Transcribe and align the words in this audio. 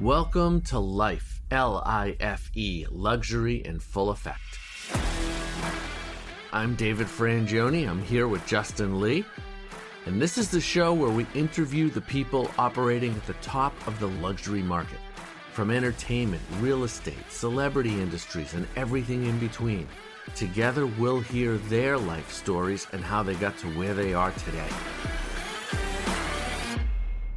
Welcome 0.00 0.60
to 0.66 0.78
Life, 0.78 1.40
L 1.50 1.82
I 1.84 2.14
F 2.20 2.52
E, 2.54 2.86
Luxury 2.88 3.56
in 3.56 3.80
Full 3.80 4.10
Effect. 4.10 4.60
I'm 6.52 6.76
David 6.76 7.08
Frangioni. 7.08 7.88
I'm 7.88 8.00
here 8.02 8.28
with 8.28 8.46
Justin 8.46 9.00
Lee. 9.00 9.24
And 10.06 10.22
this 10.22 10.38
is 10.38 10.52
the 10.52 10.60
show 10.60 10.94
where 10.94 11.10
we 11.10 11.26
interview 11.34 11.90
the 11.90 12.00
people 12.00 12.48
operating 12.58 13.12
at 13.12 13.26
the 13.26 13.32
top 13.42 13.74
of 13.88 13.98
the 13.98 14.06
luxury 14.06 14.62
market. 14.62 15.00
From 15.52 15.72
entertainment, 15.72 16.42
real 16.60 16.84
estate, 16.84 17.28
celebrity 17.28 18.00
industries, 18.00 18.54
and 18.54 18.68
everything 18.76 19.26
in 19.26 19.40
between. 19.40 19.88
Together, 20.36 20.86
we'll 20.86 21.18
hear 21.18 21.56
their 21.56 21.98
life 21.98 22.30
stories 22.30 22.86
and 22.92 23.02
how 23.02 23.24
they 23.24 23.34
got 23.34 23.58
to 23.58 23.66
where 23.76 23.94
they 23.94 24.14
are 24.14 24.30
today. 24.30 24.68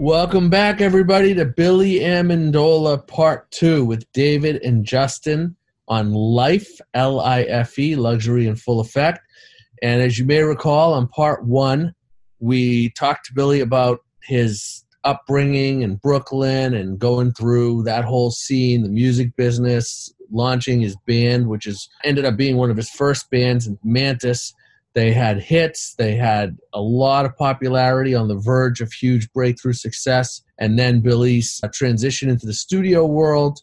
Welcome 0.01 0.49
back, 0.49 0.81
everybody, 0.81 1.35
to 1.35 1.45
Billy 1.45 1.99
Amendola 1.99 3.05
Part 3.05 3.51
2 3.51 3.85
with 3.85 4.11
David 4.13 4.59
and 4.63 4.83
Justin 4.83 5.55
on 5.87 6.11
Life, 6.11 6.81
L 6.95 7.19
I 7.19 7.43
F 7.43 7.77
E, 7.77 7.95
Luxury 7.95 8.47
in 8.47 8.55
Full 8.55 8.79
Effect. 8.79 9.19
And 9.83 10.01
as 10.01 10.17
you 10.17 10.25
may 10.25 10.41
recall, 10.41 10.95
on 10.95 11.07
Part 11.07 11.45
1, 11.45 11.93
we 12.39 12.89
talked 12.97 13.27
to 13.27 13.33
Billy 13.35 13.59
about 13.59 13.99
his 14.23 14.83
upbringing 15.03 15.83
in 15.83 15.97
Brooklyn 15.97 16.73
and 16.73 16.97
going 16.97 17.31
through 17.31 17.83
that 17.83 18.03
whole 18.03 18.31
scene, 18.31 18.81
the 18.81 18.89
music 18.89 19.35
business, 19.35 20.11
launching 20.31 20.81
his 20.81 20.97
band, 21.05 21.47
which 21.47 21.67
is 21.67 21.87
ended 22.03 22.25
up 22.25 22.37
being 22.37 22.57
one 22.57 22.71
of 22.71 22.77
his 22.77 22.89
first 22.89 23.29
bands, 23.29 23.69
Mantis 23.83 24.55
they 24.93 25.13
had 25.13 25.41
hits, 25.41 25.95
they 25.95 26.15
had 26.15 26.57
a 26.73 26.81
lot 26.81 27.25
of 27.25 27.35
popularity 27.37 28.13
on 28.13 28.27
the 28.27 28.35
verge 28.35 28.81
of 28.81 28.91
huge 28.91 29.31
breakthrough 29.31 29.73
success. 29.73 30.41
And 30.59 30.77
then 30.77 30.99
Billy's 30.99 31.59
uh, 31.63 31.69
transition 31.73 32.29
into 32.29 32.45
the 32.45 32.53
studio 32.53 33.05
world. 33.05 33.61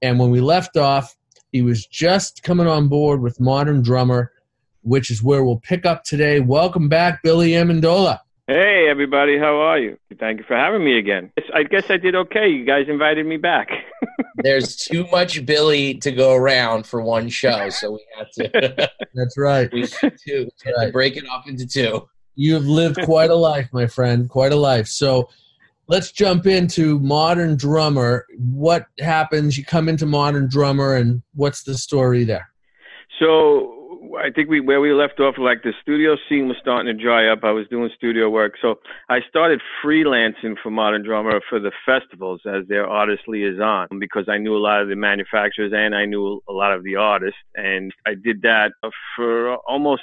And 0.00 0.18
when 0.18 0.30
we 0.30 0.40
left 0.40 0.76
off, 0.76 1.14
he 1.52 1.62
was 1.62 1.86
just 1.86 2.42
coming 2.42 2.66
on 2.66 2.88
board 2.88 3.20
with 3.20 3.38
Modern 3.38 3.82
Drummer, 3.82 4.32
which 4.82 5.10
is 5.10 5.22
where 5.22 5.44
we'll 5.44 5.60
pick 5.60 5.84
up 5.84 6.04
today. 6.04 6.40
Welcome 6.40 6.88
back, 6.88 7.22
Billy 7.22 7.50
Amendola. 7.50 8.20
Hey, 8.46 8.88
everybody, 8.88 9.38
how 9.38 9.60
are 9.60 9.78
you? 9.78 9.98
Thank 10.18 10.38
you 10.38 10.44
for 10.44 10.56
having 10.56 10.84
me 10.84 10.98
again. 10.98 11.30
I 11.54 11.62
guess 11.62 11.90
I 11.90 11.96
did 11.96 12.14
okay. 12.14 12.48
You 12.48 12.64
guys 12.64 12.86
invited 12.88 13.24
me 13.26 13.36
back. 13.36 13.68
There's 14.42 14.76
too 14.76 15.06
much 15.10 15.44
Billy 15.46 15.94
to 15.94 16.10
go 16.10 16.34
around 16.34 16.86
for 16.86 17.02
one 17.02 17.28
show, 17.28 17.68
so 17.70 17.92
we 17.92 18.04
have 18.16 18.30
to. 18.52 18.90
That's 19.14 19.38
right. 19.38 19.72
We 19.72 19.82
have 19.82 20.16
to, 20.26 20.50
right. 20.76 20.86
to 20.86 20.92
break 20.92 21.16
it 21.16 21.24
up 21.30 21.48
into 21.48 21.66
two. 21.66 22.08
You 22.34 22.54
have 22.54 22.64
lived 22.64 22.98
quite 23.04 23.30
a 23.30 23.34
life, 23.34 23.68
my 23.72 23.86
friend, 23.86 24.28
quite 24.28 24.52
a 24.52 24.56
life. 24.56 24.86
So 24.86 25.28
let's 25.88 26.12
jump 26.12 26.46
into 26.46 26.98
Modern 27.00 27.56
Drummer. 27.56 28.26
What 28.38 28.86
happens? 28.98 29.58
You 29.58 29.64
come 29.64 29.88
into 29.88 30.06
Modern 30.06 30.48
Drummer, 30.48 30.96
and 30.96 31.22
what's 31.34 31.62
the 31.62 31.76
story 31.76 32.24
there? 32.24 32.48
So 33.18 33.81
I 34.18 34.30
think 34.30 34.48
we 34.48 34.60
where 34.60 34.80
we 34.80 34.92
left 34.92 35.20
off, 35.20 35.36
like 35.38 35.62
the 35.62 35.72
studio 35.80 36.16
scene 36.28 36.48
was 36.48 36.56
starting 36.60 36.86
to 36.86 37.02
dry 37.02 37.28
up. 37.28 37.40
I 37.42 37.50
was 37.50 37.66
doing 37.68 37.90
studio 37.96 38.28
work, 38.28 38.54
so 38.60 38.80
I 39.08 39.20
started 39.28 39.60
freelancing 39.84 40.56
for 40.62 40.70
Modern 40.70 41.02
Drummer 41.02 41.40
for 41.48 41.58
the 41.58 41.72
festivals 41.86 42.40
as 42.46 42.66
their 42.68 42.86
artist 42.86 43.22
liaison 43.26 43.88
because 43.98 44.28
I 44.28 44.38
knew 44.38 44.56
a 44.56 44.58
lot 44.58 44.82
of 44.82 44.88
the 44.88 44.96
manufacturers 44.96 45.72
and 45.74 45.94
I 45.94 46.04
knew 46.04 46.42
a 46.48 46.52
lot 46.52 46.72
of 46.72 46.84
the 46.84 46.96
artists, 46.96 47.38
and 47.54 47.92
I 48.06 48.14
did 48.14 48.42
that 48.42 48.72
for 49.16 49.56
almost 49.56 50.02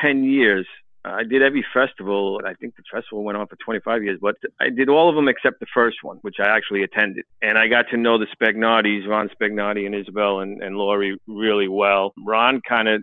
ten 0.00 0.24
years. 0.24 0.66
I 1.04 1.24
did 1.24 1.42
every 1.42 1.64
festival. 1.74 2.40
I 2.46 2.54
think 2.54 2.76
the 2.76 2.84
festival 2.92 3.24
went 3.24 3.36
on 3.36 3.48
for 3.48 3.56
25 3.56 4.04
years, 4.04 4.20
but 4.22 4.36
I 4.60 4.70
did 4.70 4.88
all 4.88 5.08
of 5.08 5.16
them 5.16 5.26
except 5.26 5.58
the 5.58 5.66
first 5.74 5.96
one, 6.02 6.18
which 6.22 6.36
I 6.38 6.46
actually 6.46 6.84
attended. 6.84 7.24
And 7.40 7.58
I 7.58 7.66
got 7.66 7.86
to 7.90 7.96
know 7.96 8.18
the 8.18 8.26
Spagnardis, 8.26 9.08
Ron 9.08 9.28
Spagnardi 9.30 9.84
and 9.84 9.96
Isabel 9.96 10.38
and, 10.38 10.62
and 10.62 10.76
Laurie 10.76 11.18
really 11.26 11.66
well. 11.66 12.12
Ron 12.24 12.60
kind 12.68 12.86
of 12.86 13.02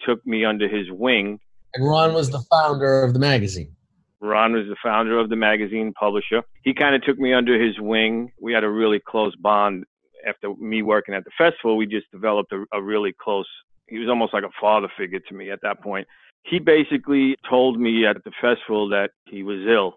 took 0.00 0.24
me 0.26 0.44
under 0.44 0.68
his 0.68 0.90
wing. 0.90 1.38
And 1.74 1.86
Ron 1.86 2.14
was 2.14 2.30
the 2.30 2.42
founder 2.50 3.02
of 3.02 3.12
the 3.12 3.18
magazine. 3.18 3.74
Ron 4.20 4.52
was 4.52 4.66
the 4.68 4.76
founder 4.82 5.18
of 5.18 5.28
the 5.28 5.36
magazine 5.36 5.92
publisher. 5.98 6.42
He 6.62 6.74
kind 6.74 6.94
of 6.94 7.02
took 7.02 7.18
me 7.18 7.34
under 7.34 7.62
his 7.62 7.78
wing. 7.78 8.32
We 8.40 8.52
had 8.52 8.64
a 8.64 8.70
really 8.70 9.00
close 9.00 9.34
bond. 9.36 9.84
After 10.26 10.54
me 10.56 10.82
working 10.82 11.14
at 11.14 11.24
the 11.24 11.30
festival, 11.38 11.76
we 11.76 11.86
just 11.86 12.10
developed 12.10 12.52
a, 12.52 12.64
a 12.72 12.82
really 12.82 13.14
close. 13.20 13.46
He 13.88 13.98
was 13.98 14.08
almost 14.08 14.32
like 14.32 14.42
a 14.42 14.50
father 14.60 14.88
figure 14.96 15.20
to 15.20 15.34
me 15.34 15.50
at 15.50 15.60
that 15.62 15.82
point. 15.82 16.08
He 16.44 16.58
basically 16.58 17.36
told 17.48 17.78
me 17.78 18.06
at 18.06 18.16
the 18.24 18.32
festival 18.40 18.88
that 18.88 19.10
he 19.26 19.42
was 19.42 19.58
ill 19.68 19.94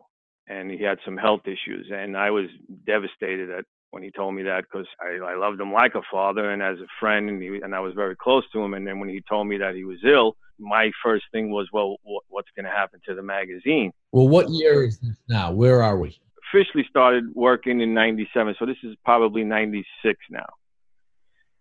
and 0.47 0.69
he 0.69 0.83
had 0.83 0.97
some 1.05 1.15
health 1.15 1.41
issues, 1.45 1.91
and 1.93 2.17
I 2.17 2.31
was 2.31 2.45
devastated 2.85 3.51
at 3.51 3.65
when 3.91 4.03
he 4.03 4.11
told 4.11 4.35
me 4.35 4.43
that 4.43 4.65
because 4.65 4.87
I, 5.01 5.31
I 5.31 5.35
loved 5.35 5.59
him 5.59 5.73
like 5.73 5.95
a 5.95 6.01
father 6.11 6.51
and 6.51 6.61
as 6.61 6.77
a 6.79 6.87
friend, 6.99 7.29
and, 7.29 7.41
he, 7.41 7.59
and 7.61 7.73
I 7.73 7.79
was 7.79 7.93
very 7.93 8.15
close 8.15 8.43
to 8.51 8.61
him. 8.61 8.73
And 8.73 8.85
then 8.85 8.99
when 8.99 9.09
he 9.09 9.21
told 9.27 9.47
me 9.47 9.57
that 9.57 9.75
he 9.75 9.83
was 9.83 9.97
ill, 10.03 10.35
my 10.59 10.91
first 11.03 11.25
thing 11.31 11.51
was, 11.51 11.67
well, 11.71 11.97
what's 12.27 12.49
going 12.55 12.65
to 12.65 12.71
happen 12.71 12.99
to 13.07 13.15
the 13.15 13.23
magazine? 13.23 13.91
Well, 14.11 14.27
what 14.27 14.49
year 14.49 14.83
is 14.83 14.99
this 14.99 15.17
now? 15.27 15.51
Where 15.51 15.81
are 15.81 15.97
we? 15.97 16.19
Officially 16.53 16.85
started 16.89 17.25
working 17.35 17.79
in 17.79 17.93
'97, 17.93 18.55
so 18.57 18.65
this 18.65 18.77
is 18.83 18.95
probably 19.05 19.43
'96 19.43 20.19
now. 20.31 20.45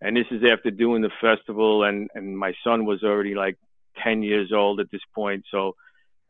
And 0.00 0.16
this 0.16 0.26
is 0.30 0.42
after 0.50 0.70
doing 0.70 1.02
the 1.02 1.10
festival, 1.20 1.84
and 1.84 2.08
and 2.14 2.36
my 2.36 2.54
son 2.64 2.86
was 2.86 3.02
already 3.02 3.34
like 3.34 3.58
10 4.02 4.22
years 4.22 4.50
old 4.52 4.80
at 4.80 4.90
this 4.90 5.02
point, 5.14 5.44
so 5.50 5.74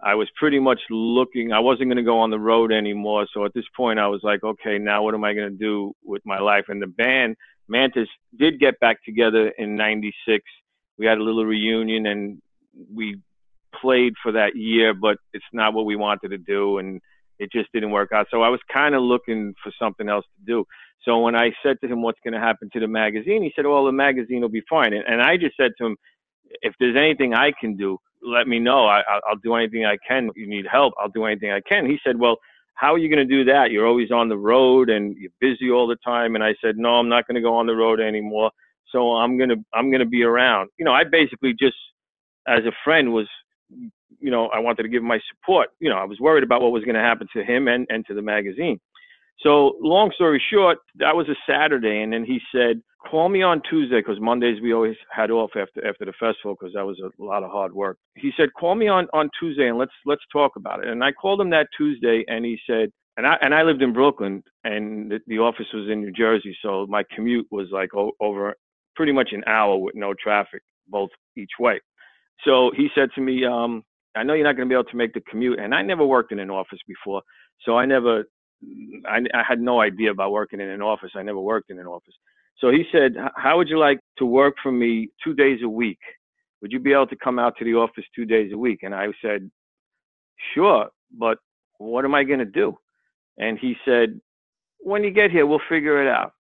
I 0.01 0.15
was 0.15 0.29
pretty 0.37 0.61
much 0.61 0.81
looking, 0.91 1.53
I 1.53 1.59
wasn't 1.59 1.89
going 1.89 1.97
to 1.97 2.03
go 2.03 2.21
on 2.21 2.31
the 2.31 2.39
road 2.39 2.73
anymore. 2.73 3.27
So 3.35 3.45
at 3.45 3.53
this 3.55 3.65
point, 3.77 3.99
I 3.99 4.07
was 4.07 4.21
like, 4.23 4.45
okay, 4.45 4.79
now 4.79 5.03
what 5.03 5.15
am 5.15 5.25
I 5.25 5.35
going 5.35 5.51
to 5.51 5.59
do 5.59 5.93
with 6.05 6.23
my 6.25 6.39
life? 6.39 6.67
And 6.69 6.81
the 6.81 6.87
band, 6.87 7.37
Mantis, 7.69 8.09
did 8.39 8.61
get 8.61 8.79
back 8.79 9.05
together 9.05 9.49
in 9.59 9.75
96. 9.77 10.45
We 10.99 11.07
had 11.07 11.19
a 11.19 11.23
little 11.23 11.45
reunion 11.45 12.07
and 12.07 12.41
we 12.95 13.21
played 13.81 14.15
for 14.23 14.33
that 14.33 14.55
year, 14.57 14.95
but 14.95 15.19
it's 15.33 15.45
not 15.53 15.75
what 15.75 15.85
we 15.85 15.97
wanted 15.97 16.29
to 16.29 16.39
do. 16.39 16.79
And 16.79 17.01
it 17.41 17.51
just 17.51 17.71
didn't 17.73 17.91
work 17.91 18.13
out. 18.13 18.29
So 18.31 18.43
I 18.43 18.49
was 18.49 18.61
kind 18.73 18.95
of 18.95 19.03
looking 19.03 19.55
for 19.63 19.73
something 19.81 20.09
else 20.09 20.25
to 20.39 20.47
do. 20.47 20.65
So 21.05 21.21
when 21.21 21.35
I 21.35 21.53
said 21.63 21.81
to 21.81 21.89
him, 21.89 22.03
what's 22.03 22.19
going 22.25 22.35
to 22.35 22.41
happen 22.41 22.71
to 22.73 22.81
the 22.81 22.89
magazine? 22.89 23.43
He 23.43 23.53
said, 23.55 23.67
well, 23.67 23.85
the 23.85 23.93
magazine 23.93 24.43
will 24.43 24.49
be 24.49 24.63
fine. 24.69 24.93
And, 24.93 25.05
and 25.07 25.23
I 25.23 25.37
just 25.37 25.57
said 25.57 25.73
to 25.79 25.87
him, 25.87 25.97
if 26.63 26.75
there's 26.81 26.97
anything 26.97 27.35
I 27.35 27.53
can 27.53 27.77
do, 27.77 27.99
let 28.23 28.49
me 28.49 28.59
know. 28.59 28.87
I, 28.87 29.03
I'll 29.29 29.37
do 29.43 29.55
anything 29.55 29.84
I 29.84 29.97
can. 30.06 30.29
If 30.29 30.37
you 30.37 30.49
need 30.49 30.67
help, 30.71 30.95
I'll 31.01 31.09
do 31.09 31.25
anything 31.25 31.51
I 31.51 31.61
can. 31.61 31.87
He 31.87 31.99
said, 32.05 32.19
well, 32.19 32.37
how 32.75 32.95
are 32.95 32.99
you 32.99 33.09
going 33.09 33.27
to 33.27 33.34
do 33.37 33.45
that? 33.45 33.71
You're 33.71 33.87
always 33.87 34.11
on 34.11 34.29
the 34.29 34.37
road 34.37 34.89
and 34.89 35.17
you're 35.17 35.33
busy 35.41 35.71
all 35.71 35.87
the 35.87 35.97
time. 35.97 36.34
And 36.34 36.45
I 36.45 36.55
said, 36.62 36.77
no, 36.77 36.91
I'm 36.91 37.09
not 37.09 37.27
going 37.27 37.34
to 37.34 37.41
go 37.41 37.56
on 37.56 37.67
the 37.67 37.75
road 37.75 38.01
anymore. 38.01 38.51
So 38.93 39.17
I'm 39.17 39.37
going 39.37 39.51
to, 39.51 39.56
I'm 39.75 39.91
going 39.91 40.01
to 40.01 40.06
be 40.06 40.23
around. 40.23 40.71
You 40.79 40.84
know, 40.84 40.93
I 40.93 41.05
basically 41.05 41.55
just, 41.59 41.77
as 42.47 42.65
a 42.65 42.73
friend 42.84 43.12
was, 43.12 43.27
you 44.21 44.31
know, 44.31 44.47
I 44.49 44.59
wanted 44.61 44.85
to 44.85 44.89
give 44.89 45.03
my 45.03 45.21
support. 45.31 45.69
You 45.81 45.91
know, 45.91 45.97
I 45.97 46.05
was 46.05 46.21
worried 46.21 46.45
about 46.45 46.62
what 46.62 46.73
was 46.73 46.85
going 46.85 46.95
to 46.95 47.00
happen 47.00 47.27
to 47.35 47.45
him 47.45 47.69
and, 47.69 47.87
and 47.91 48.06
to 48.06 48.15
the 48.15 48.23
magazine. 48.23 48.81
So 49.43 49.76
long 49.81 50.12
story 50.15 50.43
short, 50.53 50.78
that 50.97 51.15
was 51.16 51.28
a 51.28 51.37
Saturday. 51.50 52.03
And 52.03 52.12
then 52.12 52.25
he 52.25 52.41
said, 52.53 52.82
call 53.10 53.28
me 53.28 53.43
on 53.43 53.62
Tuesday 53.69 54.00
because 54.00 54.21
Mondays 54.21 54.60
we 54.60 54.72
always 54.72 54.97
had 55.10 55.31
off 55.31 55.50
after 55.56 55.87
after 55.87 56.04
the 56.04 56.12
festival 56.19 56.56
because 56.59 56.75
that 56.75 56.84
was 56.87 57.00
a 57.00 57.25
lot 57.25 57.43
of 57.44 57.50
hard 57.50 57.72
work. 57.72 57.99
He 58.16 58.32
said, 58.37 58.50
"Call 58.59 58.75
me 58.75 58.88
on 58.88 59.06
on 59.12 59.31
Tuesday 59.38 59.69
and 59.69 59.78
let's 59.78 59.93
let's 60.06 60.22
talk 60.32 60.56
about 60.56 60.82
it." 60.84 60.88
And 60.88 61.03
I 61.04 61.12
called 61.12 61.41
him 61.41 61.50
that 61.50 61.69
Tuesday, 61.76 62.25
and 62.28 62.44
he 62.44 62.59
said, 62.69 62.91
and 63.16 63.26
I 63.26 63.37
and 63.41 63.54
I 63.54 63.62
lived 63.62 63.82
in 63.82 63.93
Brooklyn, 63.93 64.43
and 64.65 65.10
the, 65.10 65.21
the 65.26 65.38
office 65.38 65.66
was 65.72 65.88
in 65.91 66.03
New 66.03 66.12
Jersey, 66.12 66.56
so 66.62 66.87
my 66.88 67.05
commute 67.15 67.47
was 67.50 67.69
like 67.72 67.94
o- 67.94 68.12
over 68.20 68.55
pretty 68.97 69.12
much 69.12 69.31
an 69.32 69.44
hour 69.47 69.76
with 69.76 69.94
no 69.94 70.15
traffic 70.15 70.62
both 70.88 71.10
each 71.37 71.53
way. 71.60 71.81
So 72.44 72.70
he 72.76 72.88
said 72.94 73.10
to 73.15 73.20
me, 73.20 73.44
um, 73.44 73.82
"I 74.16 74.22
know 74.22 74.34
you're 74.34 74.44
not 74.44 74.56
going 74.56 74.69
to 74.69 74.72
be 74.72 74.78
able 74.78 74.91
to 74.91 74.97
make 74.97 75.15
the 75.15 75.22
commute," 75.31 75.59
and 75.59 75.75
I 75.75 75.82
never 75.82 76.05
worked 76.06 76.32
in 76.32 76.38
an 76.41 76.50
office 76.50 76.81
before, 76.87 77.23
so 77.64 77.76
I 77.76 77.87
never. 77.87 78.25
I, 79.06 79.19
I 79.34 79.43
had 79.49 79.60
no 79.60 79.81
idea 79.81 80.10
about 80.10 80.32
working 80.32 80.60
in 80.60 80.69
an 80.69 80.82
office. 80.82 81.12
I 81.14 81.22
never 81.22 81.40
worked 81.40 81.70
in 81.70 81.78
an 81.78 81.87
office. 81.87 82.14
So 82.58 82.70
he 82.70 82.84
said, 82.93 83.14
How 83.37 83.56
would 83.56 83.69
you 83.69 83.78
like 83.78 84.00
to 84.19 84.26
work 84.26 84.55
for 84.62 84.72
me 84.72 85.10
two 85.22 85.34
days 85.34 85.60
a 85.62 85.69
week? 85.69 86.00
Would 86.60 86.72
you 86.72 86.81
be 86.81 86.93
able 86.93 87.06
to 87.08 87.16
come 87.16 87.38
out 87.38 87.56
to 87.58 87.64
the 87.64 87.75
office 87.75 88.05
two 88.14 88.25
days 88.25 88.52
a 88.52 88.58
week? 88.58 88.81
And 88.82 88.94
I 88.94 89.06
said, 89.22 89.50
Sure, 90.55 90.88
but 91.16 91.38
what 91.78 92.05
am 92.05 92.14
I 92.14 92.25
going 92.25 92.40
to 92.40 92.44
do? 92.44 92.76
And 93.38 93.58
he 93.58 93.75
said, 93.84 94.20
When 94.81 95.05
you 95.05 95.10
get 95.10 95.31
here, 95.31 95.46
we'll 95.46 95.60
figure 95.69 96.02
it 96.02 96.08
out. 96.08 96.32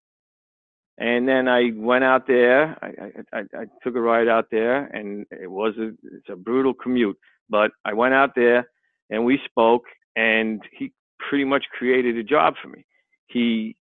And 0.98 1.28
then 1.28 1.46
I 1.46 1.70
went 1.76 2.02
out 2.02 2.26
there. 2.26 2.76
I, 2.82 3.36
I, 3.36 3.40
I 3.56 3.64
took 3.84 3.94
a 3.94 4.00
ride 4.00 4.26
out 4.26 4.46
there, 4.50 4.86
and 4.86 5.26
it 5.30 5.48
was 5.48 5.74
a, 5.78 5.90
it's 6.16 6.28
a 6.28 6.34
brutal 6.34 6.74
commute. 6.74 7.16
But 7.48 7.70
I 7.84 7.92
went 7.92 8.14
out 8.14 8.30
there, 8.34 8.68
and 9.08 9.24
we 9.24 9.38
spoke, 9.48 9.84
and 10.16 10.60
he 10.76 10.92
pretty 11.18 11.44
much 11.44 11.64
created 11.76 12.16
a 12.16 12.22
job 12.22 12.54
for 12.62 12.68
me. 12.68 12.84
He 13.26 13.76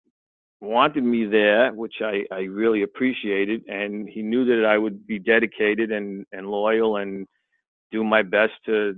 wanted 0.60 1.04
me 1.04 1.26
there, 1.26 1.72
which 1.74 1.96
I, 2.02 2.24
I 2.32 2.42
really 2.42 2.84
appreciated. 2.84 3.64
And 3.68 4.08
he 4.10 4.22
knew 4.22 4.46
that 4.46 4.66
I 4.66 4.78
would 4.78 5.06
be 5.06 5.20
dedicated 5.20 5.92
and, 5.92 6.26
and 6.32 6.48
loyal 6.48 6.98
and 6.98 7.28
do 7.92 8.04
my 8.04 8.24
best 8.24 8.54
to 8.66 8.96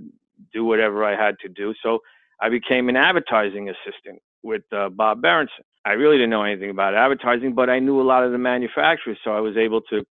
do 0.52 0.64
whatever 0.64 1.04
I 1.04 1.22
had 1.22 1.36
to 1.40 1.48
do. 1.48 1.74
So 1.82 2.00
I 2.40 2.48
became 2.48 2.88
an 2.88 2.96
advertising 2.96 3.68
assistant 3.68 4.20
with 4.42 4.62
uh, 4.72 4.88
Bob 4.88 5.20
Berenson. 5.20 5.64
I 5.84 5.92
really 5.92 6.16
didn't 6.16 6.30
know 6.30 6.44
anything 6.44 6.70
about 6.70 6.94
advertising, 6.94 7.54
but 7.54 7.70
I 7.70 7.78
knew 7.78 8.00
a 8.00 8.04
lot 8.04 8.24
of 8.24 8.32
the 8.32 8.38
manufacturers, 8.38 9.18
so 9.24 9.32
I 9.32 9.40
was 9.40 9.56
able 9.56 9.80
to 9.82 10.02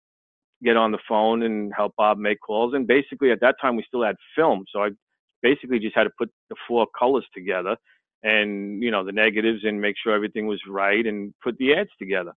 get 0.64 0.78
on 0.78 0.92
the 0.92 1.00
phone 1.08 1.44
and 1.44 1.72
help 1.76 1.94
Bob 1.98 2.18
make 2.18 2.40
calls. 2.42 2.74
And 2.74 2.88
basically, 2.88 3.32
at 3.32 3.40
that 3.42 3.56
time, 3.62 3.76
we 3.76 3.84
still 3.88 4.04
had 4.04 4.16
film, 4.36 4.66
so 4.72 4.84
I 4.84 4.90
basically 5.42 5.80
just 5.80 5.96
had 5.96 6.04
to 6.04 6.12
put 6.18 6.30
the 6.50 6.56
four 6.68 6.88
colors 6.98 7.26
together 7.34 7.76
and 8.24 8.82
you 8.84 8.92
know 8.92 9.04
the 9.04 9.12
negatives 9.12 9.64
and 9.64 9.80
make 9.80 9.96
sure 10.02 10.14
everything 10.14 10.48
was 10.48 10.60
right 10.68 11.06
and 11.06 11.34
put 11.44 11.58
the 11.58 11.74
ads 11.74 11.90
together. 12.00 12.34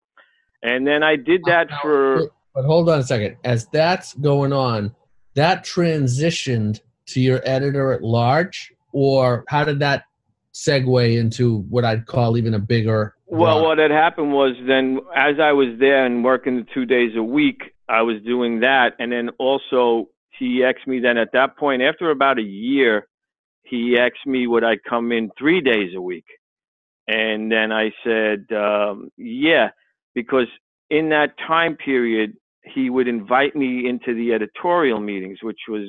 And 0.64 0.86
then 0.86 1.04
I 1.04 1.16
did 1.16 1.42
that 1.46 1.68
for. 1.82 2.30
But 2.54 2.66
hold 2.66 2.90
on 2.90 3.00
a 3.00 3.04
second. 3.04 3.38
As 3.44 3.66
that's 3.68 4.14
going 4.16 4.54
on, 4.54 4.94
that 5.36 5.64
transitioned 5.64 6.82
to 7.08 7.22
your 7.22 7.42
editor 7.46 7.94
at 7.94 8.04
large, 8.04 8.74
or 8.92 9.44
how 9.48 9.64
did 9.64 9.80
that 9.80 10.04
segue 10.54 11.18
into 11.18 11.60
what 11.70 11.86
I'd 11.86 12.06
call 12.06 12.38
even 12.38 12.54
a 12.54 12.60
bigger? 12.60 13.16
Well, 13.28 13.60
run? 13.60 13.64
what 13.64 13.78
had 13.78 13.92
happened 13.92 14.34
was 14.34 14.56
then, 14.68 15.00
as 15.16 15.40
I 15.42 15.54
was 15.54 15.80
there 15.80 16.06
and 16.06 16.24
working 16.24 16.58
the 16.58 16.68
two 16.74 16.86
days 16.86 17.16
a 17.16 17.24
week, 17.24 17.74
I 17.88 18.02
was 18.02 18.22
doing 18.26 18.60
that, 18.62 18.94
and 19.00 19.12
then 19.12 19.30
also 19.38 20.10
he 20.38 20.64
asked 20.64 20.88
me 20.88 21.00
then 21.00 21.18
at 21.18 21.34
that 21.34 21.58
point 21.58 21.82
after 21.82 22.10
about 22.10 22.40
a 22.40 22.44
year, 22.44 23.08
he 23.72 23.98
asked 23.98 24.28
me 24.28 24.46
would 24.48 24.66
I 24.66 24.78
come 24.88 25.12
in 25.14 25.32
three 25.40 25.62
days 25.62 25.94
a 25.96 26.02
week, 26.02 26.26
and 27.08 27.52
then 27.52 27.72
I 27.72 27.92
said 28.04 28.46
um, 28.56 29.10
yeah, 29.18 29.70
because 30.14 30.48
in 30.90 31.10
that 31.10 31.34
time 31.48 31.78
period 31.78 32.34
he 32.66 32.90
would 32.90 33.08
invite 33.08 33.56
me 33.56 33.88
into 33.88 34.14
the 34.14 34.34
editorial 34.34 35.00
meetings, 35.00 35.40
which 35.42 35.62
was 35.70 35.88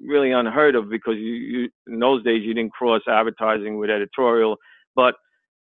really 0.00 0.32
unheard 0.32 0.74
of 0.74 0.90
because 0.90 1.16
you, 1.16 1.34
you, 1.34 1.68
in 1.86 1.98
those 2.00 2.24
days 2.24 2.42
you 2.42 2.54
didn't 2.54 2.72
cross 2.72 3.02
advertising 3.08 3.78
with 3.78 3.90
editorial. 3.90 4.56
But 4.96 5.14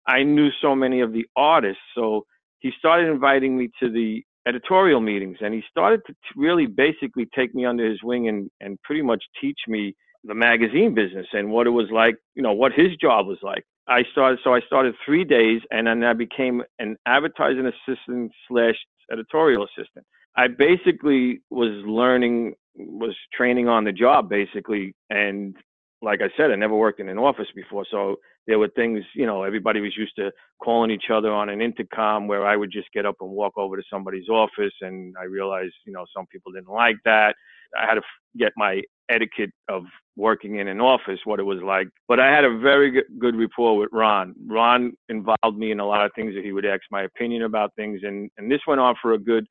I 0.06 0.22
knew 0.22 0.50
so 0.62 0.74
many 0.74 1.00
of 1.00 1.12
the 1.12 1.26
artists, 1.36 1.82
so 1.96 2.24
he 2.60 2.70
started 2.78 3.08
inviting 3.08 3.58
me 3.58 3.70
to 3.80 3.90
the 3.90 4.22
editorial 4.46 5.00
meetings, 5.00 5.38
and 5.40 5.52
he 5.52 5.62
started 5.68 6.00
to 6.06 6.14
really 6.36 6.66
basically 6.66 7.26
take 7.34 7.54
me 7.54 7.66
under 7.66 7.88
his 7.90 8.02
wing 8.04 8.28
and 8.28 8.48
and 8.60 8.80
pretty 8.84 9.02
much 9.02 9.22
teach 9.40 9.58
me 9.66 9.94
the 10.24 10.34
magazine 10.34 10.94
business 10.94 11.26
and 11.32 11.50
what 11.50 11.66
it 11.66 11.70
was 11.70 11.88
like, 11.92 12.16
you 12.34 12.42
know, 12.42 12.52
what 12.52 12.72
his 12.72 12.96
job 13.00 13.26
was 13.26 13.38
like. 13.42 13.64
I 13.88 14.04
started, 14.12 14.38
so 14.44 14.54
I 14.54 14.60
started 14.60 14.94
three 15.04 15.24
days, 15.24 15.60
and 15.70 15.86
then 15.86 16.04
I 16.04 16.12
became 16.12 16.62
an 16.78 16.96
advertising 17.06 17.66
assistant 17.66 18.32
slash 18.48 18.76
editorial 19.10 19.64
assistant. 19.64 20.06
I 20.36 20.46
basically 20.48 21.40
was 21.50 21.72
learning, 21.84 22.54
was 22.76 23.14
training 23.34 23.68
on 23.68 23.84
the 23.84 23.92
job 23.92 24.28
basically, 24.28 24.94
and 25.10 25.56
like 26.00 26.20
I 26.20 26.30
said, 26.36 26.50
I 26.50 26.56
never 26.56 26.74
worked 26.74 27.00
in 27.00 27.08
an 27.08 27.18
office 27.18 27.48
before, 27.54 27.84
so 27.90 28.16
there 28.46 28.58
were 28.58 28.68
things, 28.68 29.04
you 29.14 29.26
know, 29.26 29.42
everybody 29.44 29.80
was 29.80 29.96
used 29.96 30.16
to 30.16 30.32
calling 30.62 30.90
each 30.90 31.10
other 31.12 31.32
on 31.32 31.48
an 31.48 31.60
intercom 31.60 32.26
where 32.26 32.44
I 32.46 32.56
would 32.56 32.72
just 32.72 32.92
get 32.92 33.06
up 33.06 33.16
and 33.20 33.30
walk 33.30 33.52
over 33.56 33.76
to 33.76 33.82
somebody's 33.90 34.28
office, 34.28 34.72
and 34.80 35.14
I 35.20 35.24
realized, 35.24 35.74
you 35.86 35.92
know, 35.92 36.04
some 36.14 36.26
people 36.26 36.52
didn't 36.52 36.68
like 36.68 36.96
that. 37.04 37.34
I 37.78 37.86
had 37.86 37.94
to 37.94 38.02
get 38.38 38.52
my 38.56 38.82
etiquette 39.10 39.50
of 39.68 39.84
working 40.16 40.56
in 40.58 40.68
an 40.68 40.80
office, 40.80 41.20
what 41.24 41.40
it 41.40 41.44
was 41.44 41.60
like. 41.62 41.88
But 42.08 42.20
I 42.20 42.30
had 42.34 42.44
a 42.44 42.58
very 42.58 43.02
good 43.18 43.36
rapport 43.36 43.76
with 43.76 43.88
Ron. 43.92 44.34
Ron 44.46 44.92
involved 45.08 45.56
me 45.56 45.70
in 45.70 45.80
a 45.80 45.86
lot 45.86 46.04
of 46.04 46.12
things 46.14 46.34
that 46.34 46.44
he 46.44 46.52
would 46.52 46.66
ask 46.66 46.82
my 46.90 47.02
opinion 47.02 47.42
about 47.42 47.74
things, 47.76 48.00
and 48.02 48.30
and 48.38 48.50
this 48.50 48.60
went 48.66 48.80
on 48.80 48.94
for 49.00 49.12
a 49.14 49.18
good 49.18 49.46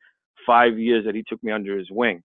five 0.46 0.78
years 0.78 1.06
that 1.06 1.16
he 1.16 1.24
took 1.28 1.44
me 1.44 1.52
under 1.52 1.78
his 1.78 1.90
wing. 1.92 2.22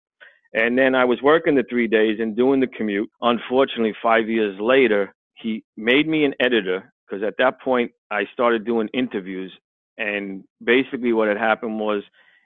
And 0.55 0.79
then 0.79 0.95
I 0.95 1.05
was 1.05 1.21
working 1.23 1.55
the 1.55 1.65
three 1.69 1.87
days 1.87 2.19
and 2.21 2.37
doing 2.37 2.61
the 2.61 2.67
commute. 2.67 3.11
Unfortunately, 3.21 3.95
five 4.03 4.29
years 4.29 4.59
later, 4.59 5.13
he 5.35 5.63
made 5.77 6.09
me 6.09 6.25
an 6.25 6.35
editor 6.41 6.93
because 7.07 7.23
at 7.23 7.35
that 7.39 7.61
point 7.61 7.91
I 8.11 8.25
started 8.33 8.65
doing 8.65 8.89
interviews. 8.95 9.53
And 9.99 10.45
basically, 10.65 11.13
what 11.13 11.29
had 11.29 11.37
happened 11.37 11.79
was 11.79 12.03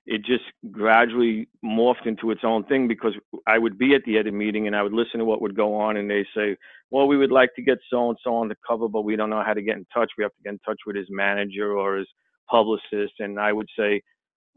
it 0.07 0.25
just 0.25 0.45
gradually 0.71 1.49
morphed 1.65 2.07
into 2.07 2.31
its 2.31 2.43
own 2.45 2.65
thing 2.65 2.89
because 2.89 3.15
I 3.47 3.59
would 3.59 3.79
be 3.79 3.95
at 3.95 4.03
the 4.05 4.19
edit 4.19 4.35
meeting 4.35 4.67
and 4.67 4.75
I 4.75 4.83
would 4.83 4.93
listen 4.93 5.19
to 5.21 5.25
what 5.25 5.43
would 5.43 5.57
go 5.57 5.75
on, 5.75 5.97
and 5.97 6.11
they 6.11 6.25
say, 6.35 6.57
"Well, 6.91 7.07
we 7.07 7.17
would 7.17 7.31
like 7.31 7.55
to 7.57 7.63
get 7.63 7.79
so 7.91 8.09
and 8.09 8.19
so 8.23 8.35
on 8.35 8.49
the 8.49 8.57
cover, 8.67 8.89
but 8.89 9.03
we 9.03 9.17
don't 9.17 9.31
know 9.31 9.43
how 9.45 9.55
to 9.55 9.63
get 9.63 9.77
in 9.77 9.87
touch. 9.93 10.11
We 10.17 10.25
have 10.25 10.33
to 10.35 10.43
get 10.45 10.53
in 10.55 10.59
touch 10.61 10.81
with 10.87 10.97
his 10.97 11.09
manager 11.11 11.73
or 11.77 11.97
his 11.99 12.09
publicist." 12.51 13.15
And 13.21 13.39
I 13.39 13.53
would 13.53 13.69
say, 13.79 14.03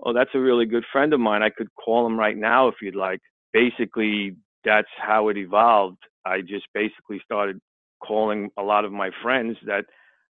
"Oh, 0.01 0.13
that's 0.13 0.33
a 0.33 0.39
really 0.39 0.65
good 0.65 0.85
friend 0.91 1.13
of 1.13 1.19
mine. 1.19 1.43
I 1.43 1.49
could 1.49 1.69
call 1.75 2.05
him 2.05 2.17
right 2.19 2.37
now 2.37 2.67
if 2.67 2.75
you'd 2.81 2.95
like." 2.95 3.21
Basically, 3.53 4.35
that's 4.63 4.89
how 4.97 5.29
it 5.29 5.37
evolved. 5.37 5.99
I 6.25 6.41
just 6.41 6.67
basically 6.73 7.19
started 7.25 7.59
calling 8.01 8.49
a 8.57 8.63
lot 8.63 8.85
of 8.85 8.91
my 8.91 9.11
friends 9.21 9.57
that 9.65 9.85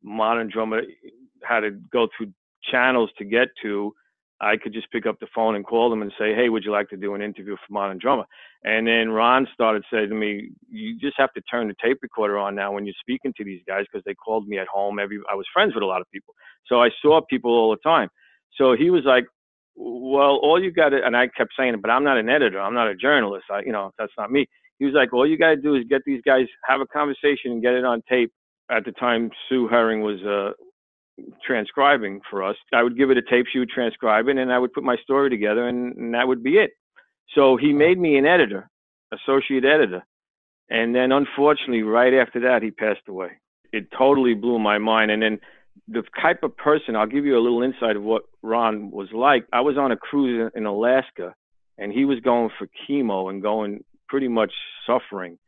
Modern 0.03 0.49
Drummer 0.49 0.83
had 1.43 1.61
to 1.61 1.73
go 1.93 2.09
through 2.17 2.33
channels 2.63 3.11
to 3.19 3.25
get 3.25 3.49
to 3.63 3.93
I 4.41 4.57
could 4.57 4.73
just 4.73 4.91
pick 4.91 5.07
up 5.07 5.21
the 5.21 5.27
phone 5.35 5.55
and 5.55 5.65
call 5.67 5.91
them 5.91 6.03
and 6.03 6.13
say, 6.19 6.35
"Hey, 6.35 6.49
would 6.49 6.65
you 6.65 6.73
like 6.73 6.89
to 6.91 6.97
do 6.97 7.15
an 7.15 7.23
interview 7.23 7.57
for 7.57 7.73
Modern 7.73 7.99
Drummer?" 7.99 8.25
And 8.65 8.87
then 8.87 9.11
Ron 9.11 9.47
started 9.55 9.85
saying 9.93 10.09
to 10.09 10.15
me, 10.15 10.51
"You 10.71 10.99
just 10.99 11.17
have 11.19 11.33
to 11.35 11.43
turn 11.43 11.69
the 11.69 11.75
tape 11.83 11.99
recorder 12.03 12.39
on 12.39 12.55
now 12.55 12.73
when 12.73 12.87
you're 12.87 12.95
speaking 13.01 13.33
to 13.37 13.45
these 13.45 13.63
guys 13.67 13.87
because 13.91 14.05
they 14.05 14.15
called 14.15 14.49
me 14.49 14.59
at 14.59 14.69
home. 14.69 14.99
Every 14.99 15.19
I 15.31 15.35
was 15.35 15.47
friends 15.53 15.75
with 15.75 15.83
a 15.83 15.87
lot 15.87 16.01
of 16.01 16.11
people, 16.11 16.35
so 16.67 16.83
I 16.83 16.91
saw 17.03 17.21
people 17.23 17.53
all 17.53 17.71
the 17.71 17.89
time. 17.89 18.09
So 18.57 18.75
he 18.75 18.91
was 18.91 19.05
like, 19.05 19.27
"Well, 19.77 20.37
all 20.43 20.63
you 20.63 20.73
got 20.73 20.91
to," 20.91 21.05
and 21.05 21.17
I 21.17 21.29
kept 21.29 21.53
saying, 21.57 21.75
it, 21.75 21.83
"But 21.83 21.91
I'm 21.91 22.05
not 22.05 22.19
an 22.19 22.29
editor. 22.29 22.61
I'm 22.61 22.75
not 22.75 22.89
a 22.89 22.95
journalist. 22.95 23.47
I, 23.51 23.61
you 23.63 23.73
know, 23.73 23.93
that's 23.99 24.13
not 24.19 24.31
me." 24.33 24.47
He 24.79 24.87
was 24.87 24.95
like, 24.95 25.13
"All 25.13 25.27
you 25.27 25.39
got 25.39 25.51
to 25.51 25.57
do 25.57 25.75
is 25.75 25.85
get 25.89 26.03
these 26.07 26.23
guys, 26.25 26.47
have 26.67 26.81
a 26.81 26.87
conversation, 26.87 27.53
and 27.53 27.63
get 27.63 27.75
it 27.75 27.85
on 27.85 28.03
tape." 28.09 28.33
At 28.71 28.85
the 28.85 28.93
time, 28.93 29.31
Sue 29.49 29.69
Herring 29.69 30.03
was 30.03 30.23
uh, 30.23 30.53
transcribing 31.47 32.21
for 32.31 32.43
us. 32.43 32.57
I 32.73 32.83
would 32.83 32.97
give 32.97 33.11
it 33.11 33.19
a 33.19 33.23
tape, 33.23 33.47
she 33.53 33.59
would 33.59 33.71
transcribe 33.71 34.29
it, 34.29 34.39
and 34.39 34.53
I 34.53 34.59
would 34.59 34.73
put 34.73 34.85
my 34.85 34.97
story 35.03 35.31
together, 35.31 35.67
and, 35.69 35.97
and 35.97 36.15
that 36.15 36.29
would 36.29 36.43
be 36.43 36.57
it. 36.57 36.71
So 37.35 37.57
he 37.57 37.73
made 37.73 37.99
me 37.99 38.17
an 38.17 38.27
editor, 38.27 38.69
associate 39.13 39.65
editor. 39.65 40.05
And 40.69 40.95
then 40.95 41.13
unfortunately, 41.13 41.83
right 41.83 42.15
after 42.15 42.41
that, 42.41 42.63
he 42.63 42.71
passed 42.71 43.09
away. 43.09 43.31
It 43.73 43.89
totally 43.97 44.35
blew 44.35 44.59
my 44.59 44.79
mind. 44.79 45.11
And 45.11 45.23
then 45.23 45.41
the 45.89 46.03
type 46.21 46.43
of 46.43 46.57
person, 46.57 46.97
I'll 46.97 47.07
give 47.07 47.25
you 47.25 47.37
a 47.37 47.43
little 47.43 47.63
insight 47.63 47.97
of 47.97 48.03
what 48.03 48.23
Ron 48.43 48.91
was 48.91 49.09
like. 49.13 49.47
I 49.53 49.61
was 49.61 49.77
on 49.77 49.93
a 49.93 49.97
cruise 49.97 50.51
in 50.55 50.67
Alaska, 50.67 51.35
and 51.79 51.93
he 51.93 52.05
was 52.05 52.21
going 52.21 52.51
for 52.59 52.69
chemo 52.89 53.31
and 53.31 53.43
going 53.43 53.85
pretty 54.09 54.29
much 54.29 54.53
suffering. 54.87 55.39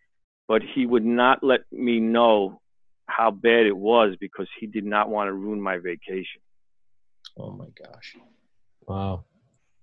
But 0.48 0.62
he 0.74 0.86
would 0.86 1.04
not 1.04 1.42
let 1.42 1.60
me 1.70 2.00
know 2.00 2.60
how 3.06 3.30
bad 3.30 3.66
it 3.66 3.76
was 3.76 4.16
because 4.20 4.48
he 4.58 4.66
did 4.66 4.84
not 4.84 5.08
want 5.08 5.28
to 5.28 5.32
ruin 5.32 5.60
my 5.60 5.78
vacation. 5.78 6.40
Oh 7.36 7.50
my 7.50 7.66
gosh! 7.82 8.16
Wow, 8.86 9.24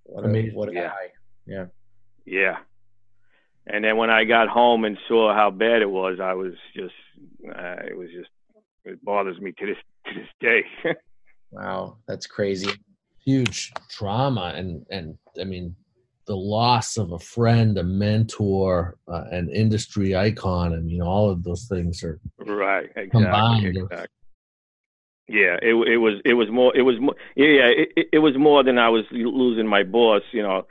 what 0.03 0.25
a, 0.25 0.50
what 0.53 0.70
a 0.70 0.74
yeah. 0.74 0.88
guy! 0.88 1.12
Yeah, 1.46 1.65
yeah. 2.25 2.58
And 3.67 3.84
then 3.84 3.98
when 3.98 4.10
I 4.10 4.24
got 4.24 4.48
home 4.48 4.84
and 4.86 4.98
saw 5.08 5.34
how 5.34 5.51
bad 5.51 5.82
it 5.82 5.89
was, 5.89 6.20
I 6.20 6.34
was 6.34 6.53
just, 6.75 6.93
uh, 7.48 7.75
it 7.88 7.96
was 7.96 8.10
just, 8.10 8.29
it 8.84 9.03
bothers 9.03 9.39
me 9.39 9.51
to 9.60 9.65
this 9.65 9.77
to 10.08 10.13
this 10.20 10.29
day. 10.39 10.63
wow, 11.51 11.98
that's 12.08 12.25
crazy. 12.25 12.72
Huge 13.24 13.72
trauma, 13.89 14.53
and 14.55 14.86
and 14.89 15.17
I 15.39 15.43
mean, 15.43 15.75
the 16.29 16.36
loss 16.36 16.95
of 16.98 17.12
a 17.12 17.17
friend, 17.17 17.75
a 17.79 17.83
mentor, 17.83 19.00
uh, 19.07 19.24
an 19.31 19.50
industry 19.50 20.15
icon. 20.15 20.74
I 20.74 20.77
mean, 20.77 21.01
all 21.01 21.27
of 21.27 21.43
those 21.43 21.65
things 21.65 22.03
are 22.03 22.19
right. 22.38 22.86
Exactly. 22.86 23.09
Combined. 23.09 23.77
Exactly. 23.77 24.07
Yeah, 25.27 25.57
it 25.59 25.74
it 25.88 25.98
was 25.98 26.21
it 26.25 26.36
was 26.36 26.50
more 26.51 26.71
it 26.77 26.83
was 26.83 27.00
more 27.00 27.15
yeah 27.36 27.65
it, 27.65 28.09
it 28.13 28.19
was 28.19 28.38
more 28.38 28.63
than 28.63 28.77
I 28.77 28.89
was 28.89 29.05
losing 29.12 29.65
my 29.65 29.81
boss. 29.81 30.21
You 30.31 30.43
know, 30.43 30.67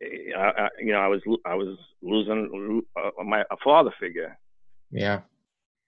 I, 0.00 0.52
I 0.62 0.68
you 0.78 0.92
know 0.92 1.00
I 1.00 1.08
was 1.08 1.22
I 1.44 1.54
was 1.56 1.76
losing 2.00 2.82
uh, 2.96 3.24
my 3.24 3.40
a 3.50 3.56
father 3.64 3.92
figure. 3.98 4.38
Yeah 4.92 5.22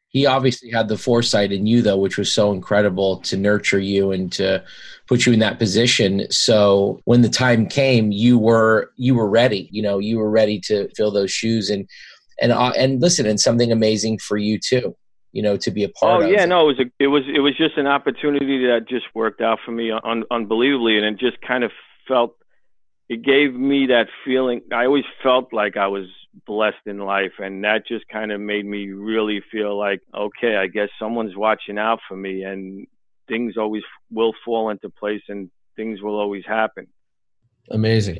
he 0.08 0.24
obviously 0.26 0.70
had 0.70 0.88
the 0.88 0.96
foresight 0.96 1.52
in 1.52 1.66
you 1.66 1.82
though 1.82 1.98
which 1.98 2.18
was 2.18 2.32
so 2.32 2.52
incredible 2.52 3.18
to 3.18 3.36
nurture 3.36 3.78
you 3.78 4.12
and 4.12 4.32
to 4.32 4.62
put 5.08 5.26
you 5.26 5.32
in 5.32 5.38
that 5.38 5.58
position. 5.58 6.26
So 6.30 7.00
when 7.04 7.22
the 7.22 7.28
time 7.28 7.66
came 7.66 8.12
you 8.12 8.38
were 8.38 8.92
you 8.96 9.14
were 9.14 9.28
ready 9.28 9.68
you 9.72 9.82
know 9.82 9.98
you 9.98 10.18
were 10.18 10.30
ready 10.30 10.60
to 10.60 10.88
fill 10.96 11.10
those 11.10 11.30
shoes. 11.30 11.70
And 11.70 11.88
and 12.40 12.52
uh, 12.52 12.72
and 12.76 13.00
listen 13.00 13.26
and 13.26 13.40
something 13.40 13.72
amazing 13.72 14.18
for 14.18 14.36
you 14.36 14.58
too 14.58 14.94
you 15.32 15.42
know 15.42 15.56
to 15.56 15.70
be 15.70 15.84
a 15.84 15.88
part 15.88 16.22
oh 16.22 16.24
of. 16.24 16.30
yeah 16.30 16.44
no 16.44 16.68
it 16.68 16.76
was 16.76 16.80
a, 16.80 16.90
it 16.98 17.06
was 17.08 17.22
it 17.34 17.40
was 17.40 17.56
just 17.56 17.76
an 17.76 17.86
opportunity 17.86 18.66
that 18.66 18.88
just 18.88 19.06
worked 19.14 19.40
out 19.40 19.58
for 19.64 19.72
me 19.72 19.90
un, 19.90 20.24
unbelievably. 20.30 20.96
And 20.96 21.06
it 21.06 21.18
just 21.18 21.40
kind 21.40 21.64
of 21.64 21.72
felt 22.08 22.36
it 23.08 23.22
gave 23.22 23.54
me 23.54 23.86
that 23.86 24.08
feeling. 24.24 24.62
I 24.72 24.86
always 24.86 25.04
felt 25.22 25.52
like 25.52 25.76
i 25.76 25.86
was 25.86 26.06
blessed 26.44 26.86
in 26.86 26.98
life 26.98 27.32
and 27.38 27.64
that 27.64 27.86
just 27.86 28.06
kind 28.08 28.30
of 28.30 28.40
made 28.40 28.66
me 28.66 28.90
really 28.90 29.42
feel 29.50 29.78
like 29.78 30.00
okay 30.14 30.56
i 30.56 30.66
guess 30.66 30.88
someone's 30.98 31.36
watching 31.36 31.78
out 31.78 31.98
for 32.08 32.16
me 32.16 32.42
and 32.42 32.86
things 33.28 33.56
always 33.56 33.82
will 34.10 34.34
fall 34.44 34.70
into 34.70 34.88
place 34.90 35.22
and 35.28 35.50
things 35.76 36.02
will 36.02 36.18
always 36.18 36.44
happen 36.46 36.86
amazing 37.70 38.18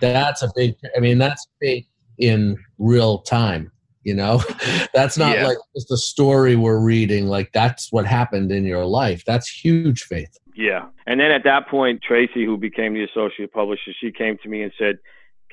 that's 0.00 0.42
a 0.42 0.50
big 0.56 0.74
i 0.96 1.00
mean 1.00 1.18
that's 1.18 1.46
big 1.60 1.86
in 2.18 2.56
real 2.78 3.18
time 3.18 3.70
You 4.04 4.14
know, 4.14 4.40
that's 4.94 5.18
not 5.18 5.36
Yeah. 5.36 5.48
like 5.48 5.58
just 5.76 5.90
a 5.92 5.96
story 5.96 6.56
we're 6.56 6.80
reading. 6.80 7.26
Like 7.26 7.50
that's 7.52 7.92
what 7.92 8.06
happened 8.06 8.50
in 8.52 8.64
your 8.64 8.86
life. 8.86 9.22
That's 9.26 9.48
huge 9.50 10.04
faith. 10.04 10.34
Yeah. 10.54 10.86
And 11.06 11.20
then 11.20 11.30
at 11.30 11.44
that 11.44 11.68
point, 11.68 12.00
Tracy, 12.02 12.44
who 12.46 12.56
became 12.56 12.94
the 12.94 13.04
associate 13.04 13.52
publisher, 13.52 13.92
she 14.00 14.10
came 14.10 14.38
to 14.42 14.48
me 14.48 14.62
and 14.62 14.72
said, 14.78 14.98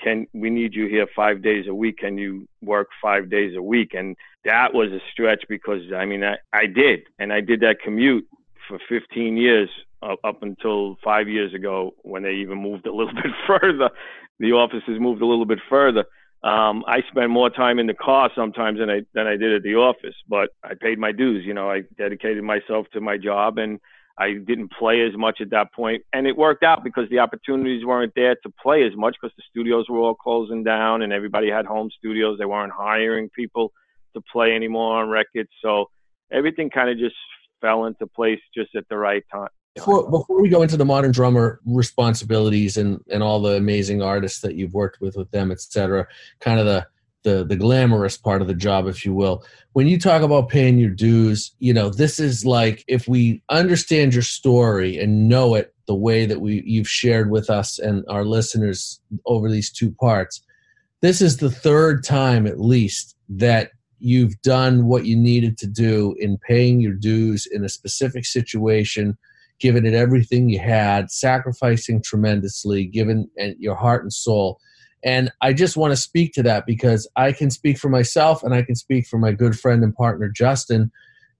Can 0.01 0.27
we 0.33 0.49
need 0.49 0.73
you 0.73 0.87
here 0.87 1.07
five 1.15 1.41
days 1.41 1.65
a 1.67 1.73
week? 1.73 1.99
Can 1.99 2.17
you 2.17 2.47
work 2.61 2.89
five 3.01 3.29
days 3.29 3.55
a 3.55 3.61
week? 3.61 3.93
And 3.93 4.15
that 4.43 4.73
was 4.73 4.91
a 4.91 4.99
stretch 5.11 5.43
because 5.47 5.81
I 5.95 6.05
mean, 6.05 6.23
I, 6.23 6.37
I 6.53 6.65
did. 6.65 7.01
And 7.19 7.31
I 7.33 7.41
did 7.41 7.61
that 7.61 7.77
commute 7.83 8.27
for 8.67 8.79
15 8.89 9.37
years 9.37 9.69
uh, 10.01 10.15
up 10.23 10.43
until 10.43 10.97
five 11.03 11.27
years 11.27 11.53
ago 11.53 11.93
when 12.03 12.23
they 12.23 12.33
even 12.33 12.61
moved 12.61 12.85
a 12.87 12.93
little 12.93 13.13
bit 13.23 13.31
further. 13.47 13.89
The 14.39 14.51
offices 14.51 14.99
moved 14.99 15.21
a 15.21 15.25
little 15.25 15.45
bit 15.45 15.59
further. 15.69 16.05
Um, 16.43 16.83
I 16.87 17.01
spent 17.09 17.31
more 17.31 17.49
time 17.49 17.79
in 17.79 17.87
the 17.87 17.95
car 17.95 18.29
sometimes 18.35 18.77
than 18.77 18.89
I 18.89 19.01
than 19.15 19.25
I 19.25 19.35
did 19.35 19.53
at 19.53 19.63
the 19.63 19.75
office, 19.75 20.13
but 20.27 20.49
I 20.63 20.73
paid 20.79 20.99
my 20.99 21.11
dues. 21.11 21.43
You 21.43 21.55
know, 21.55 21.71
I 21.71 21.81
dedicated 21.97 22.43
myself 22.43 22.85
to 22.93 23.01
my 23.01 23.17
job, 23.17 23.57
and 23.57 23.79
I 24.17 24.33
didn't 24.33 24.71
play 24.71 25.05
as 25.05 25.15
much 25.17 25.41
at 25.41 25.49
that 25.49 25.73
point, 25.73 26.03
and 26.13 26.25
it 26.25 26.37
worked 26.37 26.63
out 26.63 26.83
because 26.83 27.09
the 27.09 27.19
opportunities 27.19 27.85
weren't 27.85 28.13
there 28.15 28.35
to 28.35 28.49
play 28.61 28.83
as 28.85 28.95
much 28.95 29.15
because 29.21 29.35
the 29.35 29.43
studios 29.49 29.89
were 29.89 29.99
all 29.99 30.15
closing 30.15 30.63
down 30.63 31.01
and 31.01 31.11
everybody 31.11 31.49
had 31.49 31.65
home 31.65 31.89
studios. 31.97 32.37
They 32.39 32.45
weren't 32.45 32.71
hiring 32.71 33.29
people 33.29 33.73
to 34.13 34.21
play 34.31 34.55
anymore 34.55 35.01
on 35.01 35.09
records, 35.09 35.49
so 35.61 35.89
everything 36.31 36.69
kind 36.69 36.89
of 36.89 36.97
just 36.97 37.15
fell 37.59 37.85
into 37.85 38.07
place 38.07 38.39
just 38.55 38.73
at 38.75 38.87
the 38.89 38.97
right 38.97 39.23
time. 39.31 39.49
Before, 39.75 40.09
before 40.09 40.41
we 40.41 40.47
go 40.47 40.61
into 40.61 40.77
the 40.77 40.85
modern 40.85 41.11
drummer 41.11 41.59
responsibilities 41.65 42.77
and, 42.77 43.01
and 43.11 43.21
all 43.21 43.41
the 43.41 43.57
amazing 43.57 44.01
artists 44.01 44.39
that 44.39 44.55
you've 44.55 44.73
worked 44.73 45.01
with 45.01 45.17
with 45.17 45.29
them, 45.31 45.51
et 45.51 45.59
cetera, 45.59 46.07
kind 46.39 46.61
of 46.61 46.65
the, 46.65 46.87
the 47.25 47.43
the 47.43 47.57
glamorous 47.57 48.15
part 48.15 48.41
of 48.41 48.47
the 48.47 48.53
job, 48.53 48.87
if 48.87 49.03
you 49.03 49.13
will. 49.13 49.43
When 49.73 49.87
you 49.87 49.99
talk 49.99 50.21
about 50.21 50.47
paying 50.47 50.77
your 50.77 50.89
dues, 50.89 51.53
you 51.59 51.73
know, 51.73 51.89
this 51.89 52.17
is 52.17 52.45
like 52.45 52.85
if 52.87 53.09
we 53.09 53.43
understand 53.49 54.13
your 54.13 54.23
story 54.23 54.97
and 54.97 55.27
know 55.27 55.55
it 55.55 55.73
the 55.87 55.95
way 55.95 56.25
that 56.25 56.39
we 56.39 56.63
you've 56.65 56.87
shared 56.87 57.29
with 57.29 57.49
us 57.49 57.77
and 57.77 58.05
our 58.07 58.23
listeners 58.23 59.01
over 59.25 59.51
these 59.51 59.69
two 59.69 59.91
parts, 59.91 60.41
this 61.01 61.21
is 61.21 61.37
the 61.37 61.51
third 61.51 62.05
time 62.05 62.47
at 62.47 62.61
least 62.61 63.17
that 63.27 63.71
you've 63.99 64.39
done 64.41 64.85
what 64.85 65.05
you 65.05 65.17
needed 65.17 65.57
to 65.57 65.67
do 65.67 66.15
in 66.19 66.37
paying 66.37 66.79
your 66.79 66.93
dues 66.93 67.45
in 67.51 67.65
a 67.65 67.69
specific 67.69 68.25
situation 68.25 69.17
giving 69.59 69.85
it 69.85 69.93
everything 69.93 70.49
you 70.49 70.59
had, 70.59 71.09
sacrificing 71.11 72.01
tremendously, 72.01 72.91
and 73.37 73.55
your 73.57 73.75
heart 73.75 74.03
and 74.03 74.11
soul. 74.11 74.59
And 75.05 75.31
I 75.39 75.53
just 75.53 75.77
want 75.77 75.91
to 75.91 75.97
speak 75.97 76.33
to 76.33 76.43
that 76.43 76.65
because 76.65 77.07
I 77.15 77.31
can 77.31 77.49
speak 77.49 77.77
for 77.77 77.89
myself 77.89 78.43
and 78.43 78.53
I 78.53 78.63
can 78.63 78.75
speak 78.75 79.07
for 79.07 79.17
my 79.17 79.31
good 79.31 79.57
friend 79.57 79.83
and 79.83 79.95
partner 79.95 80.27
Justin 80.29 80.91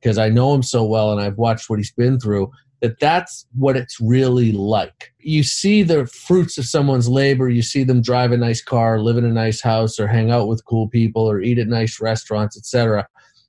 because 0.02 0.18
I 0.18 0.30
know 0.30 0.54
him 0.54 0.64
so 0.64 0.86
well 0.86 1.12
and 1.12 1.20
I've 1.20 1.38
watched 1.38 1.70
what 1.70 1.80
he's 1.80 1.92
been 1.92 2.20
through 2.20 2.52
that 2.82 3.00
that's 3.00 3.48
what 3.54 3.76
it's 3.76 4.00
really 4.00 4.52
like. 4.52 5.12
You 5.20 5.44
see 5.44 5.82
the 5.82 6.06
fruits 6.06 6.58
of 6.58 6.66
someone's 6.66 7.10
labor, 7.10 7.50
you 7.50 7.64
see 7.64 7.84
them 7.84 8.02
drive 8.02 8.32
a 8.32 8.38
nice 8.38 8.62
car, 8.62 9.00
live 9.00 9.18
in 9.18 9.26
a 9.26 9.30
nice 9.30 9.62
house 9.62 10.00
or 10.00 10.08
hang 10.08 10.30
out 10.30 10.48
with 10.48 10.66
cool 10.66 10.88
people 10.88 11.24
or 11.24 11.42
eat 11.42 11.58
at 11.58 11.68
nice 11.68 12.00
restaurants, 12.00 12.56
etc. 12.56 13.08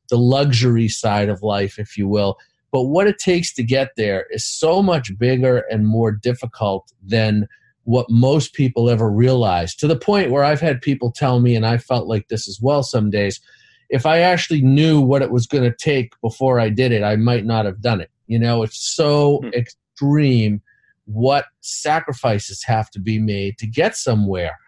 The 0.09 0.17
luxury 0.17 0.89
side 0.89 1.29
of 1.29 1.43
life, 1.43 1.79
if 1.79 1.99
you 1.99 2.09
will 2.09 2.39
but 2.77 2.89
what 2.89 3.07
it 3.07 3.19
takes 3.19 3.55
to 3.55 3.63
get 3.63 3.93
there 3.97 4.27
is 4.31 4.45
so 4.45 4.83
much 4.83 5.17
bigger 5.19 5.65
and 5.71 5.87
more 5.87 6.13
difficult 6.13 6.93
than 7.03 7.49
what 7.87 8.11
most 8.11 8.53
people 8.53 8.91
ever 8.91 9.09
realize 9.09 9.73
to 9.77 9.87
the 9.87 9.97
point 9.97 10.33
where 10.33 10.43
I've 10.43 10.61
had 10.61 10.83
people 10.83 11.13
tell 11.13 11.39
me, 11.39 11.55
and 11.55 11.65
I 11.65 11.79
felt 11.79 12.09
like 12.09 12.27
this 12.27 12.49
as 12.49 12.61
well 12.61 12.83
some 12.83 13.11
days, 13.11 13.41
if 13.89 14.05
I 14.05 14.19
actually 14.19 14.61
knew 14.61 15.01
what 15.01 15.23
it 15.23 15.31
was 15.31 15.47
going 15.47 15.63
to 15.63 15.77
take 15.77 16.13
before 16.21 16.59
I 16.59 16.69
did 16.69 16.91
it, 16.91 17.05
I 17.05 17.15
might 17.15 17.45
not 17.45 17.65
have 17.65 17.81
done 17.81 18.01
it. 18.01 18.11
You 18.27 18.41
know, 18.41 18.65
it's 18.65 18.97
so 18.97 19.39
Hmm. 19.45 19.51
extreme 19.55 20.63
what 21.05 21.45
sacrifices 21.61 22.65
have 22.65 22.91
to 22.91 22.99
be 22.99 23.21
made 23.21 23.57
to 23.59 23.69
get 23.69 23.97
somewhere. 23.97 24.59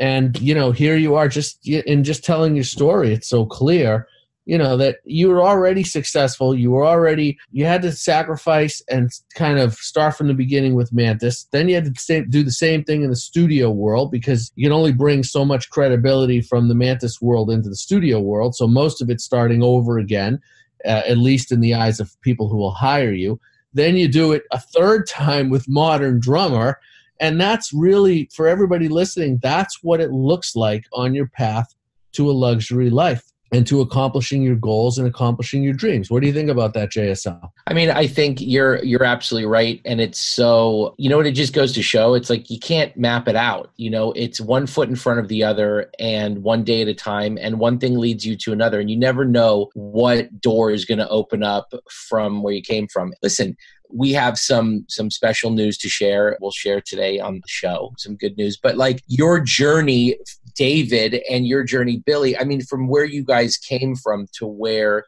And, 0.00 0.36
you 0.40 0.52
know, 0.52 0.72
here 0.72 0.96
you 0.96 1.14
are 1.14 1.28
just 1.28 1.64
in 1.68 2.02
just 2.02 2.24
telling 2.24 2.56
your 2.56 2.64
story, 2.64 3.12
it's 3.12 3.28
so 3.28 3.46
clear 3.46 4.08
you 4.44 4.58
know 4.58 4.76
that 4.76 4.96
you 5.04 5.28
were 5.28 5.42
already 5.42 5.84
successful 5.84 6.54
you 6.54 6.70
were 6.70 6.84
already 6.84 7.38
you 7.52 7.64
had 7.64 7.82
to 7.82 7.92
sacrifice 7.92 8.82
and 8.88 9.10
kind 9.34 9.58
of 9.58 9.74
start 9.74 10.16
from 10.16 10.28
the 10.28 10.34
beginning 10.34 10.74
with 10.74 10.92
mantis. 10.92 11.46
Then 11.52 11.68
you 11.68 11.76
had 11.76 11.94
to 11.94 12.24
do 12.24 12.42
the 12.42 12.50
same 12.50 12.84
thing 12.84 13.02
in 13.02 13.10
the 13.10 13.16
studio 13.16 13.70
world 13.70 14.10
because 14.10 14.50
you 14.56 14.66
can 14.66 14.72
only 14.72 14.92
bring 14.92 15.22
so 15.22 15.44
much 15.44 15.70
credibility 15.70 16.40
from 16.40 16.68
the 16.68 16.74
mantis 16.74 17.20
world 17.20 17.50
into 17.50 17.68
the 17.68 17.76
studio 17.76 18.20
world. 18.20 18.54
So 18.54 18.66
most 18.66 19.00
of 19.00 19.10
it's 19.10 19.24
starting 19.24 19.62
over 19.62 19.98
again 19.98 20.40
uh, 20.84 21.02
at 21.06 21.18
least 21.18 21.52
in 21.52 21.60
the 21.60 21.74
eyes 21.74 22.00
of 22.00 22.20
people 22.22 22.48
who 22.48 22.56
will 22.56 22.72
hire 22.72 23.12
you. 23.12 23.40
Then 23.74 23.96
you 23.96 24.08
do 24.08 24.32
it 24.32 24.42
a 24.50 24.58
third 24.58 25.06
time 25.06 25.48
with 25.48 25.68
modern 25.68 26.20
drummer 26.20 26.78
and 27.20 27.40
that's 27.40 27.72
really 27.72 28.28
for 28.34 28.48
everybody 28.48 28.88
listening 28.88 29.38
that's 29.42 29.82
what 29.82 30.00
it 30.00 30.10
looks 30.10 30.56
like 30.56 30.86
on 30.92 31.14
your 31.14 31.26
path 31.26 31.74
to 32.12 32.28
a 32.28 32.32
luxury 32.32 32.90
life 32.90 33.31
and 33.52 33.66
to 33.66 33.82
accomplishing 33.82 34.42
your 34.42 34.56
goals 34.56 34.98
and 34.98 35.06
accomplishing 35.06 35.62
your 35.62 35.74
dreams. 35.74 36.10
What 36.10 36.22
do 36.22 36.26
you 36.26 36.32
think 36.32 36.48
about 36.48 36.72
that, 36.74 36.90
JSL? 36.90 37.50
I 37.66 37.74
mean, 37.74 37.90
I 37.90 38.06
think 38.06 38.40
you're 38.40 38.82
you're 38.82 39.04
absolutely 39.04 39.46
right, 39.46 39.80
and 39.84 40.00
it's 40.00 40.18
so 40.18 40.94
you 40.96 41.08
know 41.10 41.18
what 41.18 41.26
it 41.26 41.32
just 41.32 41.52
goes 41.52 41.72
to 41.74 41.82
show. 41.82 42.14
It's 42.14 42.30
like 42.30 42.50
you 42.50 42.58
can't 42.58 42.96
map 42.96 43.28
it 43.28 43.36
out. 43.36 43.70
You 43.76 43.90
know, 43.90 44.12
it's 44.12 44.40
one 44.40 44.66
foot 44.66 44.88
in 44.88 44.96
front 44.96 45.20
of 45.20 45.28
the 45.28 45.44
other, 45.44 45.90
and 45.98 46.42
one 46.42 46.64
day 46.64 46.82
at 46.82 46.88
a 46.88 46.94
time, 46.94 47.38
and 47.40 47.58
one 47.58 47.78
thing 47.78 47.98
leads 47.98 48.26
you 48.26 48.36
to 48.38 48.52
another, 48.52 48.80
and 48.80 48.90
you 48.90 48.96
never 48.96 49.24
know 49.24 49.70
what 49.74 50.40
door 50.40 50.70
is 50.70 50.84
going 50.84 50.98
to 50.98 51.08
open 51.08 51.42
up 51.42 51.72
from 51.90 52.42
where 52.42 52.54
you 52.54 52.62
came 52.62 52.88
from. 52.88 53.12
Listen, 53.22 53.56
we 53.94 54.12
have 54.12 54.38
some 54.38 54.84
some 54.88 55.10
special 55.10 55.50
news 55.50 55.76
to 55.78 55.88
share. 55.88 56.36
We'll 56.40 56.50
share 56.50 56.80
today 56.80 57.20
on 57.20 57.34
the 57.34 57.48
show 57.48 57.92
some 57.98 58.16
good 58.16 58.36
news, 58.36 58.58
but 58.60 58.76
like 58.76 59.02
your 59.06 59.40
journey, 59.40 60.16
David, 60.56 61.20
and 61.30 61.46
your 61.46 61.62
journey, 61.64 62.02
Billy. 62.04 62.36
I 62.36 62.44
mean, 62.44 62.62
from 62.62 62.88
where 62.88 63.04
you 63.04 63.22
guys 63.22 63.56
came 63.56 63.94
from 63.94 64.26
to 64.38 64.46
where 64.46 65.04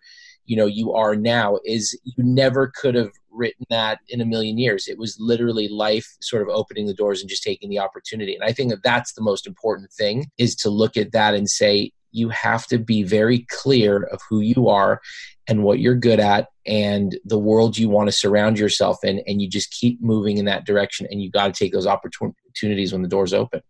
you 0.46 0.56
know 0.56 0.66
you 0.66 0.92
are 0.92 1.16
now 1.16 1.58
is 1.64 1.98
you 2.04 2.12
never 2.18 2.70
could 2.74 2.94
have 2.94 3.10
written 3.30 3.64
that 3.70 3.98
in 4.08 4.20
a 4.20 4.24
million 4.24 4.58
years 4.58 4.86
it 4.86 4.98
was 4.98 5.16
literally 5.18 5.68
life 5.68 6.06
sort 6.20 6.42
of 6.42 6.48
opening 6.48 6.86
the 6.86 6.94
doors 6.94 7.20
and 7.20 7.28
just 7.28 7.42
taking 7.42 7.68
the 7.68 7.78
opportunity 7.78 8.34
and 8.34 8.44
i 8.44 8.52
think 8.52 8.70
that 8.70 8.82
that's 8.84 9.14
the 9.14 9.22
most 9.22 9.46
important 9.46 9.90
thing 9.90 10.30
is 10.38 10.54
to 10.54 10.70
look 10.70 10.96
at 10.96 11.10
that 11.12 11.34
and 11.34 11.48
say 11.48 11.90
you 12.14 12.28
have 12.30 12.66
to 12.68 12.78
be 12.78 13.02
very 13.02 13.46
clear 13.50 14.04
of 14.04 14.20
who 14.28 14.40
you 14.40 14.68
are 14.68 15.00
and 15.48 15.62
what 15.62 15.80
you're 15.80 15.94
good 15.96 16.20
at 16.20 16.48
and 16.66 17.18
the 17.24 17.38
world 17.38 17.76
you 17.76 17.88
want 17.88 18.08
to 18.08 18.12
surround 18.12 18.58
yourself 18.58 18.98
in 19.04 19.20
and 19.26 19.42
you 19.42 19.48
just 19.48 19.70
keep 19.70 20.00
moving 20.00 20.38
in 20.38 20.44
that 20.46 20.64
direction 20.64 21.06
and 21.10 21.22
you 21.22 21.30
got 21.30 21.52
to 21.52 21.52
take 21.52 21.72
those 21.72 21.86
opportunities 21.86 22.92
when 22.92 23.02
the 23.02 23.08
doors 23.08 23.34
open 23.34 23.60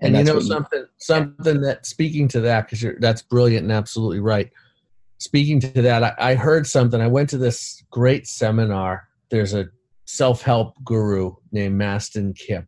And, 0.00 0.16
you 0.16 0.24
know 0.24 0.34
what 0.34 0.42
you- 0.42 0.48
something 0.48 0.86
something 0.98 1.60
that 1.62 1.86
speaking 1.86 2.28
to 2.28 2.40
that 2.40 2.68
because 2.68 2.84
that's 3.00 3.22
brilliant 3.22 3.62
and 3.62 3.72
absolutely 3.72 4.20
right. 4.20 4.50
Speaking 5.18 5.60
to 5.60 5.82
that, 5.82 6.02
I, 6.02 6.12
I 6.18 6.34
heard 6.34 6.66
something. 6.66 7.00
I 7.00 7.06
went 7.06 7.30
to 7.30 7.38
this 7.38 7.82
great 7.90 8.26
seminar. 8.26 9.08
There's 9.30 9.54
a 9.54 9.66
self-help 10.06 10.74
guru 10.84 11.36
named 11.52 11.80
Mastin 11.80 12.36
Kipp. 12.36 12.66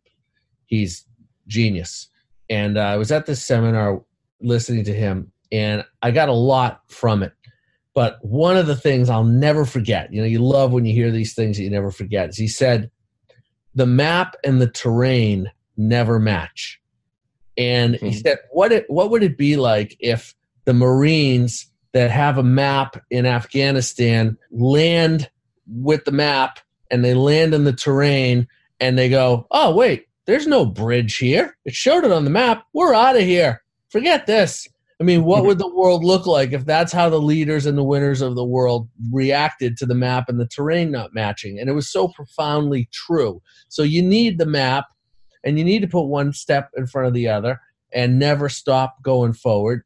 He's 0.65 1.05
genius, 1.47 2.07
and 2.49 2.77
uh, 2.77 2.81
I 2.81 2.95
was 2.95 3.11
at 3.11 3.25
this 3.25 3.43
seminar 3.45 4.01
listening 4.41 4.83
to 4.85 4.93
him, 4.93 5.31
and 5.51 5.83
I 6.01 6.11
got 6.11 6.29
a 6.29 6.33
lot 6.33 6.81
from 6.87 7.23
it. 7.23 7.33
But 7.93 8.19
one 8.21 8.57
of 8.57 8.67
the 8.67 8.75
things 8.75 9.09
I'll 9.09 9.23
never 9.23 9.65
forget, 9.65 10.13
you 10.13 10.21
know, 10.21 10.27
you 10.27 10.39
love 10.39 10.71
when 10.71 10.85
you 10.85 10.93
hear 10.93 11.09
these 11.11 11.33
things 11.33 11.57
that 11.57 11.63
you 11.63 11.69
never 11.69 11.91
forget, 11.91 12.29
is 12.29 12.37
he 12.37 12.47
said, 12.47 12.91
"The 13.73 13.87
map 13.87 14.35
and 14.43 14.61
the 14.61 14.69
terrain 14.69 15.49
never 15.77 16.19
match." 16.19 16.79
And 17.57 17.95
he 17.95 18.09
Mhm. 18.09 18.21
said, 18.21 18.37
"What 18.51 18.71
it 18.71 18.85
what 18.89 19.09
would 19.09 19.23
it 19.23 19.37
be 19.37 19.55
like 19.55 19.97
if 19.99 20.35
the 20.65 20.73
Marines 20.73 21.67
that 21.93 22.11
have 22.11 22.37
a 22.37 22.43
map 22.43 23.01
in 23.09 23.25
Afghanistan 23.25 24.37
land 24.51 25.29
with 25.67 26.05
the 26.05 26.11
map 26.11 26.59
and 26.91 27.03
they 27.03 27.15
land 27.15 27.53
in 27.55 27.63
the 27.63 27.73
terrain 27.73 28.47
and 28.79 28.95
they 28.97 29.09
go, 29.09 29.47
"Oh 29.49 29.73
wait, 29.75 30.05
there's 30.25 30.45
no 30.45 30.65
bridge 30.65 31.17
here. 31.17 31.57
It 31.65 31.73
showed 31.73 32.03
it 32.05 32.11
on 32.11 32.25
the 32.25 32.29
map. 32.29 32.63
We're 32.73 32.93
out 32.93 33.15
of 33.15 33.23
here. 33.23 33.63
Forget 33.89 34.25
this." 34.27 34.67
I 34.99 35.03
mean, 35.03 35.25
what 35.25 35.39
mm-hmm. 35.39 35.47
would 35.47 35.59
the 35.59 35.75
world 35.75 36.03
look 36.03 36.25
like 36.25 36.53
if 36.53 36.65
that's 36.65 36.91
how 36.91 37.09
the 37.09 37.21
leaders 37.21 37.67
and 37.67 37.77
the 37.77 37.83
winners 37.83 38.21
of 38.21 38.35
the 38.35 38.45
world 38.45 38.89
reacted 39.11 39.77
to 39.77 39.85
the 39.85 39.93
map 39.93 40.27
and 40.27 40.39
the 40.39 40.47
terrain 40.47 40.89
not 40.89 41.13
matching? 41.13 41.59
And 41.59 41.69
it 41.69 41.73
was 41.73 41.91
so 41.91 42.07
profoundly 42.07 42.89
true. 42.91 43.41
So 43.69 43.83
you 43.83 44.01
need 44.01 44.39
the 44.39 44.47
map 44.47 44.85
and 45.43 45.59
you 45.59 45.63
need 45.63 45.81
to 45.83 45.87
put 45.87 46.05
one 46.05 46.33
step 46.33 46.69
in 46.75 46.87
front 46.87 47.07
of 47.07 47.13
the 47.13 47.27
other 47.27 47.61
and 47.93 48.17
never 48.17 48.49
stop 48.49 49.01
going 49.03 49.33
forward. 49.33 49.83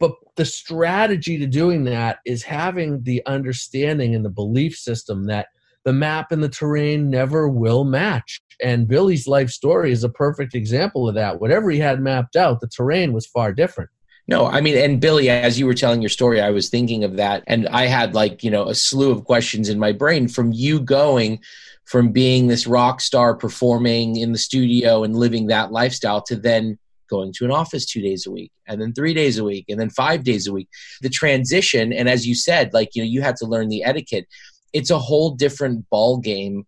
But 0.00 0.12
the 0.36 0.44
strategy 0.44 1.38
to 1.38 1.46
doing 1.46 1.84
that 1.84 2.18
is 2.24 2.42
having 2.42 3.02
the 3.04 3.24
understanding 3.26 4.14
and 4.14 4.24
the 4.24 4.30
belief 4.30 4.76
system 4.76 5.26
that 5.26 5.48
the 5.84 5.92
map 5.92 6.32
and 6.32 6.42
the 6.42 6.48
terrain 6.48 7.10
never 7.10 7.48
will 7.48 7.84
match. 7.84 8.40
And 8.62 8.88
Billy's 8.88 9.28
life 9.28 9.50
story 9.50 9.92
is 9.92 10.04
a 10.04 10.08
perfect 10.08 10.54
example 10.54 11.08
of 11.08 11.14
that. 11.14 11.40
Whatever 11.40 11.70
he 11.70 11.78
had 11.78 12.00
mapped 12.00 12.36
out, 12.36 12.60
the 12.60 12.68
terrain 12.68 13.12
was 13.12 13.26
far 13.26 13.52
different. 13.52 13.90
No, 14.26 14.46
I 14.46 14.60
mean, 14.60 14.76
and 14.76 15.00
Billy, 15.00 15.30
as 15.30 15.58
you 15.58 15.64
were 15.64 15.74
telling 15.74 16.02
your 16.02 16.10
story, 16.10 16.40
I 16.40 16.50
was 16.50 16.68
thinking 16.68 17.02
of 17.02 17.16
that. 17.16 17.44
And 17.46 17.66
I 17.68 17.86
had 17.86 18.14
like, 18.14 18.44
you 18.44 18.50
know, 18.50 18.68
a 18.68 18.74
slew 18.74 19.10
of 19.10 19.24
questions 19.24 19.70
in 19.70 19.78
my 19.78 19.92
brain 19.92 20.28
from 20.28 20.52
you 20.52 20.80
going 20.80 21.40
from 21.86 22.12
being 22.12 22.46
this 22.46 22.66
rock 22.66 23.00
star 23.00 23.34
performing 23.34 24.16
in 24.16 24.32
the 24.32 24.38
studio 24.38 25.02
and 25.02 25.16
living 25.16 25.46
that 25.46 25.72
lifestyle 25.72 26.20
to 26.20 26.36
then 26.36 26.78
going 27.08 27.32
to 27.32 27.46
an 27.46 27.50
office 27.50 27.86
two 27.86 28.02
days 28.02 28.26
a 28.26 28.30
week 28.30 28.52
and 28.66 28.78
then 28.78 28.92
three 28.92 29.14
days 29.14 29.38
a 29.38 29.44
week 29.44 29.64
and 29.70 29.80
then 29.80 29.88
five 29.88 30.22
days 30.24 30.46
a 30.46 30.52
week. 30.52 30.68
The 31.00 31.08
transition, 31.08 31.90
and 31.94 32.06
as 32.06 32.26
you 32.26 32.34
said, 32.34 32.74
like, 32.74 32.94
you 32.94 33.02
know, 33.02 33.08
you 33.08 33.22
had 33.22 33.36
to 33.36 33.46
learn 33.46 33.68
the 33.68 33.82
etiquette. 33.82 34.26
It's 34.74 34.90
a 34.90 34.98
whole 34.98 35.30
different 35.30 35.88
ball 35.88 36.18
game 36.18 36.66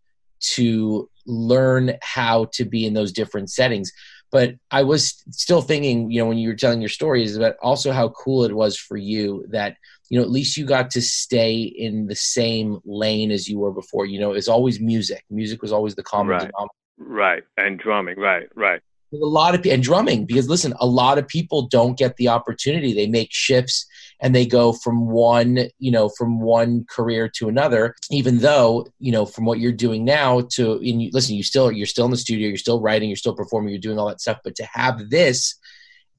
to 0.55 1.11
learn 1.31 1.95
how 2.03 2.47
to 2.53 2.65
be 2.65 2.85
in 2.85 2.95
those 2.95 3.13
different 3.13 3.51
settings 3.51 3.93
but 4.31 4.55
I 4.71 4.85
was 4.85 5.23
still 5.31 5.61
thinking, 5.61 6.11
you 6.11 6.21
know, 6.21 6.29
when 6.29 6.39
you 6.39 6.49
were 6.49 6.55
telling 6.55 6.81
your 6.81 6.89
stories 6.89 7.37
about 7.37 7.57
also 7.63 7.93
how 7.93 8.11
cool 8.11 8.45
it 8.45 8.55
was 8.55 8.77
for 8.77 8.97
you 8.97 9.45
that, 9.49 9.77
you 10.09 10.19
know, 10.19 10.25
at 10.25 10.31
least 10.31 10.57
you 10.57 10.65
got 10.65 10.91
to 10.93 11.03
stay 11.03 11.63
in 11.63 12.07
the 12.07 12.15
same 12.15 12.79
lane 12.85 13.31
as 13.31 13.49
you 13.49 13.59
were 13.59 13.73
before. 13.73 14.07
You 14.07 14.21
know, 14.21 14.33
it's 14.33 14.49
always 14.49 14.81
music. 14.81 15.25
Music 15.31 15.63
was 15.63 15.73
always 15.73 15.97
the 15.97 16.03
common 16.03 16.33
right. 16.33 16.41
denominator. 16.41 16.75
Right. 16.99 17.43
And 17.57 17.79
drumming. 17.79 18.19
Right. 18.19 18.49
Right. 18.55 18.81
A 19.13 19.17
lot 19.17 19.57
of 19.57 19.67
and 19.67 19.83
drumming 19.83 20.25
because 20.25 20.49
listen, 20.49 20.73
a 20.79 20.87
lot 20.87 21.19
of 21.19 21.27
people 21.27 21.63
don't 21.63 21.99
get 21.99 22.17
the 22.17 22.29
opportunity. 22.29 22.95
They 22.95 23.09
make 23.09 23.33
shifts 23.33 23.87
and 24.21 24.35
they 24.35 24.47
go 24.47 24.73
from 24.73 25.09
one 25.09 25.69
you 25.79 25.91
know 25.91 26.09
from 26.09 26.41
one 26.41 26.85
career 26.89 27.29
to 27.29 27.49
another 27.49 27.95
even 28.11 28.39
though 28.39 28.87
you 28.99 29.13
know 29.13 29.27
from 29.27 29.45
what 29.45 29.59
you're 29.59 29.73
doing 29.73 30.05
now 30.05 30.41
to 30.53 30.81
listen 31.13 31.35
you 31.35 31.43
still 31.43 31.71
you're 31.71 31.87
still 31.87 32.05
in 32.05 32.11
the 32.11 32.17
studio 32.17 32.49
you're 32.49 32.57
still 32.57 32.81
writing 32.81 33.09
you're 33.09 33.17
still 33.17 33.37
performing 33.37 33.71
you're 33.71 33.81
doing 33.81 33.99
all 33.99 34.09
that 34.09 34.21
stuff 34.21 34.39
but 34.45 34.55
to 34.55 34.67
have 34.73 35.11
this 35.11 35.59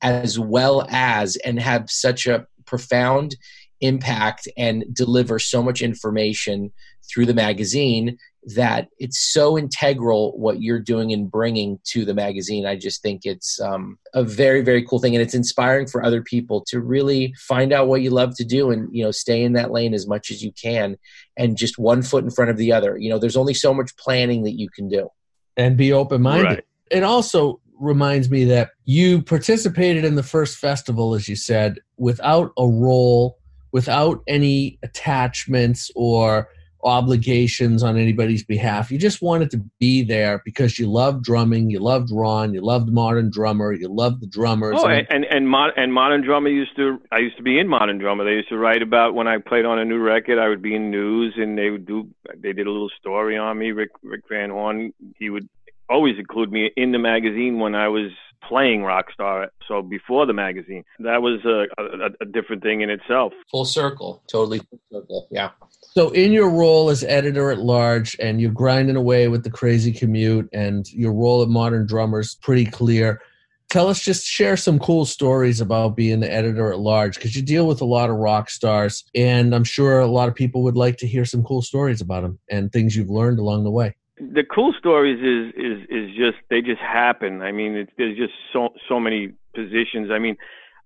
as 0.01 0.39
well 0.39 0.86
as 0.89 1.36
and 1.38 1.60
have 1.60 1.89
such 1.89 2.25
a 2.25 2.46
profound 2.65 3.36
impact 3.81 4.48
and 4.58 4.84
deliver 4.93 5.39
so 5.39 5.62
much 5.62 5.81
information 5.81 6.72
through 7.10 7.25
the 7.25 7.34
magazine 7.34 8.17
that 8.43 8.88
it's 8.98 9.19
so 9.19 9.57
integral 9.57 10.38
what 10.38 10.62
you're 10.62 10.79
doing 10.79 11.13
and 11.13 11.29
bringing 11.29 11.79
to 11.86 12.05
the 12.05 12.13
magazine. 12.13 12.65
I 12.65 12.75
just 12.75 13.01
think 13.01 13.21
it's 13.24 13.60
um, 13.62 14.00
a 14.13 14.24
very, 14.24 14.62
very 14.62 14.83
cool 14.83 15.00
thing, 15.00 15.15
and 15.15 15.21
it's 15.21 15.36
inspiring 15.36 15.88
for 15.88 16.03
other 16.03 16.24
people 16.24 16.63
to 16.67 16.79
really 16.79 17.33
find 17.38 17.71
out 17.71 17.88
what 17.88 18.01
you 18.01 18.10
love 18.10 18.36
to 18.38 18.45
do 18.45 18.71
and 18.71 18.89
you 18.91 19.03
know 19.03 19.12
stay 19.12 19.43
in 19.43 19.53
that 19.53 19.71
lane 19.71 19.93
as 19.93 20.07
much 20.07 20.31
as 20.31 20.43
you 20.43 20.51
can, 20.53 20.98
and 21.38 21.57
just 21.57 21.77
one 21.77 22.01
foot 22.01 22.24
in 22.24 22.31
front 22.31 22.50
of 22.50 22.57
the 22.57 22.71
other. 22.71 22.98
You 22.98 23.10
know, 23.10 23.19
there's 23.19 23.38
only 23.38 23.53
so 23.53 23.74
much 23.74 23.95
planning 23.98 24.43
that 24.43 24.57
you 24.57 24.69
can 24.69 24.89
do, 24.89 25.10
and 25.55 25.77
be 25.77 25.93
open 25.93 26.21
minded. 26.21 26.45
Right. 26.45 26.63
It 26.89 27.03
also 27.03 27.62
reminds 27.79 28.29
me 28.29 28.45
that 28.45 28.71
you 28.86 29.21
participated 29.21 30.05
in 30.05 30.15
the 30.15 30.24
first 30.24 30.57
festival, 30.57 31.15
as 31.15 31.27
you 31.27 31.36
said, 31.36 31.79
without 31.98 32.51
a 32.57 32.67
role, 32.67 33.38
without 33.71 34.21
any 34.27 34.77
attachments 34.83 35.89
or 35.95 36.50
obligations 36.84 37.84
on 37.84 37.98
anybody's 37.98 38.44
behalf. 38.44 38.92
You 38.92 38.98
just 38.98 39.22
wanted 39.22 39.52
to 39.52 39.58
be 39.80 40.04
there 40.04 40.42
because 40.44 40.80
you 40.80 40.90
loved 40.90 41.24
drumming, 41.24 41.70
you 41.70 41.80
loved 41.80 42.10
Ron, 42.12 42.54
you 42.54 42.62
loved 42.62 42.90
Modern 42.90 43.30
Drummer, 43.30 43.74
you 43.74 43.88
loved 43.88 44.22
the 44.22 44.28
drummers. 44.28 44.76
Oh, 44.78 44.88
and 44.88 45.08
and 45.10 45.26
and, 45.26 45.48
mod, 45.48 45.72
and 45.76 45.94
Modern 45.94 46.22
Drummer 46.24 46.50
used 46.50 46.76
to. 46.78 47.00
I 47.12 47.20
used 47.20 47.38
to 47.38 47.44
be 47.44 47.60
in 47.60 47.68
Modern 47.68 47.98
Drummer. 47.98 48.24
They 48.24 48.32
used 48.32 48.50
to 48.50 48.58
write 48.58 48.82
about 48.82 49.14
when 49.14 49.28
I 49.28 49.38
played 49.38 49.66
on 49.66 49.80
a 49.80 49.86
new 49.86 50.00
record. 50.00 50.40
I 50.40 50.48
would 50.48 50.62
be 50.62 50.76
in 50.76 50.92
news, 50.92 51.36
and 51.38 51.58
they 51.58 51.70
would 51.70 51.86
do. 51.86 52.10
They 52.38 52.54
did 52.54 52.68
a 52.68 52.72
little 52.72 52.92
story 53.00 53.38
on 53.38 53.58
me. 53.58 53.72
Rick 53.72 53.92
Rick 54.04 54.22
Van 54.30 54.50
Horn. 54.50 54.94
He 55.18 55.30
would 55.30 55.48
always 55.90 56.18
include 56.18 56.52
me 56.52 56.72
in 56.76 56.92
the 56.92 57.00
magazine 57.00 57.60
when 57.60 57.76
I 57.76 57.90
was 57.90 58.12
playing 58.48 58.81
Rockstar. 58.81 59.48
So 59.67 59.81
before 59.81 60.25
the 60.25 60.33
magazine, 60.33 60.83
that 61.00 61.21
was 61.21 61.39
a, 61.45 61.65
a, 61.81 62.10
a 62.21 62.25
different 62.25 62.63
thing 62.63 62.81
in 62.81 62.89
itself. 62.89 63.33
Full 63.50 63.65
circle, 63.65 64.24
totally 64.27 64.60
full 64.60 64.79
circle. 64.91 65.27
Yeah. 65.31 65.51
So, 65.93 66.10
in 66.12 66.31
your 66.31 66.50
role 66.50 66.89
as 66.89 67.03
editor 67.03 67.51
at 67.51 67.60
large, 67.60 68.15
and 68.19 68.39
you're 68.39 68.51
grinding 68.51 68.95
away 68.95 69.27
with 69.27 69.43
the 69.43 69.49
crazy 69.49 69.91
commute, 69.91 70.47
and 70.54 70.89
your 70.93 71.12
role 71.12 71.41
at 71.41 71.49
Modern 71.49 71.86
Drummers 71.86 72.36
pretty 72.36 72.65
clear. 72.65 73.21
Tell 73.69 73.88
us, 73.88 74.01
just 74.01 74.25
share 74.25 74.58
some 74.58 74.80
cool 74.80 75.06
stories 75.06 75.62
about 75.62 75.95
being 75.95 76.19
the 76.19 76.32
editor 76.32 76.73
at 76.73 76.80
large, 76.80 77.15
because 77.15 77.36
you 77.36 77.41
deal 77.41 77.67
with 77.67 77.82
a 77.82 77.86
lot 77.86 78.10
of 78.10 78.17
rock 78.17 78.49
stars, 78.49 79.06
and 79.15 79.56
I'm 79.56 79.63
sure 79.63 79.99
a 79.99 80.08
lot 80.08 80.27
of 80.27 80.36
people 80.36 80.63
would 80.63 80.75
like 80.75 80.97
to 80.97 81.08
hear 81.08 81.23
some 81.25 81.43
cool 81.43 81.62
stories 81.62 82.01
about 82.01 82.23
them 82.23 82.38
and 82.49 82.71
things 82.71 82.95
you've 82.95 83.10
learned 83.10 83.39
along 83.39 83.63
the 83.63 83.71
way. 83.71 83.95
The 84.21 84.43
cool 84.43 84.73
stories 84.77 85.19
is 85.19 85.53
is 85.55 85.88
is 85.89 86.15
just 86.15 86.38
they 86.49 86.62
just 86.62 86.79
happen. 86.79 87.41
I 87.41 87.51
mean, 87.51 87.75
it's, 87.75 87.91
there's 87.97 88.17
just 88.17 88.34
so 88.53 88.69
so 88.88 88.99
many 88.99 89.34
positions. 89.55 90.12
I 90.12 90.19
mean, 90.19 90.38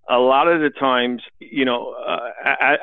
a 0.10 0.20
lot 0.20 0.48
of 0.48 0.62
the 0.62 0.70
times, 0.70 1.22
you 1.40 1.66
know, 1.66 1.94
uh, 1.94 2.30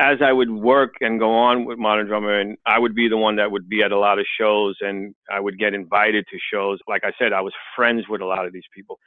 as 0.00 0.18
I 0.22 0.32
would 0.32 0.50
work 0.50 0.94
and 1.00 1.20
go 1.20 1.32
on 1.32 1.64
with 1.64 1.78
Modern 1.78 2.06
Drummer, 2.06 2.38
and 2.38 2.58
I 2.66 2.78
would 2.78 2.94
be 2.94 3.08
the 3.08 3.16
one 3.16 3.36
that 3.36 3.50
would 3.50 3.68
be 3.68 3.82
at 3.82 3.92
a 3.92 3.98
lot 3.98 4.18
of 4.18 4.26
shows, 4.38 4.76
and 4.80 5.14
I 5.32 5.40
would 5.40 5.58
get 5.58 5.72
invited 5.72 6.26
to 6.30 6.38
shows. 6.52 6.80
Like 6.88 7.02
I 7.04 7.12
said, 7.18 7.32
I 7.32 7.40
was 7.40 7.52
friends 7.76 8.04
with 8.08 8.20
a 8.20 8.26
lot 8.26 8.44
of 8.44 8.52
these 8.52 8.66
people. 8.74 8.98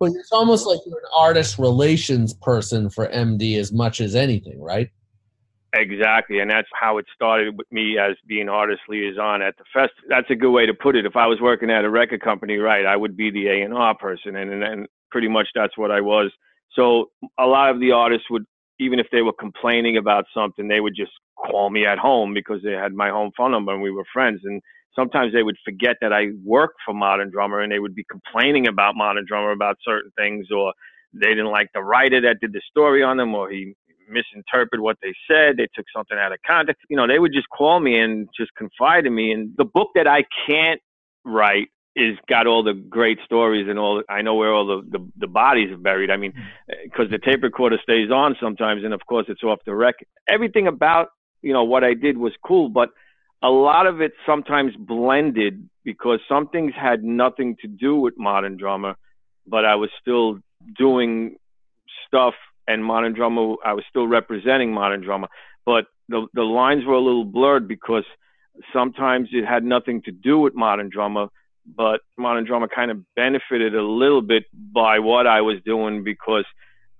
But 0.00 0.10
it's 0.16 0.32
almost 0.32 0.66
like 0.66 0.80
you're 0.84 0.98
an 0.98 1.04
artist 1.14 1.58
relations 1.58 2.34
person 2.34 2.90
for 2.90 3.06
MD 3.08 3.56
as 3.58 3.72
much 3.72 4.00
as 4.00 4.16
anything, 4.16 4.60
right? 4.60 4.90
Exactly, 5.74 6.40
and 6.40 6.50
that's 6.50 6.68
how 6.78 6.98
it 6.98 7.06
started 7.14 7.56
with 7.56 7.66
me 7.72 7.98
as 7.98 8.14
being 8.26 8.48
artist 8.48 8.82
liaison 8.88 9.40
at 9.40 9.56
the 9.56 9.64
fest. 9.72 9.92
That's 10.08 10.28
a 10.30 10.34
good 10.34 10.50
way 10.50 10.66
to 10.66 10.74
put 10.74 10.96
it. 10.96 11.06
If 11.06 11.16
I 11.16 11.26
was 11.26 11.40
working 11.40 11.70
at 11.70 11.84
a 11.84 11.90
record 11.90 12.20
company, 12.20 12.58
right, 12.58 12.84
I 12.84 12.94
would 12.96 13.16
be 13.16 13.30
the 13.30 13.48
A 13.48 13.62
and 13.62 13.72
R 13.72 13.96
person, 13.96 14.36
and 14.36 14.62
and 14.62 14.86
pretty 15.10 15.28
much 15.28 15.48
that's 15.54 15.76
what 15.78 15.90
I 15.90 16.00
was 16.00 16.30
so 16.74 17.10
a 17.38 17.46
lot 17.46 17.70
of 17.70 17.80
the 17.80 17.92
artists 17.92 18.26
would, 18.30 18.44
even 18.78 18.98
if 18.98 19.06
they 19.12 19.22
were 19.22 19.32
complaining 19.38 19.96
about 19.96 20.24
something, 20.34 20.68
they 20.68 20.80
would 20.80 20.94
just 20.96 21.12
call 21.36 21.70
me 21.70 21.86
at 21.86 21.98
home 21.98 22.34
because 22.34 22.62
they 22.62 22.72
had 22.72 22.92
my 22.94 23.10
home 23.10 23.30
phone 23.36 23.50
number 23.50 23.72
and 23.72 23.82
we 23.82 23.90
were 23.90 24.04
friends. 24.12 24.40
And 24.44 24.60
sometimes 24.96 25.32
they 25.32 25.42
would 25.42 25.56
forget 25.64 25.96
that 26.00 26.12
I 26.12 26.28
worked 26.44 26.76
for 26.84 26.94
Modern 26.94 27.30
Drummer 27.30 27.60
and 27.60 27.70
they 27.70 27.78
would 27.78 27.94
be 27.94 28.04
complaining 28.10 28.68
about 28.68 28.96
Modern 28.96 29.24
Drummer 29.26 29.50
about 29.52 29.76
certain 29.84 30.10
things 30.16 30.46
or 30.54 30.72
they 31.14 31.28
didn't 31.28 31.50
like 31.50 31.68
the 31.74 31.82
writer 31.82 32.20
that 32.22 32.40
did 32.40 32.52
the 32.54 32.62
story 32.70 33.02
on 33.02 33.18
them 33.18 33.34
or 33.34 33.50
he 33.50 33.74
misinterpreted 34.08 34.80
what 34.80 34.96
they 35.02 35.12
said. 35.28 35.56
They 35.56 35.68
took 35.74 35.86
something 35.94 36.18
out 36.18 36.32
of 36.32 36.38
context. 36.46 36.82
You 36.88 36.96
know, 36.96 37.06
they 37.06 37.18
would 37.18 37.32
just 37.32 37.48
call 37.48 37.80
me 37.80 37.98
and 37.98 38.28
just 38.36 38.50
confide 38.54 39.06
in 39.06 39.14
me. 39.14 39.32
And 39.32 39.52
the 39.56 39.64
book 39.64 39.90
that 39.94 40.06
I 40.06 40.24
can't 40.46 40.80
write 41.24 41.68
is 41.94 42.16
got 42.28 42.46
all 42.46 42.62
the 42.62 42.72
great 42.72 43.18
stories 43.24 43.66
and 43.68 43.78
all. 43.78 44.02
I 44.08 44.22
know 44.22 44.34
where 44.34 44.52
all 44.52 44.66
the 44.66 44.98
the, 44.98 45.08
the 45.18 45.26
bodies 45.26 45.70
are 45.70 45.76
buried. 45.76 46.10
I 46.10 46.16
mean, 46.16 46.32
because 46.84 47.06
mm-hmm. 47.06 47.12
the 47.12 47.18
tape 47.18 47.42
recorder 47.42 47.78
stays 47.82 48.10
on 48.10 48.36
sometimes, 48.40 48.84
and 48.84 48.94
of 48.94 49.00
course 49.06 49.26
it's 49.28 49.42
off 49.42 49.58
the 49.66 49.74
record. 49.74 50.06
Everything 50.28 50.66
about 50.66 51.08
you 51.42 51.52
know 51.52 51.64
what 51.64 51.84
I 51.84 51.94
did 51.94 52.16
was 52.16 52.32
cool, 52.44 52.68
but 52.68 52.88
a 53.42 53.50
lot 53.50 53.86
of 53.86 54.00
it 54.00 54.12
sometimes 54.24 54.74
blended 54.78 55.68
because 55.84 56.20
some 56.28 56.48
things 56.48 56.72
had 56.80 57.02
nothing 57.02 57.56
to 57.60 57.68
do 57.68 57.96
with 57.96 58.14
modern 58.16 58.56
drummer, 58.56 58.94
but 59.46 59.64
I 59.64 59.74
was 59.74 59.90
still 60.00 60.38
doing 60.78 61.36
stuff 62.06 62.34
and 62.66 62.84
modern 62.84 63.12
drummer. 63.12 63.54
I 63.64 63.72
was 63.74 63.84
still 63.88 64.06
representing 64.06 64.72
modern 64.72 65.02
drummer, 65.02 65.28
but 65.64 65.86
the 66.08 66.26
the 66.34 66.42
lines 66.42 66.84
were 66.84 66.94
a 66.94 67.00
little 67.00 67.24
blurred 67.24 67.68
because 67.68 68.04
sometimes 68.72 69.28
it 69.32 69.46
had 69.46 69.64
nothing 69.64 70.02
to 70.02 70.12
do 70.12 70.38
with 70.38 70.54
modern 70.54 70.90
drummer 70.90 71.28
but 71.64 72.00
modern 72.16 72.44
drummer 72.44 72.68
kind 72.68 72.90
of 72.90 72.98
benefited 73.14 73.74
a 73.74 73.82
little 73.82 74.22
bit 74.22 74.44
by 74.52 74.98
what 74.98 75.26
I 75.26 75.40
was 75.42 75.58
doing 75.64 76.04
because 76.04 76.44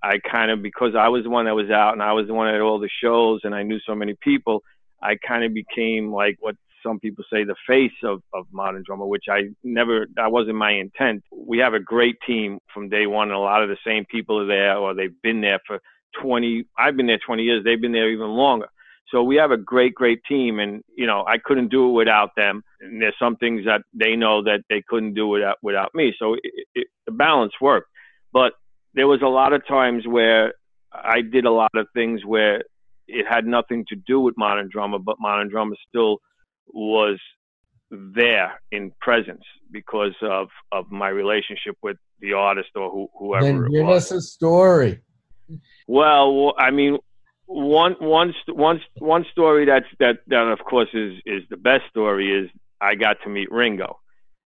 I 0.01 0.19
kind 0.19 0.51
of 0.51 0.61
because 0.61 0.95
I 0.97 1.09
was 1.09 1.23
the 1.23 1.29
one 1.29 1.45
that 1.45 1.55
was 1.55 1.69
out 1.69 1.93
and 1.93 2.01
I 2.01 2.13
was 2.13 2.27
the 2.27 2.33
one 2.33 2.53
at 2.53 2.61
all 2.61 2.79
the 2.79 2.89
shows 3.01 3.41
and 3.43 3.53
I 3.53 3.63
knew 3.63 3.79
so 3.85 3.95
many 3.95 4.15
people, 4.21 4.63
I 5.01 5.15
kind 5.15 5.43
of 5.43 5.53
became 5.53 6.11
like 6.11 6.37
what 6.39 6.55
some 6.85 6.99
people 6.99 7.23
say 7.31 7.43
the 7.43 7.55
face 7.67 7.91
of, 8.03 8.21
of 8.33 8.45
modern 8.51 8.83
drummer, 8.85 9.05
which 9.05 9.25
I 9.29 9.43
never 9.63 10.07
that 10.15 10.31
wasn't 10.31 10.55
my 10.55 10.71
intent. 10.71 11.23
We 11.35 11.59
have 11.59 11.73
a 11.73 11.79
great 11.79 12.17
team 12.25 12.59
from 12.73 12.89
day 12.89 13.07
one 13.07 13.29
and 13.29 13.37
a 13.37 13.39
lot 13.39 13.63
of 13.63 13.69
the 13.69 13.77
same 13.85 14.05
people 14.05 14.39
are 14.39 14.47
there 14.47 14.77
or 14.77 14.93
they've 14.93 15.21
been 15.21 15.41
there 15.41 15.59
for 15.65 15.79
twenty 16.21 16.65
I've 16.77 16.97
been 16.97 17.07
there 17.07 17.19
twenty 17.25 17.43
years, 17.43 17.63
they've 17.63 17.81
been 17.81 17.91
there 17.91 18.11
even 18.11 18.27
longer. 18.27 18.67
So 19.09 19.21
we 19.21 19.35
have 19.35 19.51
a 19.51 19.57
great, 19.57 19.93
great 19.93 20.21
team, 20.27 20.59
and 20.59 20.83
you 20.95 21.05
know 21.05 21.23
I 21.27 21.37
couldn't 21.37 21.69
do 21.69 21.89
it 21.89 21.93
without 21.93 22.31
them. 22.35 22.63
And 22.81 23.01
there's 23.01 23.15
some 23.19 23.35
things 23.35 23.65
that 23.65 23.81
they 23.93 24.15
know 24.15 24.43
that 24.43 24.61
they 24.69 24.83
couldn't 24.87 25.13
do 25.13 25.27
without 25.27 25.57
without 25.61 25.93
me. 25.93 26.13
So 26.17 26.33
it, 26.33 26.67
it, 26.73 26.87
the 27.05 27.11
balance 27.11 27.53
worked, 27.61 27.89
but 28.31 28.53
there 28.95 29.07
was 29.07 29.21
a 29.21 29.27
lot 29.27 29.53
of 29.53 29.65
times 29.67 30.05
where 30.07 30.53
I 30.93 31.21
did 31.21 31.45
a 31.45 31.51
lot 31.51 31.71
of 31.75 31.87
things 31.93 32.25
where 32.25 32.63
it 33.07 33.25
had 33.29 33.45
nothing 33.45 33.85
to 33.89 33.95
do 33.95 34.19
with 34.19 34.35
modern 34.37 34.69
drummer, 34.71 34.99
but 34.99 35.17
modern 35.19 35.49
drummer 35.49 35.75
still 35.87 36.19
was 36.67 37.19
there 37.91 38.61
in 38.71 38.91
presence 38.99 39.43
because 39.71 40.15
of 40.21 40.49
of 40.71 40.91
my 40.91 41.09
relationship 41.09 41.75
with 41.81 41.97
the 42.19 42.33
artist 42.33 42.69
or 42.75 42.89
who, 42.89 43.09
whoever. 43.17 43.45
Then 43.45 43.71
give 43.71 43.89
us 43.89 44.11
a 44.11 44.21
story. 44.21 45.01
Well, 45.87 46.53
I 46.57 46.71
mean, 46.71 46.97
one 47.45 47.95
one 47.99 48.33
one 48.47 48.81
one 48.97 49.25
story 49.31 49.65
that's 49.65 49.85
that 49.99 50.19
that 50.27 50.47
of 50.47 50.59
course 50.59 50.89
is 50.93 51.13
is 51.25 51.43
the 51.49 51.57
best 51.57 51.83
story 51.89 52.31
is 52.31 52.49
I 52.81 52.95
got 52.95 53.17
to 53.23 53.29
meet 53.29 53.51
Ringo. 53.51 53.99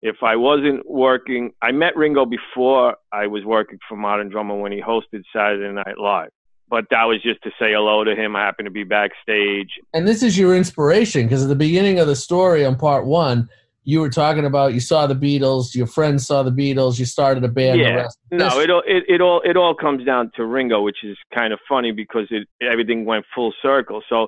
If 0.02 0.16
I 0.22 0.37
wasn't 0.37 0.88
working, 0.88 1.52
I 1.62 1.72
met 1.72 1.96
Ringo 1.96 2.26
before 2.26 2.96
I 3.12 3.26
was 3.29 3.44
working 3.44 3.79
for 3.88 3.96
Modern 3.96 4.29
Drummer 4.29 4.57
when 4.57 4.72
he 4.72 4.81
hosted 4.81 5.22
Saturday 5.33 5.72
Night 5.72 5.98
Live. 5.98 6.31
But 6.68 6.87
that 6.90 7.05
was 7.05 7.22
just 7.22 7.42
to 7.42 7.50
say 7.50 7.72
hello 7.72 8.05
to 8.05 8.14
him. 8.14 8.37
I 8.37 8.44
happened 8.44 8.66
to 8.66 8.70
be 8.70 8.85
backstage. 8.85 9.70
And 9.94 10.07
this 10.07 10.22
is 10.22 10.38
your 10.38 10.57
inspiration 10.57 11.26
because 11.26 11.42
at 11.42 11.48
the 11.48 11.57
beginning 11.57 11.98
of 11.98 12.07
the 12.07 12.16
story 12.16 12.64
on 12.64 12.76
part 12.76 13.07
one, 13.07 13.48
you 13.85 14.00
were 14.00 14.11
talking 14.11 14.44
about 14.44 14.74
you 14.74 14.81
saw 14.81 15.07
the 15.07 15.14
Beatles, 15.14 15.74
your 15.74 15.87
friends 15.87 16.26
saw 16.26 16.42
the 16.42 16.50
Beatles, 16.50 16.98
you 16.98 17.05
started 17.05 17.44
a 17.44 17.48
band. 17.48 17.81
Yeah, 17.81 18.09
no, 18.33 18.59
it 18.59 18.68
all 18.68 18.83
it, 18.85 19.05
it 19.09 19.20
all 19.20 19.40
it 19.44 19.57
all 19.57 19.76
comes 19.76 20.05
down 20.05 20.33
to 20.35 20.44
Ringo, 20.44 20.83
which 20.83 21.05
is 21.05 21.16
kind 21.33 21.52
of 21.52 21.61
funny 21.68 21.92
because 21.92 22.26
it 22.31 22.48
everything 22.61 23.05
went 23.05 23.24
full 23.33 23.55
circle. 23.62 24.02
So 24.09 24.26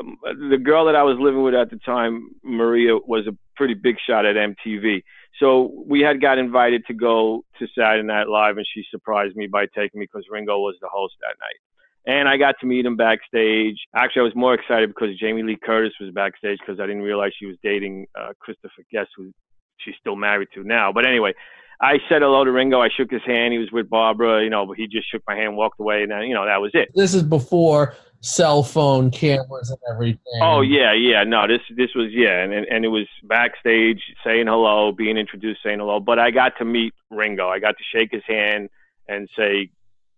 um, 0.00 0.16
the 0.50 0.56
girl 0.56 0.86
that 0.86 0.96
I 0.96 1.02
was 1.02 1.18
living 1.20 1.42
with 1.42 1.54
at 1.54 1.68
the 1.68 1.76
time, 1.76 2.30
Maria, 2.42 2.96
was 2.96 3.26
a 3.26 3.36
pretty 3.56 3.74
big 3.74 3.96
shot 4.08 4.24
at 4.24 4.36
MTV. 4.36 5.02
So 5.38 5.70
we 5.86 6.00
had 6.00 6.22
got 6.22 6.38
invited 6.38 6.86
to 6.86 6.94
go 6.94 7.44
to 7.58 7.66
Saturday 7.76 8.06
Night 8.06 8.28
Live, 8.28 8.56
and 8.56 8.66
she 8.72 8.84
surprised 8.90 9.36
me 9.36 9.48
by 9.48 9.66
taking 9.66 10.00
me 10.00 10.06
because 10.06 10.26
Ringo 10.30 10.58
was 10.60 10.76
the 10.80 10.88
host 10.90 11.14
that 11.20 11.36
night. 11.40 11.60
And 12.06 12.28
I 12.28 12.36
got 12.36 12.56
to 12.60 12.66
meet 12.66 12.84
him 12.84 12.96
backstage. 12.96 13.78
Actually, 13.94 14.20
I 14.20 14.24
was 14.24 14.34
more 14.34 14.54
excited 14.54 14.90
because 14.90 15.18
Jamie 15.18 15.42
Lee 15.42 15.56
Curtis 15.56 15.92
was 16.00 16.10
backstage 16.10 16.58
because 16.58 16.78
I 16.78 16.86
didn't 16.86 17.02
realize 17.02 17.32
she 17.38 17.46
was 17.46 17.56
dating 17.62 18.06
uh, 18.18 18.32
Christopher 18.38 18.82
Guest, 18.92 19.08
who 19.16 19.32
she's 19.78 19.94
still 20.00 20.16
married 20.16 20.48
to 20.54 20.64
now. 20.64 20.92
But 20.92 21.06
anyway, 21.06 21.32
I 21.80 21.98
said 22.08 22.22
hello 22.22 22.44
to 22.44 22.52
Ringo. 22.52 22.80
I 22.80 22.88
shook 22.94 23.10
his 23.10 23.22
hand. 23.26 23.52
He 23.52 23.58
was 23.58 23.70
with 23.72 23.88
Barbara, 23.88 24.42
you 24.42 24.50
know, 24.50 24.66
but 24.66 24.76
he 24.76 24.86
just 24.86 25.10
shook 25.10 25.22
my 25.26 25.34
hand, 25.34 25.56
walked 25.56 25.80
away, 25.80 26.02
and 26.02 26.10
then, 26.10 26.22
you 26.22 26.34
know 26.34 26.44
that 26.44 26.60
was 26.60 26.70
it. 26.74 26.90
This 26.94 27.14
is 27.14 27.22
before 27.22 27.94
cell 28.20 28.62
phone 28.62 29.10
cameras 29.10 29.70
and 29.70 29.78
everything. 29.90 30.40
Oh 30.40 30.62
yeah, 30.62 30.92
yeah. 30.92 31.24
No, 31.24 31.46
this 31.46 31.60
this 31.76 31.90
was 31.94 32.08
yeah, 32.10 32.42
and 32.42 32.52
and 32.52 32.84
it 32.84 32.88
was 32.88 33.06
backstage 33.24 34.00
saying 34.24 34.46
hello, 34.46 34.92
being 34.92 35.16
introduced, 35.16 35.60
saying 35.64 35.78
hello. 35.78 36.00
But 36.00 36.18
I 36.18 36.30
got 36.30 36.56
to 36.58 36.64
meet 36.64 36.94
Ringo. 37.10 37.48
I 37.48 37.58
got 37.58 37.76
to 37.76 37.84
shake 37.94 38.10
his 38.12 38.22
hand 38.26 38.70
and 39.08 39.28
say 39.36 39.70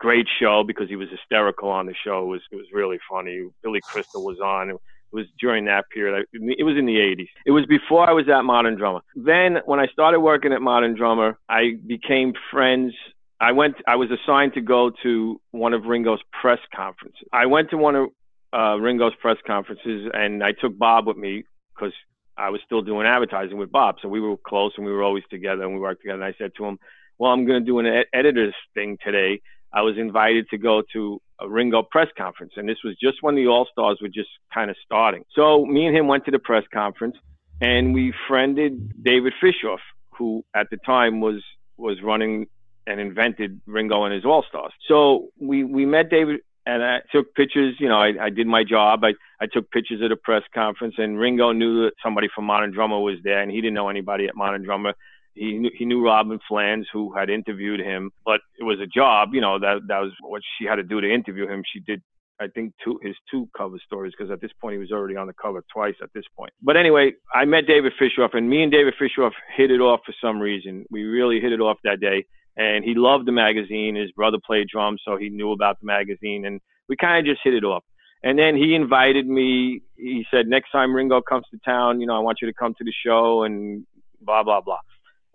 great 0.07 0.29
show 0.39 0.63
because 0.65 0.89
he 0.89 0.95
was 0.95 1.09
hysterical 1.11 1.69
on 1.69 1.85
the 1.87 1.95
show. 2.05 2.23
It 2.23 2.31
was 2.35 2.43
it 2.53 2.57
was 2.57 2.67
really 2.73 2.99
funny. 3.11 3.49
Billy 3.65 3.81
Crystal 3.81 4.25
was 4.25 4.39
on. 4.39 4.71
It 4.71 4.77
was 5.11 5.27
during 5.41 5.65
that 5.65 5.85
period. 5.93 6.27
It 6.33 6.63
was 6.63 6.77
in 6.77 6.87
the 6.87 6.95
80s. 6.95 7.29
It 7.45 7.51
was 7.51 7.67
before 7.67 8.09
I 8.09 8.13
was 8.13 8.29
at 8.29 8.43
Modern 8.43 8.77
Drummer. 8.77 9.01
Then 9.17 9.59
when 9.65 9.81
I 9.81 9.89
started 9.89 10.21
working 10.21 10.53
at 10.53 10.63
Modern 10.63 10.95
Drummer, 10.95 11.39
I 11.49 11.63
became 11.85 12.35
friends. 12.53 12.93
I 13.41 13.51
went. 13.51 13.75
I 13.89 13.97
was 13.97 14.09
assigned 14.19 14.55
to 14.55 14.61
go 14.61 14.93
to 15.03 15.41
one 15.51 15.75
of 15.75 15.83
Ringo's 15.87 16.23
press 16.41 16.61
conferences. 16.73 17.27
I 17.33 17.47
went 17.47 17.71
to 17.71 17.77
one 17.77 17.97
of 17.97 18.05
uh, 18.53 18.77
Ringo's 18.77 19.17
press 19.21 19.39
conferences, 19.45 20.09
and 20.15 20.45
I 20.45 20.53
took 20.53 20.79
Bob 20.79 21.09
with 21.09 21.17
me 21.17 21.43
because 21.75 21.95
I 22.39 22.51
was 22.51 22.61
still 22.65 22.83
doing 22.83 23.09
advertising 23.09 23.59
with 23.59 23.73
Bob. 23.73 23.97
So 24.01 24.09
we 24.09 24.21
were 24.21 24.37
close, 24.37 24.73
and 24.77 24.87
we 24.87 24.93
were 24.93 25.03
always 25.03 25.25
together, 25.31 25.65
and 25.65 25.75
we 25.75 25.81
worked 25.81 26.03
together. 26.03 26.23
And 26.23 26.33
I 26.33 26.39
said 26.39 26.53
to 26.59 26.65
him, 26.65 26.79
"Well, 27.19 27.33
I'm 27.33 27.45
going 27.45 27.61
to 27.61 27.67
do 27.67 27.81
an 27.81 27.87
ed- 27.87 28.11
editor's 28.21 28.55
thing 28.73 28.99
today." 29.05 29.41
I 29.73 29.83
was 29.83 29.97
invited 29.99 30.49
to 30.51 30.59
go 30.59 30.83
to 30.93 31.21
a 31.41 31.49
Ringo 31.49 31.83
press 31.83 32.09
conference, 32.17 32.55
and 32.57 32.69
this 32.69 32.79
was 32.85 32.97
just 33.03 33.19
when 33.23 33.35
the 33.35 33.47
All 33.47 33.67
Stars 33.71 33.99
were 34.01 34.09
just 34.09 34.31
kind 34.53 34.71
of 34.71 34.77
starting. 34.85 35.25
So 35.35 35.67
me 35.67 35.87
and 35.87 35.97
him 35.97 36.09
went 36.09 36.25
to 36.27 36.31
the 36.31 36.39
press 36.39 36.65
conference, 36.73 37.17
and 37.61 37.95
we 37.95 38.15
friended 38.29 39.03
David 39.03 39.35
Fishof, 39.43 39.79
who 40.17 40.45
at 40.55 40.69
the 40.71 40.79
time 40.79 41.21
was 41.21 41.43
was 41.77 41.99
running 42.03 42.47
and 42.87 43.01
invented 43.01 43.61
Ringo 43.67 44.05
and 44.05 44.15
his 44.15 44.25
All 44.25 44.45
Stars. 44.49 44.73
So 44.89 45.29
we 45.39 45.65
we 45.65 45.85
met 45.85 46.09
David, 46.11 46.41
and 46.65 46.83
I 46.83 47.01
took 47.13 47.35
pictures. 47.35 47.75
You 47.79 47.89
know, 47.89 47.99
I, 47.99 48.13
I 48.21 48.31
did 48.31 48.47
my 48.47 48.65
job. 48.65 49.05
I 49.05 49.13
I 49.41 49.47
took 49.47 49.71
pictures 49.71 50.01
at 50.03 50.13
a 50.13 50.17
press 50.17 50.43
conference, 50.55 50.95
and 50.99 51.19
Ringo 51.19 51.53
knew 51.53 51.85
that 51.85 51.93
somebody 52.03 52.29
from 52.35 52.45
Modern 52.45 52.73
Drummer 52.73 52.99
was 52.99 53.17
there, 53.25 53.43
and 53.43 53.51
he 53.51 53.61
didn't 53.61 53.75
know 53.75 53.89
anybody 53.89 54.27
at 54.27 54.37
Modern 54.37 54.63
Drummer 54.63 54.95
he 55.37 55.59
knew, 55.59 55.71
he 55.77 55.85
knew 55.85 56.05
Robyn 56.05 56.41
Flans, 56.49 56.87
who 56.93 57.15
had 57.15 57.31
interviewed 57.31 57.81
him, 57.81 58.11
but 58.25 58.41
it 58.59 58.65
was 58.65 58.81
a 58.81 58.87
job. 58.87 59.31
You 59.33 59.41
know 59.41 59.59
that 59.59 59.83
that 59.89 60.01
was 60.01 60.13
what 60.21 60.43
she 60.59 60.67
had 60.67 60.77
to 60.77 60.83
do 60.83 61.01
to 61.01 61.13
interview 61.13 61.47
him. 61.47 61.63
She 61.73 61.81
did, 61.81 62.03
I 62.41 62.49
think, 62.49 62.73
two 62.83 62.99
his 63.03 63.15
two 63.31 63.49
cover 63.57 63.77
stories 63.85 64.13
because 64.17 64.33
at 64.33 64.41
this 64.41 64.51
point 64.61 64.75
he 64.75 64.79
was 64.79 64.91
already 64.91 65.17
on 65.17 65.27
the 65.27 65.35
cover 65.35 65.63
twice 65.73 65.95
at 66.03 66.11
this 66.15 66.25
point. 66.37 66.53
But 66.63 66.77
anyway, 66.77 67.13
I 67.35 67.45
met 67.45 67.67
David 67.67 67.93
Fishof, 68.01 68.35
and 68.35 68.49
me 68.49 68.63
and 68.63 68.73
David 68.73 68.95
Fishof 69.01 69.33
hit 69.57 69.71
it 69.71 69.81
off 69.81 70.01
for 70.07 70.15
some 70.21 70.41
reason. 70.41 70.85
We 70.91 71.05
really 71.05 71.41
hit 71.41 71.53
it 71.53 71.61
off 71.61 71.79
that 71.85 72.01
day, 72.01 72.25
and 72.57 72.85
he 72.85 72.95
loved 72.95 73.27
the 73.27 73.33
magazine. 73.33 73.95
His 73.95 74.13
brother 74.13 74.39
played 74.45 74.69
drums, 74.69 75.03
so 75.05 75.17
he 75.17 75.29
knew 75.29 75.53
about 75.53 75.79
the 75.81 75.87
magazine, 75.87 76.47
and 76.47 76.61
we 76.89 76.97
kind 76.97 77.19
of 77.19 77.31
just 77.31 77.43
hit 77.45 77.55
it 77.55 77.65
off. 77.65 77.85
And 78.23 78.39
then 78.39 78.57
he 78.57 78.75
invited 78.75 79.27
me. 79.29 79.83
He 79.97 80.25
said, 80.31 80.49
next 80.49 80.73
time 80.73 80.95
Ringo 80.95 81.21
comes 81.21 81.45
to 81.53 81.59
town, 81.65 82.01
you 82.01 82.07
know, 82.07 82.17
I 82.17 82.21
want 82.21 82.39
you 82.41 82.49
to 82.49 82.55
come 82.55 82.75
to 82.79 82.85
the 82.85 82.93
show 83.05 83.45
and 83.45 83.87
blah 84.21 84.43
blah 84.43 84.61
blah. 84.61 84.79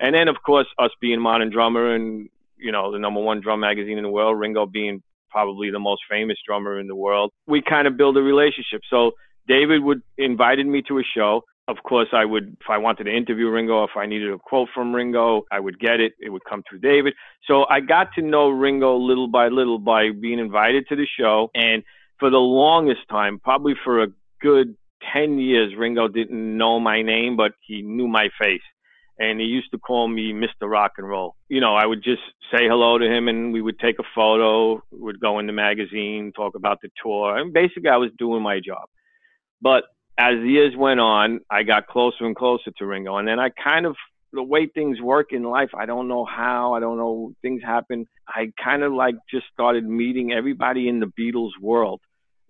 And 0.01 0.15
then, 0.15 0.27
of 0.27 0.37
course, 0.43 0.65
us 0.79 0.89
being 0.99 1.21
Modern 1.21 1.51
Drummer 1.51 1.93
and, 1.93 2.27
you 2.57 2.71
know, 2.71 2.91
the 2.91 2.97
number 2.97 3.21
one 3.21 3.39
drum 3.39 3.59
magazine 3.59 3.99
in 3.99 4.03
the 4.03 4.09
world, 4.09 4.37
Ringo 4.37 4.65
being 4.65 5.03
probably 5.29 5.69
the 5.69 5.79
most 5.79 6.01
famous 6.09 6.37
drummer 6.45 6.79
in 6.79 6.87
the 6.87 6.95
world, 6.95 7.31
we 7.47 7.61
kind 7.61 7.87
of 7.87 7.95
build 7.97 8.17
a 8.17 8.21
relationship. 8.21 8.81
So 8.89 9.11
David 9.47 9.83
would 9.83 10.01
invited 10.17 10.65
me 10.65 10.81
to 10.87 10.97
a 10.97 11.03
show. 11.15 11.43
Of 11.67 11.77
course, 11.83 12.09
I 12.13 12.25
would, 12.25 12.57
if 12.59 12.69
I 12.69 12.79
wanted 12.79 13.05
to 13.05 13.15
interview 13.15 13.47
Ringo, 13.49 13.83
if 13.83 13.91
I 13.95 14.07
needed 14.07 14.33
a 14.33 14.39
quote 14.39 14.69
from 14.73 14.93
Ringo, 14.93 15.43
I 15.51 15.59
would 15.59 15.79
get 15.79 15.99
it. 15.99 16.13
It 16.19 16.29
would 16.29 16.43
come 16.43 16.63
through 16.67 16.79
David. 16.79 17.13
So 17.47 17.65
I 17.69 17.79
got 17.79 18.07
to 18.15 18.23
know 18.23 18.49
Ringo 18.49 18.97
little 18.97 19.27
by 19.27 19.49
little 19.49 19.77
by 19.77 20.09
being 20.09 20.39
invited 20.39 20.87
to 20.89 20.95
the 20.95 21.07
show. 21.17 21.51
And 21.53 21.83
for 22.19 22.31
the 22.31 22.37
longest 22.37 23.01
time, 23.09 23.39
probably 23.39 23.75
for 23.83 24.01
a 24.01 24.07
good 24.41 24.75
10 25.13 25.37
years, 25.37 25.73
Ringo 25.77 26.07
didn't 26.07 26.57
know 26.57 26.79
my 26.79 27.03
name, 27.03 27.37
but 27.37 27.53
he 27.61 27.83
knew 27.83 28.07
my 28.07 28.29
face 28.41 28.61
and 29.17 29.39
he 29.39 29.45
used 29.45 29.71
to 29.71 29.77
call 29.77 30.07
me 30.07 30.33
Mr. 30.33 30.69
Rock 30.69 30.93
and 30.97 31.07
Roll. 31.07 31.35
You 31.49 31.61
know, 31.61 31.75
I 31.75 31.85
would 31.85 32.03
just 32.03 32.21
say 32.51 32.67
hello 32.67 32.97
to 32.97 33.05
him 33.05 33.27
and 33.27 33.53
we 33.53 33.61
would 33.61 33.79
take 33.79 33.99
a 33.99 34.03
photo, 34.15 34.81
would 34.91 35.19
go 35.19 35.39
in 35.39 35.47
the 35.47 35.53
magazine, 35.53 36.31
talk 36.35 36.55
about 36.55 36.79
the 36.81 36.89
tour. 37.01 37.37
And 37.37 37.53
basically, 37.53 37.89
I 37.89 37.97
was 37.97 38.11
doing 38.17 38.41
my 38.41 38.59
job. 38.59 38.89
But 39.61 39.83
as 40.17 40.35
the 40.35 40.49
years 40.49 40.75
went 40.75 40.99
on, 40.99 41.41
I 41.49 41.63
got 41.63 41.87
closer 41.87 42.25
and 42.25 42.35
closer 42.35 42.71
to 42.77 42.85
Ringo. 42.85 43.17
And 43.17 43.27
then 43.27 43.39
I 43.39 43.49
kind 43.49 43.85
of, 43.85 43.95
the 44.33 44.43
way 44.43 44.65
things 44.65 45.01
work 45.01 45.33
in 45.33 45.43
life, 45.43 45.69
I 45.77 45.85
don't 45.85 46.07
know 46.07 46.25
how, 46.25 46.73
I 46.73 46.79
don't 46.79 46.97
know, 46.97 47.33
things 47.41 47.61
happen. 47.63 48.07
I 48.27 48.51
kind 48.63 48.81
of 48.81 48.93
like 48.93 49.15
just 49.29 49.45
started 49.53 49.85
meeting 49.85 50.31
everybody 50.31 50.87
in 50.87 50.99
the 50.99 51.11
Beatles 51.19 51.51
world 51.59 52.01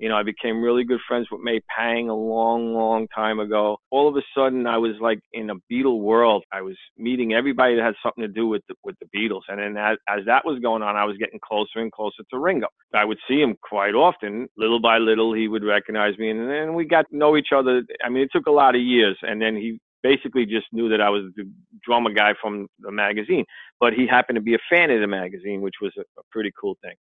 you 0.01 0.09
know, 0.09 0.17
I 0.17 0.23
became 0.23 0.63
really 0.63 0.83
good 0.83 0.99
friends 1.07 1.27
with 1.31 1.41
May 1.41 1.59
Pang 1.77 2.09
a 2.09 2.15
long, 2.15 2.73
long 2.73 3.07
time 3.09 3.39
ago. 3.39 3.77
All 3.91 4.09
of 4.09 4.15
a 4.17 4.23
sudden, 4.35 4.65
I 4.65 4.79
was 4.79 4.93
like 4.99 5.19
in 5.31 5.51
a 5.51 5.55
Beatle 5.71 6.01
world. 6.01 6.43
I 6.51 6.63
was 6.63 6.75
meeting 6.97 7.33
everybody 7.33 7.75
that 7.75 7.83
had 7.83 7.93
something 8.01 8.23
to 8.23 8.27
do 8.27 8.47
with 8.47 8.63
the, 8.67 8.73
with 8.83 8.95
the 8.99 9.05
Beatles, 9.15 9.41
and 9.47 9.59
then 9.59 9.77
as, 9.77 9.99
as 10.09 10.25
that 10.25 10.43
was 10.43 10.59
going 10.59 10.81
on, 10.81 10.95
I 10.95 11.05
was 11.05 11.17
getting 11.17 11.39
closer 11.39 11.77
and 11.77 11.91
closer 11.91 12.23
to 12.31 12.39
Ringo. 12.39 12.65
I 12.95 13.05
would 13.05 13.19
see 13.27 13.39
him 13.39 13.55
quite 13.61 13.93
often. 13.93 14.47
Little 14.57 14.81
by 14.81 14.97
little, 14.97 15.35
he 15.35 15.47
would 15.47 15.63
recognize 15.63 16.17
me, 16.17 16.31
and 16.31 16.49
then 16.49 16.73
we 16.73 16.85
got 16.85 17.05
to 17.11 17.15
know 17.15 17.37
each 17.37 17.49
other. 17.55 17.83
I 18.03 18.09
mean, 18.09 18.23
it 18.23 18.29
took 18.33 18.47
a 18.47 18.51
lot 18.51 18.73
of 18.73 18.81
years, 18.81 19.19
and 19.21 19.39
then 19.39 19.55
he 19.55 19.79
basically 20.01 20.47
just 20.47 20.65
knew 20.71 20.89
that 20.89 20.99
I 20.99 21.11
was 21.11 21.25
the 21.35 21.43
drummer 21.85 22.11
guy 22.11 22.33
from 22.41 22.65
the 22.79 22.91
magazine. 22.91 23.45
But 23.79 23.93
he 23.93 24.07
happened 24.07 24.37
to 24.37 24.41
be 24.41 24.55
a 24.55 24.65
fan 24.67 24.89
of 24.89 24.99
the 24.99 25.05
magazine, 25.05 25.61
which 25.61 25.75
was 25.79 25.93
a, 25.95 26.01
a 26.01 26.23
pretty 26.31 26.51
cool 26.59 26.75
thing 26.81 26.95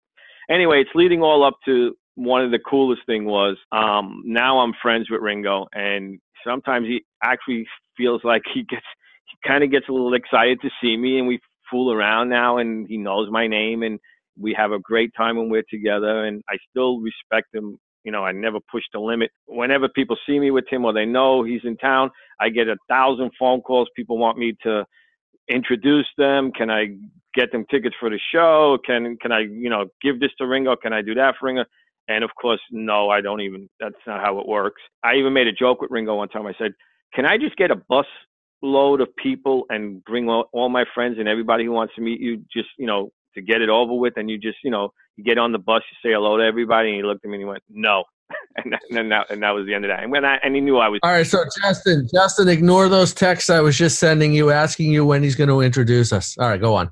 anyway, 0.50 0.80
it's 0.80 0.90
leading 0.94 1.22
all 1.22 1.44
up 1.44 1.56
to 1.66 1.94
one 2.18 2.44
of 2.44 2.50
the 2.50 2.59
coolest 2.59 3.02
thing 3.07 3.24
was 3.24 3.57
um, 3.70 4.22
now 4.26 4.59
I'm 4.59 4.72
friends 4.83 5.09
with 5.09 5.20
Ringo, 5.22 5.66
and 5.72 6.18
sometimes 6.44 6.88
he 6.88 7.04
actually 7.22 7.64
feels 7.96 8.22
like 8.24 8.42
he 8.52 8.64
gets 8.64 8.85
he 9.26 9.48
kind 9.48 9.62
of 9.62 9.70
gets 9.70 9.88
a 9.88 9.92
little 9.92 10.14
excited 10.14 10.61
to 10.62 10.70
see 10.83 10.96
me, 10.96 11.18
and 11.18 11.28
we 11.28 11.38
fool 11.70 11.92
around 11.92 12.28
now, 12.28 12.59
and 12.59 12.88
he 12.88 12.96
knows 12.96 13.31
my 13.31 13.46
name, 13.46 13.85
and 13.85 14.00
we 14.37 14.52
have 14.54 14.72
a 14.72 14.81
great 14.81 15.12
time 15.16 15.37
when 15.37 15.48
we're 15.48 15.62
together, 15.70 16.24
and 16.24 16.42
I 16.50 16.57
still 16.68 16.98
respect 16.98 17.54
him. 17.54 17.78
You 18.02 18.11
know, 18.11 18.24
I 18.24 18.33
never 18.33 18.59
push 18.70 18.85
the 18.92 18.98
limit. 18.98 19.31
Whenever 19.46 19.88
people 19.88 20.16
see 20.26 20.40
me 20.40 20.50
with 20.50 20.64
him 20.68 20.85
or 20.85 20.92
they 20.92 21.04
know 21.04 21.44
he's 21.44 21.61
in 21.64 21.76
town, 21.76 22.11
I 22.40 22.48
get 22.48 22.66
a 22.66 22.76
thousand 22.88 23.31
phone 23.38 23.61
calls. 23.61 23.88
People 23.94 24.18
want 24.18 24.38
me 24.38 24.57
to 24.64 24.85
introduce 25.48 26.07
them. 26.16 26.50
Can 26.52 26.70
I 26.70 26.96
get 27.35 27.52
them 27.52 27.64
tickets 27.70 27.94
for 28.00 28.11
the 28.11 28.18
show? 28.33 28.78
Can 28.85 29.16
can 29.20 29.31
I, 29.31 29.40
you 29.40 29.70
know, 29.70 29.87
give 30.02 30.18
this 30.20 30.31
to 30.38 30.46
Ringo? 30.46 30.74
Can 30.76 30.92
I 30.92 31.02
do 31.02 31.14
that 31.14 31.35
for 31.38 31.46
Ringo? 31.46 31.64
And 32.08 32.24
of 32.24 32.30
course, 32.40 32.60
no, 32.70 33.10
I 33.10 33.20
don't 33.20 33.42
even, 33.42 33.68
that's 33.78 33.94
not 34.06 34.20
how 34.24 34.38
it 34.38 34.48
works. 34.48 34.80
I 35.04 35.16
even 35.16 35.32
made 35.34 35.46
a 35.46 35.52
joke 35.52 35.80
with 35.80 35.90
Ringo 35.90 36.16
one 36.16 36.28
time. 36.28 36.46
I 36.46 36.54
said, 36.58 36.72
can 37.14 37.26
I 37.26 37.36
just 37.36 37.56
get 37.56 37.70
a 37.70 37.76
bus 37.76 38.06
load 38.62 39.00
of 39.00 39.14
people 39.16 39.64
and 39.68 40.02
bring 40.04 40.28
all, 40.28 40.48
all 40.52 40.68
my 40.68 40.84
friends 40.94 41.16
and 41.18 41.28
everybody 41.28 41.64
who 41.64 41.72
wants 41.72 41.94
to 41.96 42.00
meet 42.00 42.20
you 42.20 42.38
just, 42.52 42.68
you 42.78 42.86
know, 42.86 43.10
to 43.34 43.42
get 43.42 43.60
it 43.60 43.68
over 43.68 43.94
with? 43.94 44.14
And 44.16 44.30
you 44.30 44.38
just, 44.38 44.56
you 44.64 44.70
know, 44.70 44.90
you 45.16 45.24
get 45.24 45.36
on 45.36 45.52
the 45.52 45.58
bus, 45.58 45.82
you 45.90 46.10
say 46.10 46.14
hello 46.14 46.38
to 46.38 46.42
everybody. 46.42 46.88
And 46.88 46.96
he 46.96 47.02
looked 47.02 47.24
at 47.24 47.28
me 47.28 47.36
and 47.36 47.42
he 47.42 47.46
went, 47.46 47.62
no. 47.68 48.04
and, 48.56 48.74
and, 48.90 49.12
that, 49.12 49.30
and 49.30 49.42
that 49.42 49.50
was 49.50 49.66
the 49.66 49.74
end 49.74 49.84
of 49.84 49.90
that. 49.90 50.02
And 50.02 50.10
when 50.10 50.24
I, 50.24 50.36
and 50.42 50.54
he 50.54 50.60
knew 50.62 50.78
I 50.78 50.88
was. 50.88 51.00
All 51.02 51.10
right. 51.10 51.26
So 51.26 51.44
Justin, 51.62 52.08
Justin, 52.12 52.48
ignore 52.48 52.88
those 52.88 53.12
texts 53.12 53.50
I 53.50 53.60
was 53.60 53.76
just 53.76 53.98
sending 53.98 54.32
you, 54.32 54.50
asking 54.50 54.92
you 54.92 55.04
when 55.04 55.22
he's 55.22 55.34
going 55.34 55.48
to 55.48 55.60
introduce 55.60 56.12
us. 56.12 56.36
All 56.38 56.48
right, 56.48 56.60
go 56.60 56.74
on. 56.74 56.90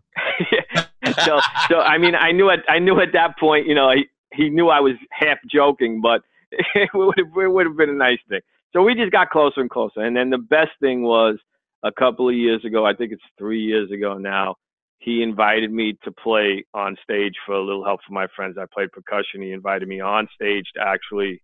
so, 1.25 1.41
so 1.69 1.81
I 1.81 1.99
mean, 1.99 2.15
I 2.15 2.33
knew 2.33 2.51
at 2.51 2.61
I 2.69 2.79
knew 2.79 3.01
at 3.01 3.13
that 3.13 3.39
point, 3.39 3.67
you 3.67 3.75
know, 3.75 3.93
he 4.37 4.51
knew 4.51 4.69
I 4.69 4.81
was 4.81 4.95
half 5.11 5.39
joking, 5.51 6.01
but 6.01 6.23
it 6.75 6.91
would 6.95 7.19
have, 7.19 7.29
it 7.37 7.49
would 7.49 7.67
have 7.67 7.77
been 7.77 7.91
a 7.91 7.95
nice 7.95 8.19
thing. 8.29 8.41
So 8.73 8.83
we 8.83 8.95
just 8.95 9.13
got 9.13 9.31
closer 9.31 9.61
and 9.61 9.71
closer. 9.71 10.01
And 10.01 10.17
then 10.17 10.31
the 10.31 10.39
best 10.39 10.73
thing 10.81 11.03
was 11.03 11.39
a 11.83 11.93
couple 11.93 12.29
of 12.29 12.35
years 12.35 12.65
ago, 12.65 12.85
I 12.85 12.95
think 12.95 13.13
it's 13.13 13.23
three 13.39 13.63
years 13.63 13.91
ago 13.91 14.19
now, 14.19 14.57
he 14.99 15.23
invited 15.23 15.71
me 15.73 15.97
to 16.05 16.11
play 16.11 16.65
on 16.75 16.97
stage 17.03 17.35
for 17.45 17.55
a 17.55 17.63
little 17.63 17.85
help 17.85 18.01
from 18.05 18.15
my 18.15 18.27
friends. 18.35 18.57
I 18.59 18.65
played 18.73 18.91
percussion. 18.93 19.43
He 19.43 19.53
invited 19.53 19.89
me 19.89 20.01
on 20.01 20.29
stage 20.35 20.65
to 20.75 20.83
actually 20.83 21.43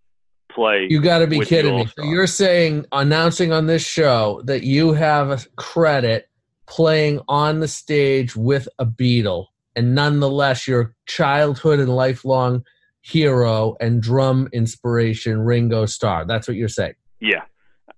play. 0.50 0.86
You 0.88 1.00
got 1.00 1.18
to 1.18 1.26
be 1.26 1.40
kidding 1.40 1.76
me. 1.76 1.86
So 1.96 2.04
you're 2.04 2.26
saying 2.26 2.86
announcing 2.92 3.52
on 3.52 3.66
this 3.66 3.86
show 3.86 4.42
that 4.44 4.62
you 4.62 4.92
have 4.92 5.30
a 5.30 5.38
credit 5.56 6.28
playing 6.66 7.20
on 7.28 7.60
the 7.60 7.68
stage 7.68 8.34
with 8.34 8.68
a 8.78 8.86
Beatle, 8.86 9.46
and 9.76 9.94
nonetheless 9.94 10.66
your 10.66 10.94
childhood 11.06 11.78
and 11.78 11.94
lifelong 11.94 12.64
hero 13.02 13.76
and 13.80 14.00
drum 14.02 14.48
inspiration 14.52 15.40
Ringo 15.40 15.86
Starr. 15.86 16.24
That's 16.24 16.48
what 16.48 16.56
you're 16.56 16.68
saying. 16.68 16.94
Yeah. 17.20 17.42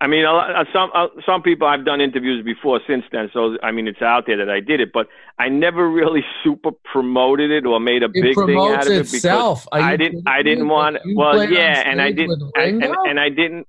I 0.01 0.07
mean, 0.07 0.25
some 0.73 0.90
uh, 0.95 1.07
some 1.25 1.40
people 1.43 1.67
I've 1.67 1.85
done 1.85 2.01
interviews 2.01 2.45
before 2.45 2.81
since 2.87 3.05
then, 3.12 3.31
so 3.33 3.57
I 3.62 3.71
mean 3.71 3.87
it's 3.87 4.03
out 4.03 4.25
there 4.27 4.37
that 4.38 4.51
I 4.51 4.61
did 4.61 4.81
it, 4.81 4.93
but 4.93 5.07
I 5.38 5.49
never 5.49 5.88
really 5.88 6.25
super 6.45 6.73
promoted 6.93 7.51
it 7.51 7.64
or 7.64 7.79
made 7.81 8.03
a 8.03 8.07
it 8.07 8.12
big 8.12 8.35
thing 8.35 8.59
out 8.59 8.87
of 8.87 8.93
it 8.93 9.01
itself. 9.01 9.67
because 9.71 9.85
I 9.85 9.97
didn't 9.97 10.29
I 10.29 10.43
didn't 10.43 10.69
want 10.69 10.99
well 11.14 11.49
yeah, 11.49 11.83
and 11.87 12.03
I 12.03 12.11
didn't 12.11 12.43
and, 12.57 12.83
and 12.83 13.21
I 13.21 13.29
didn't 13.29 13.67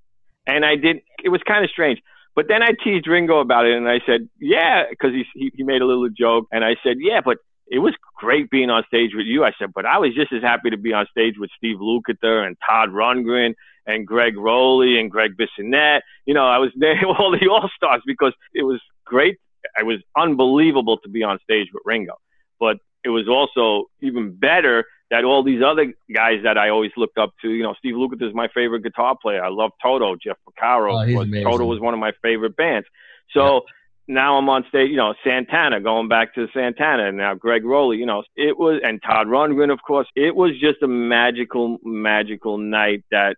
and 0.48 0.66
I 0.66 0.76
didn't. 0.76 1.04
It 1.24 1.30
was 1.30 1.42
kind 1.48 1.64
of 1.64 1.72
strange. 1.72 2.02
But 2.36 2.48
then 2.50 2.62
I 2.62 2.72
teased 2.84 3.08
Ringo 3.08 3.40
about 3.40 3.66
it, 3.66 3.78
and 3.78 3.88
I 3.88 4.00
said, 4.06 4.28
"Yeah," 4.40 4.84
because 4.90 5.14
he, 5.14 5.24
he 5.34 5.52
he 5.56 5.64
made 5.64 5.82
a 5.82 5.86
little 5.86 6.10
joke, 6.10 6.48
and 6.52 6.66
I 6.66 6.76
said, 6.84 6.98
"Yeah, 7.00 7.22
but 7.24 7.38
it 7.68 7.80
was 7.80 7.94
great 8.16 8.50
being 8.50 8.70
on 8.70 8.84
stage 8.88 9.12
with 9.16 9.26
you." 9.26 9.44
I 9.44 9.54
said, 9.60 9.74
"But 9.74 9.86
I 9.86 9.98
was 9.98 10.14
just 10.14 10.32
as 10.34 10.42
happy 10.42 10.70
to 10.70 10.78
be 10.78 10.94
on 10.94 11.08
stage 11.12 11.36
with 11.38 11.50
Steve 11.58 11.78
Lukather 11.78 12.46
and 12.46 12.58
Todd 12.68 12.90
Rundgren 12.90 13.54
and 13.86 14.06
Greg 14.06 14.36
Rolie 14.36 15.00
and 15.00 15.12
Greg 15.12 15.36
Bissonette. 15.38 16.02
You 16.26 16.34
know, 16.34 16.46
I 16.46 16.58
was 16.58 16.72
there 16.76 16.98
all 17.06 17.32
the 17.32 17.48
all 17.48 17.70
stars 17.76 18.02
because 18.06 18.34
it 18.54 18.64
was 18.64 18.82
great. 19.06 19.38
It 19.80 19.86
was 19.86 20.00
unbelievable 20.16 20.98
to 21.00 21.10
be 21.10 21.24
on 21.24 21.40
stage 21.44 21.68
with 21.74 21.84
Ringo, 21.86 22.16
but 22.60 22.78
it 23.04 23.10
was 23.10 23.28
also 23.28 23.90
even 24.02 24.36
better 24.36 24.86
that 25.12 25.24
all 25.24 25.44
these 25.44 25.62
other 25.64 25.94
guys 26.14 26.42
that 26.44 26.58
I 26.58 26.70
always 26.70 26.92
looked 26.98 27.18
up 27.18 27.32
to, 27.44 27.50
you 27.50 27.64
know, 27.64 27.76
Steve 27.78 27.94
Lukather 27.94 28.28
is 28.28 28.34
my 28.34 28.48
favorite 28.54 28.82
guitar 28.82 29.16
player. 29.20 29.44
I 29.44 29.50
love 29.50 29.72
Toto, 29.82 30.16
Jeff 30.16 30.38
Porcaro. 30.48 30.94
Oh, 30.94 31.02
Toto 31.44 31.66
was 31.66 31.80
one 31.80 31.94
of 31.94 32.00
my 32.00 32.12
favorite 32.24 32.56
bands. 32.56 32.88
So 33.32 33.54
yeah. 33.54 33.60
Now 34.08 34.38
I'm 34.38 34.50
on 34.50 34.66
stage, 34.70 34.90
you 34.90 34.98
know, 34.98 35.14
Santana, 35.24 35.80
going 35.82 36.08
back 36.08 36.36
to 36.36 36.48
Santana, 36.54 37.08
and 37.08 37.18
now 37.18 37.34
Greg 37.34 37.64
Rolie, 37.64 37.98
you 37.98 38.06
know, 38.06 38.24
it 38.36 38.58
was, 38.58 38.80
and 38.84 39.02
Todd 39.02 39.28
Rundgren, 39.28 39.72
of 39.72 39.80
course. 39.82 40.08
It 40.16 40.36
was 40.36 40.52
just 40.60 40.82
a 40.84 40.88
magical, 40.88 41.78
magical 41.84 42.58
night 42.58 43.04
that 43.12 43.38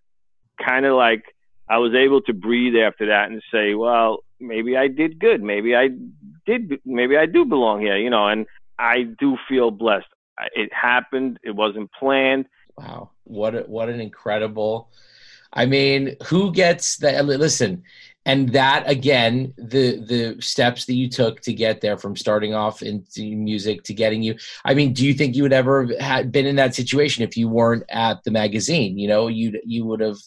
kind 0.64 0.86
of 0.86 0.96
like 0.96 1.24
I 1.70 1.78
was 1.78 1.94
able 1.94 2.22
to 2.24 2.34
breathe 2.34 2.76
after 2.76 3.08
that 3.08 3.32
and 3.32 3.42
say, 3.52 3.76
well, 3.76 4.24
maybe 4.40 4.76
I 4.76 4.88
did 4.88 5.20
good. 5.20 5.42
Maybe 5.42 5.76
I 5.76 5.90
did, 6.46 6.80
maybe 6.86 7.18
I 7.18 7.26
do 7.26 7.46
belong 7.46 7.82
here, 7.82 7.98
you 7.98 8.10
know, 8.10 8.28
and 8.28 8.46
I 8.78 9.04
do 9.04 9.38
feel 9.48 9.72
blessed. 9.72 10.08
It 10.54 10.72
happened. 10.74 11.40
It 11.44 11.52
wasn't 11.52 11.92
planned. 11.94 12.46
Wow, 12.78 13.12
what 13.24 13.56
a, 13.56 13.62
what 13.62 13.90
an 13.90 14.00
incredible. 14.00 14.90
I 15.52 15.66
mean, 15.66 16.16
who 16.28 16.52
gets 16.52 16.98
that? 16.98 17.26
Listen, 17.26 17.84
and 18.28 18.50
that 18.50 18.88
again, 18.90 19.54
the 19.58 19.98
the 19.98 20.42
steps 20.42 20.86
that 20.86 20.94
you 20.94 21.10
took 21.10 21.42
to 21.42 21.54
get 21.54 21.82
there, 21.82 21.98
from 21.98 22.16
starting 22.16 22.54
off 22.54 22.82
into 22.82 23.36
music 23.36 23.84
to 23.84 23.94
getting 23.94 24.22
you. 24.22 24.36
I 24.66 24.74
mean, 24.74 24.94
do 24.94 25.06
you 25.06 25.14
think 25.14 25.36
you 25.36 25.44
would 25.44 25.54
ever 25.54 25.88
have 26.00 26.32
been 26.32 26.46
in 26.46 26.58
that 26.58 26.76
situation 26.76 27.24
if 27.24 27.36
you 27.36 27.50
weren't 27.50 27.84
at 27.90 28.24
the 28.24 28.32
magazine? 28.32 29.00
You 29.00 29.08
know, 29.08 29.28
you 29.28 29.60
you 29.66 29.86
would 29.86 30.02
have 30.02 30.18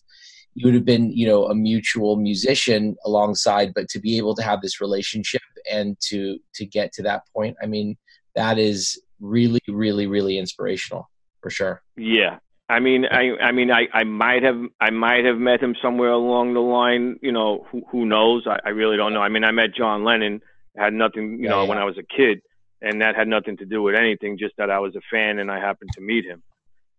you 0.54 0.66
would 0.66 0.74
have 0.74 0.84
been 0.84 1.12
you 1.12 1.26
know 1.26 1.46
a 1.46 1.54
mutual 1.54 2.16
musician 2.16 2.96
alongside 3.04 3.72
but 3.72 3.88
to 3.90 4.00
be 4.00 4.16
able 4.16 4.34
to 4.34 4.42
have 4.42 4.60
this 4.60 4.80
relationship 4.80 5.42
and 5.70 5.96
to 6.00 6.38
to 6.54 6.66
get 6.66 6.92
to 6.92 7.02
that 7.04 7.22
point 7.32 7.56
i 7.62 7.66
mean 7.66 7.96
that 8.34 8.58
is 8.58 9.00
really, 9.20 9.60
really, 9.68 10.06
really 10.06 10.38
inspirational 10.38 11.08
for 11.42 11.50
sure. 11.50 11.82
Yeah. 11.96 12.38
I 12.70 12.78
mean, 12.78 13.04
I, 13.04 13.36
I 13.42 13.52
mean, 13.52 13.70
I, 13.70 13.88
I 13.92 14.04
might 14.04 14.42
have, 14.44 14.60
I 14.80 14.90
might 14.90 15.24
have 15.24 15.38
met 15.38 15.60
him 15.60 15.74
somewhere 15.82 16.10
along 16.10 16.54
the 16.54 16.60
line. 16.60 17.18
You 17.20 17.32
know, 17.32 17.66
who, 17.70 17.82
who 17.90 18.06
knows? 18.06 18.44
I, 18.46 18.58
I 18.64 18.68
really 18.70 18.96
don't 18.96 19.12
know. 19.12 19.22
I 19.22 19.28
mean, 19.28 19.44
I 19.44 19.50
met 19.50 19.74
John 19.76 20.04
Lennon. 20.04 20.40
Had 20.76 20.94
nothing, 20.94 21.38
you 21.38 21.44
yeah, 21.44 21.50
know, 21.50 21.62
yeah. 21.62 21.68
when 21.68 21.78
I 21.78 21.84
was 21.84 21.98
a 21.98 22.04
kid, 22.04 22.42
and 22.80 23.02
that 23.02 23.16
had 23.16 23.26
nothing 23.26 23.56
to 23.56 23.66
do 23.66 23.82
with 23.82 23.96
anything. 23.96 24.38
Just 24.38 24.54
that 24.56 24.70
I 24.70 24.78
was 24.78 24.94
a 24.94 25.00
fan 25.10 25.40
and 25.40 25.50
I 25.50 25.58
happened 25.58 25.90
to 25.94 26.00
meet 26.00 26.24
him, 26.24 26.44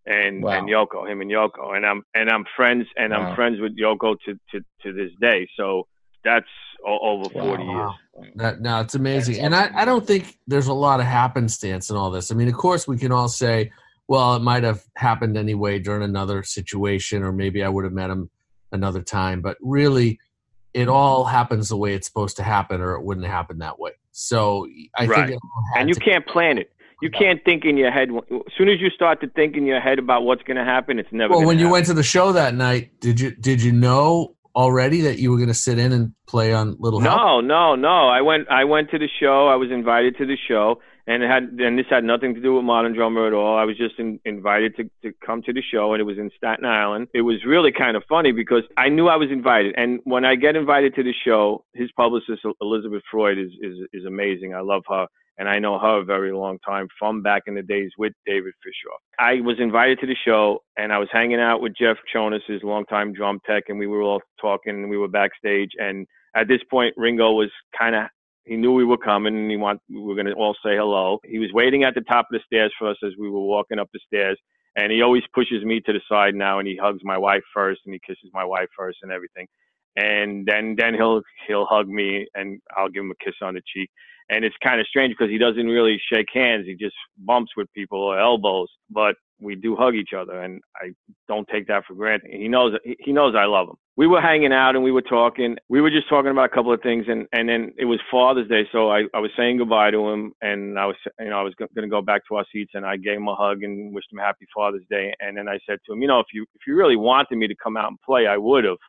and 0.06 0.44
wow. 0.44 0.52
and 0.52 0.68
Yoko, 0.68 1.10
him 1.10 1.22
and 1.22 1.32
Yoko, 1.32 1.76
and 1.76 1.86
I'm 1.86 2.04
and 2.14 2.30
I'm 2.30 2.44
friends 2.58 2.86
and 2.98 3.14
wow. 3.14 3.30
I'm 3.30 3.36
friends 3.36 3.62
with 3.62 3.78
Yoko 3.80 4.18
to 4.26 4.34
to 4.52 4.66
to 4.84 4.94
this 4.94 5.12
day. 5.22 5.48
So 5.56 5.88
that's 6.24 6.50
over 6.86 7.30
40 7.30 7.64
wow. 7.64 7.96
years. 8.16 8.32
That, 8.36 8.62
no, 8.62 8.82
it's 8.82 8.96
amazing. 8.96 9.40
and 9.40 9.56
I, 9.56 9.72
I 9.74 9.86
don't 9.86 10.06
think 10.06 10.38
there's 10.48 10.68
a 10.68 10.74
lot 10.74 11.00
of 11.00 11.06
happenstance 11.06 11.90
in 11.90 11.96
all 11.96 12.12
this. 12.12 12.32
I 12.32 12.36
mean, 12.36 12.48
of 12.48 12.56
course, 12.56 12.88
we 12.88 12.98
can 12.98 13.12
all 13.12 13.28
say, 13.28 13.72
well, 14.08 14.36
it 14.36 14.42
might 14.42 14.64
have 14.64 14.84
happened 14.96 15.38
anyway 15.38 15.80
during 15.80 16.04
another 16.04 16.44
situation, 16.44 17.24
or 17.24 17.32
maybe 17.32 17.64
I 17.64 17.70
would 17.70 17.84
have 17.84 17.94
met 17.94 18.10
him 18.10 18.30
another 18.72 19.02
time. 19.02 19.42
But 19.42 19.58
really, 19.62 20.20
it 20.74 20.88
all 20.88 21.26
happens 21.26 21.70
the 21.70 21.78
way 21.78 21.94
it's 21.94 22.08
supposed 22.08 22.38
to 22.38 22.44
happen, 22.44 22.82
or 22.82 22.94
it 22.96 23.04
wouldn't 23.04 23.28
happen 23.28 23.60
that 23.60 23.80
way. 23.80 23.92
So 24.12 24.68
I 24.98 25.06
right. 25.06 25.30
think, 25.30 25.42
and 25.78 25.90
you 25.90 25.96
can't 25.96 26.26
plan 26.28 26.58
it. 26.58 26.72
You 27.02 27.10
can't 27.10 27.44
think 27.44 27.66
in 27.66 27.78
your 27.78 27.90
head. 27.92 28.10
As 28.10 28.54
soon 28.58 28.70
as 28.70 28.80
you 28.80 28.90
start 28.92 29.22
to 29.22 29.28
think 29.30 29.58
in 29.58 29.66
your 29.66 29.80
head 29.80 29.98
about 29.98 30.24
what's 30.24 30.44
going 30.44 30.58
to 30.58 30.64
happen, 30.64 31.00
it's 31.00 31.10
never. 31.12 31.34
Well, 31.34 31.48
when 31.48 31.58
you 31.58 31.66
happen. 31.66 31.72
went 31.72 31.86
to 31.88 31.94
the 31.96 32.04
show 32.04 32.32
that 32.34 32.54
night, 32.54 33.00
did 33.00 33.20
you 33.20 33.32
did 33.32 33.62
you 33.62 33.72
know 33.72 34.36
already 34.56 35.02
that 35.02 35.18
you 35.18 35.32
were 35.32 35.38
going 35.38 35.48
to 35.48 35.54
sit 35.54 35.80
in 35.80 35.94
and 35.94 36.14
play 36.28 36.54
on 36.54 36.76
Little 36.80 37.00
Help? 37.00 37.18
No, 37.18 37.42
no, 37.42 37.76
no. 37.76 38.08
I 38.08 38.22
went. 38.22 38.48
I 38.50 38.66
went 38.66 38.92
to 38.92 39.00
the 39.00 39.10
show. 39.20 39.48
I 39.48 39.56
was 39.56 39.72
invited 39.72 40.16
to 40.18 40.28
the 40.28 40.38
show, 40.48 40.80
and 41.12 41.24
it 41.24 41.30
had. 41.30 41.44
And 41.60 41.78
this 41.78 41.86
had 41.90 42.04
nothing 42.04 42.34
to 42.36 42.42
do 42.42 42.56
with 42.56 42.64
Modern 42.64 42.94
Drummer 42.94 43.28
at 43.28 43.34
all. 43.34 43.58
I 43.58 43.66
was 43.66 43.78
just 43.78 44.00
in, 44.00 44.20
invited 44.26 44.76
to 44.78 44.84
to 45.04 45.14
come 45.26 45.42
to 45.44 45.54
the 45.54 45.62
show, 45.62 45.94
and 45.94 46.02
it 46.02 46.06
was 46.06 46.18
in 46.18 46.32
Staten 46.38 46.66
Island. 46.66 47.08
It 47.14 47.22
was 47.22 47.44
really 47.46 47.72
kind 47.72 47.98
of 47.98 48.04
funny 48.08 48.32
because 48.32 48.64
I 48.78 48.90
knew 48.90 49.08
I 49.08 49.18
was 49.18 49.30
invited, 49.32 49.76
and 49.78 50.00
when 50.04 50.26
I 50.26 50.36
get 50.36 50.56
invited 50.56 50.96
to 50.96 51.04
the 51.04 51.14
show, 51.26 51.66
his 51.74 51.90
publicist 51.98 52.42
Elizabeth 52.62 53.04
Freund 53.12 53.40
is 53.40 53.52
is 53.62 53.78
is 53.94 54.06
amazing. 54.06 54.54
I 54.56 54.62
love 54.62 54.84
her 54.90 55.08
and 55.38 55.50
I 55.50 55.58
know 55.58 55.80
her 55.80 56.02
a 56.02 56.04
very 56.04 56.32
long 56.32 56.60
time 56.60 56.88
from 57.00 57.24
back 57.24 57.44
in 57.48 57.56
the 57.56 57.64
days 57.64 57.90
with 57.98 58.14
David 58.28 58.54
Fishof. 58.64 58.98
I 59.18 59.42
was 59.42 59.56
invited 59.60 60.00
to 60.02 60.06
the 60.06 60.16
show, 60.24 60.60
and 60.78 60.94
I 60.94 61.00
was 61.00 61.08
hanging 61.12 61.40
out 61.40 61.62
with 61.62 61.74
Jeff 61.76 61.98
Chonis, 62.14 62.42
his 62.48 62.62
longtime 62.64 63.14
drum 63.14 63.40
tech, 63.48 63.64
and 63.68 63.80
we 63.80 63.88
were 63.88 64.04
all 64.04 64.22
talking, 64.40 64.76
and 64.76 64.90
we 64.90 64.98
were 64.98 65.08
backstage. 65.08 65.72
And 65.80 66.06
at 66.36 66.48
this 66.48 66.62
point, 66.70 66.94
Ringo 66.96 67.32
was 67.32 67.50
kind 67.78 67.96
of 67.96 68.04
he 68.52 68.58
knew 68.58 68.74
we 68.74 68.84
were 68.84 68.98
coming, 68.98 69.34
and 69.34 69.50
he 69.50 69.56
want 69.56 69.80
we 69.90 70.02
were 70.02 70.14
going 70.14 70.28
to 70.28 70.34
all 70.34 70.54
say 70.56 70.76
hello. 70.76 71.20
He 71.24 71.40
was 71.40 71.52
waiting 71.54 71.86
at 71.86 71.96
the 71.96 72.02
top 72.02 72.26
of 72.30 72.38
the 72.38 72.42
stairs 72.46 72.74
for 72.78 72.90
us 72.90 72.98
as 73.02 73.14
we 73.18 73.30
were 73.30 73.40
walking 73.40 73.80
up 73.80 73.90
the 73.94 74.00
stairs. 74.06 74.38
And 74.76 74.92
he 74.92 75.02
always 75.02 75.24
pushes 75.34 75.64
me 75.64 75.80
to 75.86 75.94
the 75.94 76.02
side 76.12 76.36
now, 76.36 76.60
and 76.60 76.68
he 76.68 76.76
hugs 76.76 77.00
my 77.04 77.18
wife 77.18 77.44
first, 77.54 77.80
and 77.86 77.94
he 77.94 78.02
kisses 78.06 78.30
my 78.34 78.44
wife 78.44 78.68
first, 78.78 78.98
and 79.04 79.12
everything. 79.12 79.48
And 79.96 80.46
then 80.46 80.76
then 80.78 80.96
he'll 80.96 81.22
he'll 81.48 81.66
hug 81.66 81.88
me, 81.88 82.28
and 82.36 82.60
I'll 82.76 82.90
give 82.90 83.04
him 83.06 83.12
a 83.12 83.24
kiss 83.24 83.36
on 83.42 83.54
the 83.54 83.62
cheek 83.74 83.90
and 84.32 84.46
it's 84.46 84.56
kind 84.64 84.80
of 84.80 84.88
strange 84.88 85.14
because 85.18 85.30
he 85.30 85.38
doesn't 85.38 85.68
really 85.68 86.02
shake 86.12 86.28
hands. 86.34 86.66
He 86.66 86.76
just 86.76 86.96
bumps 87.18 87.52
with 87.58 87.72
people 87.74 88.00
or 88.00 88.18
elbows, 88.18 88.70
but 88.90 89.16
we 89.42 89.56
do 89.56 89.76
hug 89.76 89.96
each 89.96 90.14
other, 90.18 90.42
and 90.42 90.62
I 90.76 90.92
don't 91.28 91.48
take 91.52 91.68
that 91.68 91.84
for 91.86 91.96
granted. 91.96 92.32
He 92.32 92.48
knows 92.48 92.74
he 93.00 93.12
knows 93.12 93.36
I 93.36 93.46
love 93.46 93.68
him. 93.68 93.76
We 94.02 94.08
were 94.08 94.20
hanging 94.20 94.52
out 94.52 94.74
and 94.74 94.84
we 94.84 94.92
were 94.92 95.04
talking. 95.04 95.58
We 95.70 95.80
were 95.80 95.92
just 95.92 96.10
talking 96.10 96.32
about 96.32 96.46
a 96.46 96.50
couple 96.50 96.74
of 96.74 96.82
things, 96.82 97.06
and 97.08 97.28
and 97.34 97.48
then 97.48 97.72
it 97.78 97.86
was 97.86 98.00
Father's 98.10 98.48
Day, 98.48 98.68
so 98.72 98.90
I 98.90 99.04
I 99.14 99.20
was 99.20 99.30
saying 99.38 99.60
goodbye 99.60 99.92
to 99.92 100.10
him, 100.10 100.34
and 100.42 100.80
I 100.80 100.88
was 100.88 100.96
you 101.20 101.30
know 101.30 101.38
I 101.38 101.44
was 101.44 101.54
going 101.54 101.70
to 101.76 101.88
go 101.88 102.02
back 102.02 102.24
to 102.28 102.38
our 102.38 102.46
seats, 102.52 102.72
and 102.74 102.84
I 102.84 102.98
gave 102.98 103.18
him 103.18 103.28
a 103.28 103.36
hug 103.36 103.62
and 103.62 103.94
wished 103.94 104.12
him 104.12 104.18
happy 104.18 104.48
Father's 104.56 104.82
Day, 104.90 105.14
and 105.20 105.38
then 105.38 105.48
I 105.48 105.60
said 105.70 105.78
to 105.86 105.94
him, 105.94 106.02
you 106.02 106.08
know, 106.08 106.20
if 106.20 106.26
you 106.34 106.48
if 106.56 106.62
you 106.66 106.76
really 106.76 106.96
wanted 106.96 107.36
me 107.36 107.48
to 107.48 107.54
come 107.64 107.78
out 107.78 107.90
and 107.90 108.02
play, 108.02 108.26
I 108.26 108.38
would 108.38 108.64
have, 108.64 108.80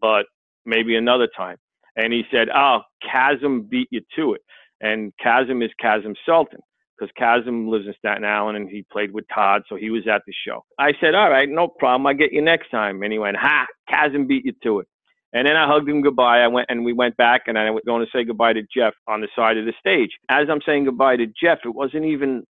but 0.00 0.26
maybe 0.64 0.94
another 0.94 1.28
time. 1.36 1.56
And 1.96 2.12
he 2.12 2.22
said, 2.30 2.46
oh, 2.54 2.82
Kasim 3.02 3.62
beat 3.62 3.88
you 3.90 4.02
to 4.14 4.34
it 4.34 4.42
and 4.80 5.12
Kasim 5.20 5.62
is 5.62 5.70
Kasim 5.80 6.14
Sulton 6.28 6.60
because 6.96 7.12
Kasim 7.16 7.68
lives 7.68 7.86
in 7.86 7.94
Staten 7.98 8.24
Island 8.24 8.56
and 8.56 8.70
he 8.70 8.84
played 8.90 9.12
with 9.12 9.24
Todd, 9.32 9.62
so 9.68 9.76
he 9.76 9.90
was 9.90 10.06
at 10.08 10.22
the 10.26 10.32
show. 10.46 10.64
I 10.78 10.92
said, 11.00 11.14
"All 11.14 11.30
right, 11.30 11.48
no 11.48 11.68
problem. 11.68 12.06
I'll 12.06 12.14
get 12.14 12.32
you 12.32 12.42
next 12.42 12.70
time." 12.70 13.02
And 13.02 13.12
he 13.12 13.18
went, 13.18 13.36
"Ha! 13.36 13.66
Kasim 13.88 14.26
beat 14.26 14.44
you 14.44 14.52
to 14.62 14.80
it." 14.80 14.88
And 15.32 15.46
then 15.46 15.56
I 15.56 15.66
hugged 15.66 15.88
him 15.88 16.02
goodbye. 16.02 16.40
I 16.40 16.46
went 16.48 16.66
and 16.70 16.84
we 16.84 16.92
went 16.92 17.16
back, 17.16 17.42
and 17.46 17.58
I 17.58 17.70
was 17.70 17.82
going 17.84 18.04
to 18.04 18.10
say 18.10 18.24
goodbye 18.24 18.54
to 18.54 18.62
Jeff 18.74 18.94
on 19.06 19.20
the 19.20 19.28
side 19.36 19.58
of 19.58 19.66
the 19.66 19.74
stage. 19.78 20.10
As 20.28 20.48
I'm 20.50 20.62
saying 20.64 20.84
goodbye 20.84 21.16
to 21.16 21.26
Jeff, 21.26 21.58
it 21.64 21.74
wasn't 21.74 22.06
even 22.06 22.44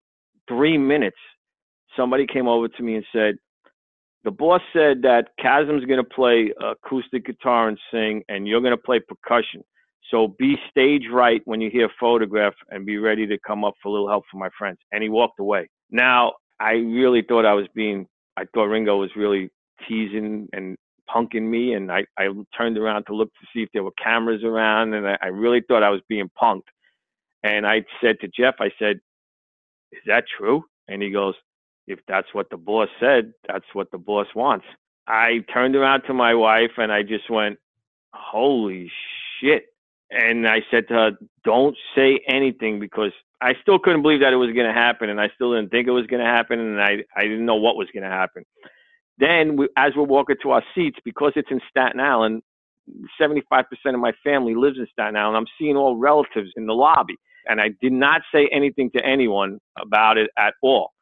three 0.48 0.78
minutes. 0.78 1.18
Somebody 1.96 2.26
came 2.26 2.46
over 2.46 2.68
to 2.68 2.82
me 2.82 2.94
and 2.96 3.06
said, 3.12 3.36
"The 4.24 4.30
boss 4.30 4.62
said 4.72 5.02
that 5.02 5.30
Kasim's 5.40 5.84
going 5.86 6.02
to 6.02 6.04
play 6.04 6.52
acoustic 6.60 7.26
guitar 7.26 7.68
and 7.68 7.78
sing, 7.90 8.22
and 8.28 8.46
you're 8.46 8.60
going 8.60 8.76
to 8.76 8.76
play 8.76 9.00
percussion." 9.00 9.62
So 10.10 10.28
be 10.38 10.56
stage 10.70 11.04
right 11.10 11.42
when 11.44 11.60
you 11.60 11.70
hear 11.70 11.88
photograph 11.98 12.54
and 12.70 12.86
be 12.86 12.98
ready 12.98 13.26
to 13.26 13.38
come 13.46 13.64
up 13.64 13.74
for 13.82 13.88
a 13.88 13.92
little 13.92 14.08
help 14.08 14.24
from 14.30 14.40
my 14.40 14.50
friends. 14.56 14.78
And 14.92 15.02
he 15.02 15.08
walked 15.08 15.40
away. 15.40 15.68
Now, 15.90 16.34
I 16.60 16.72
really 16.72 17.22
thought 17.22 17.44
I 17.44 17.54
was 17.54 17.66
being, 17.74 18.06
I 18.36 18.44
thought 18.54 18.66
Ringo 18.66 18.96
was 18.98 19.10
really 19.16 19.50
teasing 19.88 20.48
and 20.52 20.76
punking 21.10 21.42
me. 21.42 21.74
And 21.74 21.90
I, 21.90 22.04
I 22.18 22.28
turned 22.56 22.78
around 22.78 23.04
to 23.04 23.14
look 23.14 23.32
to 23.34 23.46
see 23.52 23.62
if 23.62 23.68
there 23.72 23.82
were 23.82 23.92
cameras 24.02 24.44
around. 24.44 24.94
And 24.94 25.08
I, 25.08 25.18
I 25.22 25.26
really 25.28 25.62
thought 25.66 25.82
I 25.82 25.90
was 25.90 26.02
being 26.08 26.30
punked. 26.40 26.62
And 27.42 27.66
I 27.66 27.84
said 28.00 28.20
to 28.20 28.28
Jeff, 28.28 28.56
I 28.60 28.70
said, 28.78 29.00
Is 29.92 30.02
that 30.06 30.24
true? 30.38 30.64
And 30.88 31.02
he 31.02 31.10
goes, 31.10 31.34
If 31.86 31.98
that's 32.06 32.32
what 32.32 32.48
the 32.50 32.56
boss 32.56 32.88
said, 33.00 33.32
that's 33.48 33.66
what 33.72 33.90
the 33.90 33.98
boss 33.98 34.26
wants. 34.34 34.66
I 35.08 35.44
turned 35.52 35.76
around 35.76 36.02
to 36.02 36.14
my 36.14 36.34
wife 36.34 36.72
and 36.78 36.92
I 36.92 37.02
just 37.02 37.28
went, 37.30 37.58
Holy 38.12 38.90
shit. 39.40 39.66
And 40.10 40.46
I 40.46 40.60
said 40.70 40.88
to 40.88 40.94
her, 40.94 41.10
Don't 41.44 41.76
say 41.94 42.20
anything 42.28 42.80
because 42.80 43.12
I 43.40 43.54
still 43.62 43.78
couldn't 43.78 44.02
believe 44.02 44.20
that 44.20 44.32
it 44.32 44.36
was 44.36 44.52
going 44.54 44.66
to 44.66 44.72
happen. 44.72 45.10
And 45.10 45.20
I 45.20 45.28
still 45.34 45.54
didn't 45.54 45.70
think 45.70 45.88
it 45.88 45.92
was 45.92 46.06
going 46.06 46.24
to 46.24 46.30
happen. 46.30 46.58
And 46.58 46.80
I, 46.80 46.98
I 47.16 47.22
didn't 47.22 47.46
know 47.46 47.56
what 47.56 47.76
was 47.76 47.88
going 47.92 48.04
to 48.04 48.08
happen. 48.08 48.44
Then, 49.18 49.56
we, 49.56 49.68
as 49.76 49.92
we're 49.96 50.04
walking 50.04 50.36
to 50.42 50.50
our 50.52 50.62
seats, 50.74 50.98
because 51.04 51.32
it's 51.36 51.50
in 51.50 51.60
Staten 51.70 52.00
Island, 52.00 52.42
75% 53.20 53.64
of 53.86 54.00
my 54.00 54.12
family 54.22 54.54
lives 54.54 54.78
in 54.78 54.86
Staten 54.92 55.16
Island. 55.16 55.36
I'm 55.36 55.46
seeing 55.58 55.76
all 55.76 55.96
relatives 55.96 56.50
in 56.56 56.66
the 56.66 56.74
lobby. 56.74 57.16
And 57.48 57.60
I 57.60 57.70
did 57.80 57.92
not 57.92 58.22
say 58.34 58.48
anything 58.52 58.90
to 58.96 59.04
anyone 59.04 59.60
about 59.80 60.18
it 60.18 60.30
at 60.38 60.54
all. 60.62 60.92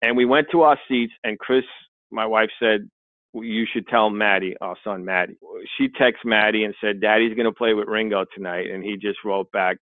And 0.00 0.16
we 0.16 0.24
went 0.24 0.48
to 0.52 0.62
our 0.62 0.78
seats, 0.88 1.12
and 1.24 1.38
Chris, 1.38 1.64
my 2.10 2.26
wife, 2.26 2.50
said, 2.60 2.88
you 3.34 3.66
should 3.72 3.88
tell 3.88 4.10
Maddie, 4.10 4.56
our 4.60 4.76
son 4.84 5.04
Maddie. 5.04 5.36
She 5.78 5.88
texted 5.88 6.24
Maddie 6.24 6.64
and 6.64 6.74
said, 6.80 7.00
Daddy's 7.00 7.34
going 7.34 7.46
to 7.46 7.52
play 7.52 7.74
with 7.74 7.88
Ringo 7.88 8.24
tonight. 8.34 8.70
And 8.70 8.84
he 8.84 8.96
just 8.96 9.18
wrote 9.24 9.50
back, 9.52 9.78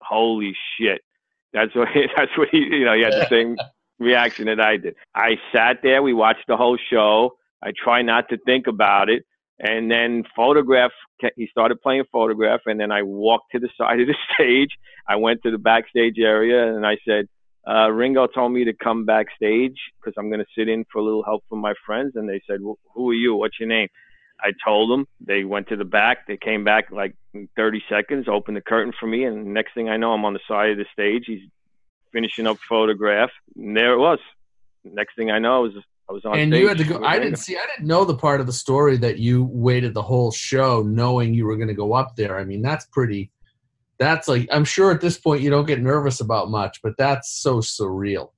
Holy 0.00 0.54
shit. 0.78 1.02
That's 1.52 1.74
what, 1.74 1.88
he, 1.88 2.06
that's 2.16 2.36
what 2.36 2.48
he, 2.50 2.58
you 2.58 2.84
know, 2.84 2.94
he 2.94 3.02
had 3.02 3.12
the 3.12 3.26
same 3.30 3.56
reaction 3.98 4.46
that 4.46 4.60
I 4.60 4.76
did. 4.76 4.94
I 5.14 5.38
sat 5.52 5.78
there, 5.82 6.02
we 6.02 6.12
watched 6.12 6.46
the 6.46 6.56
whole 6.56 6.78
show. 6.90 7.36
I 7.62 7.72
try 7.72 8.02
not 8.02 8.28
to 8.28 8.38
think 8.44 8.66
about 8.66 9.08
it. 9.08 9.24
And 9.60 9.90
then 9.90 10.24
photograph, 10.34 10.90
he 11.36 11.46
started 11.46 11.80
playing 11.80 12.04
photograph. 12.12 12.60
And 12.66 12.78
then 12.78 12.90
I 12.90 13.02
walked 13.02 13.52
to 13.52 13.60
the 13.60 13.70
side 13.78 14.00
of 14.00 14.08
the 14.08 14.16
stage. 14.34 14.70
I 15.08 15.16
went 15.16 15.42
to 15.42 15.50
the 15.50 15.58
backstage 15.58 16.18
area 16.18 16.74
and 16.74 16.86
I 16.86 16.96
said, 17.06 17.28
uh, 17.66 17.90
Ringo 17.90 18.26
told 18.26 18.52
me 18.52 18.64
to 18.64 18.72
come 18.72 19.04
backstage 19.04 19.76
because 19.98 20.14
I'm 20.18 20.28
going 20.28 20.40
to 20.40 20.46
sit 20.56 20.68
in 20.68 20.84
for 20.92 20.98
a 20.98 21.02
little 21.04 21.22
help 21.22 21.44
from 21.48 21.60
my 21.60 21.74
friends. 21.86 22.12
And 22.14 22.28
they 22.28 22.42
said, 22.48 22.60
well, 22.60 22.78
Who 22.94 23.10
are 23.10 23.14
you? 23.14 23.34
What's 23.34 23.58
your 23.58 23.68
name? 23.68 23.88
I 24.40 24.52
told 24.64 24.90
them. 24.90 25.06
They 25.20 25.44
went 25.44 25.68
to 25.68 25.76
the 25.76 25.84
back. 25.84 26.26
They 26.26 26.36
came 26.36 26.64
back 26.64 26.90
like 26.90 27.14
30 27.56 27.82
seconds, 27.88 28.26
opened 28.28 28.56
the 28.56 28.62
curtain 28.62 28.92
for 28.98 29.06
me. 29.06 29.24
And 29.24 29.54
next 29.54 29.74
thing 29.74 29.88
I 29.88 29.96
know, 29.96 30.12
I'm 30.12 30.24
on 30.24 30.34
the 30.34 30.40
side 30.46 30.70
of 30.70 30.76
the 30.76 30.86
stage. 30.92 31.24
He's 31.26 31.48
finishing 32.12 32.46
up 32.46 32.58
photograph. 32.68 33.30
And 33.56 33.76
there 33.76 33.94
it 33.94 33.98
was. 33.98 34.18
Next 34.84 35.16
thing 35.16 35.30
I 35.30 35.38
know, 35.38 35.56
I 35.56 35.60
was, 35.60 35.72
I 36.10 36.12
was 36.12 36.24
on 36.26 36.34
stage 36.34 36.42
and 36.42 36.54
you 36.54 36.68
had 36.68 36.78
to 36.78 36.84
go. 36.84 37.02
I 37.02 37.18
didn't 37.18 37.38
see, 37.38 37.56
I 37.56 37.64
didn't 37.74 37.88
know 37.88 38.04
the 38.04 38.16
part 38.16 38.40
of 38.40 38.46
the 38.46 38.52
story 38.52 38.98
that 38.98 39.18
you 39.18 39.44
waited 39.50 39.94
the 39.94 40.02
whole 40.02 40.30
show 40.30 40.82
knowing 40.82 41.32
you 41.32 41.46
were 41.46 41.56
going 41.56 41.68
to 41.68 41.74
go 41.74 41.94
up 41.94 42.16
there. 42.16 42.38
I 42.38 42.44
mean, 42.44 42.60
that's 42.60 42.84
pretty 42.86 43.30
that's 43.98 44.28
like 44.28 44.48
I'm 44.50 44.64
sure 44.64 44.90
at 44.90 45.00
this 45.00 45.18
point 45.18 45.42
you 45.42 45.50
don't 45.50 45.66
get 45.66 45.80
nervous 45.80 46.20
about 46.20 46.50
much, 46.50 46.80
but 46.82 46.96
that's 46.96 47.30
so 47.30 47.58
surreal. 47.58 48.30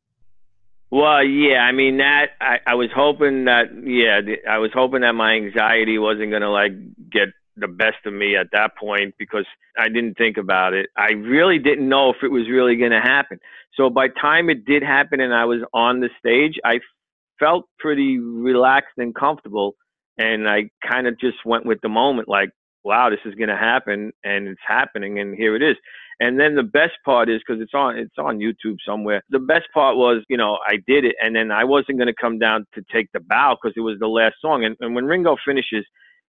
Well, 0.90 1.24
yeah, 1.24 1.58
I 1.58 1.72
mean 1.72 1.98
that 1.98 2.30
I, 2.40 2.58
I 2.66 2.74
was 2.74 2.90
hoping 2.94 3.46
that 3.46 3.66
yeah, 3.84 4.20
I 4.50 4.58
was 4.58 4.70
hoping 4.72 5.00
that 5.00 5.12
my 5.12 5.32
anxiety 5.32 5.98
wasn't 5.98 6.30
gonna 6.30 6.50
like 6.50 6.72
get 7.10 7.28
the 7.56 7.68
best 7.68 8.04
of 8.04 8.12
me 8.12 8.36
at 8.36 8.48
that 8.52 8.76
point 8.76 9.14
because 9.18 9.46
I 9.78 9.88
didn't 9.88 10.14
think 10.14 10.36
about 10.36 10.74
it. 10.74 10.90
I 10.96 11.12
really 11.12 11.58
didn't 11.58 11.88
know 11.88 12.10
if 12.10 12.16
it 12.22 12.30
was 12.30 12.48
really 12.48 12.76
gonna 12.76 13.00
happen. 13.00 13.40
So 13.74 13.90
by 13.90 14.08
time 14.08 14.48
it 14.48 14.64
did 14.64 14.82
happen 14.82 15.20
and 15.20 15.34
I 15.34 15.44
was 15.44 15.60
on 15.74 16.00
the 16.00 16.10
stage, 16.18 16.58
I 16.64 16.80
felt 17.38 17.64
pretty 17.78 18.18
relaxed 18.18 18.96
and 18.96 19.14
comfortable 19.14 19.74
and 20.18 20.48
I 20.48 20.70
kind 20.88 21.06
of 21.06 21.18
just 21.18 21.38
went 21.44 21.66
with 21.66 21.80
the 21.82 21.88
moment 21.88 22.28
like 22.28 22.50
wow, 22.86 23.10
this 23.10 23.18
is 23.24 23.34
going 23.34 23.48
to 23.48 23.56
happen, 23.56 24.12
and 24.22 24.46
it's 24.46 24.60
happening, 24.66 25.18
and 25.18 25.34
here 25.34 25.56
it 25.56 25.62
is. 25.62 25.76
And 26.20 26.40
then 26.40 26.54
the 26.54 26.62
best 26.62 26.92
part 27.04 27.28
is 27.28 27.42
because 27.46 27.60
it's 27.60 27.74
on 27.74 27.98
it's 27.98 28.16
on 28.18 28.38
YouTube 28.38 28.76
somewhere. 28.86 29.22
The 29.28 29.40
best 29.40 29.66
part 29.74 29.96
was, 29.96 30.22
you 30.28 30.36
know, 30.36 30.58
I 30.66 30.76
did 30.86 31.04
it, 31.04 31.16
and 31.20 31.34
then 31.34 31.50
I 31.50 31.64
wasn't 31.64 31.98
going 31.98 32.06
to 32.06 32.14
come 32.18 32.38
down 32.38 32.64
to 32.74 32.82
take 32.90 33.08
the 33.12 33.20
bow 33.20 33.56
because 33.60 33.74
it 33.76 33.80
was 33.80 33.98
the 33.98 34.06
last 34.06 34.36
song. 34.40 34.64
And, 34.64 34.76
and 34.80 34.94
when 34.94 35.04
Ringo 35.04 35.36
finishes, 35.44 35.84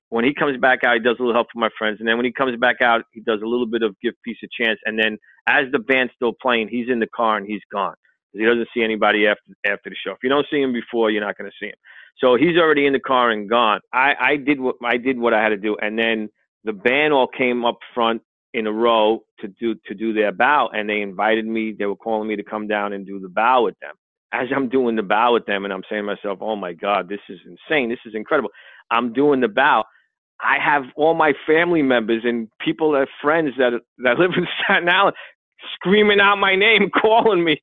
when 0.10 0.24
he 0.24 0.34
comes 0.34 0.58
back 0.62 0.84
out, 0.86 0.94
he 0.94 1.00
does 1.00 1.18
a 1.20 1.24
little 1.24 1.34
help 1.34 1.48
for 1.52 1.60
my 1.60 1.70
friends, 1.78 1.98
and 2.00 2.08
then 2.08 2.16
when 2.18 2.26
he 2.26 2.32
comes 2.32 2.58
back 2.60 2.82
out, 2.82 3.02
he 3.12 3.20
does 3.22 3.42
a 3.44 3.48
little 3.48 3.68
bit 3.68 3.82
of 3.82 3.96
give 4.02 4.14
peace 4.24 4.38
a 4.44 4.64
chance. 4.64 4.80
And 4.86 4.98
then 4.98 5.18
as 5.48 5.66
the 5.72 5.80
band's 5.80 6.14
still 6.16 6.34
playing, 6.40 6.70
he's 6.70 6.88
in 6.88 7.00
the 7.00 7.10
car 7.16 7.36
and 7.36 7.48
he's 7.48 7.64
gone 7.72 7.96
he 8.34 8.46
doesn't 8.46 8.68
see 8.74 8.84
anybody 8.84 9.28
after 9.28 9.54
after 9.66 9.90
the 9.90 9.96
show. 9.96 10.12
If 10.12 10.20
you 10.24 10.30
don't 10.30 10.46
see 10.50 10.62
him 10.62 10.74
before, 10.74 11.12
you're 11.12 11.24
not 11.24 11.38
going 11.38 11.50
to 11.50 11.56
see 11.60 11.68
him. 11.68 11.76
So 12.18 12.36
he's 12.36 12.58
already 12.58 12.86
in 12.86 12.94
the 12.94 13.00
car 13.00 13.32
and 13.32 13.50
gone. 13.50 13.82
I 13.94 14.14
I 14.20 14.38
did 14.38 14.60
what 14.60 14.76
I 14.84 14.98
did 14.98 15.18
what 15.18 15.34
I 15.34 15.42
had 15.42 15.50
to 15.50 15.58
do, 15.58 15.78
and 15.82 15.98
then 15.98 16.30
the 16.64 16.74
band 16.74 17.14
all 17.14 17.28
came 17.28 17.66
up 17.66 17.78
front 17.94 18.22
in 18.54 18.68
a 18.68 18.72
row 18.72 19.24
to 19.40 19.48
do 19.48 19.76
to 19.88 19.94
do 19.96 20.14
their 20.14 20.32
bow, 20.32 20.70
and 20.74 20.90
they 20.90 21.02
invited 21.02 21.46
me. 21.46 21.76
They 21.78 21.86
were 21.86 21.96
calling 21.96 22.28
me 22.28 22.36
to 22.36 22.44
come 22.44 22.68
down 22.68 22.94
and 22.94 23.06
do 23.06 23.20
the 23.20 23.30
bow 23.30 23.64
with 23.64 23.76
them. 23.80 23.96
As 24.34 24.48
I'm 24.56 24.70
doing 24.70 24.96
the 24.96 25.04
bow 25.04 25.34
with 25.34 25.46
them, 25.46 25.64
and 25.66 25.74
I'm 25.74 25.84
saying 25.90 26.04
to 26.04 26.08
myself, 26.08 26.40
"Oh 26.42 26.56
my 26.56 26.74
God, 26.74 27.10
this 27.10 27.20
is 27.30 27.40
insane! 27.46 27.90
This 27.90 28.00
is 28.06 28.16
incredible!" 28.16 28.52
I'm 28.92 29.14
doing 29.14 29.42
the 29.42 29.48
bow. 29.48 29.84
I 30.42 30.58
have 30.60 30.84
all 30.96 31.14
my 31.14 31.34
family 31.48 31.82
members 31.82 32.24
and 32.26 32.50
people 32.60 32.92
that 32.94 33.08
friends 33.22 33.52
that 33.58 33.74
that 34.00 34.20
live 34.20 34.32
in 34.38 34.48
Staten 34.64 34.90
Island 34.90 35.16
screaming 35.76 36.20
out 36.20 36.38
my 36.38 36.56
name, 36.56 36.90
calling 37.02 37.44
me. 37.44 37.62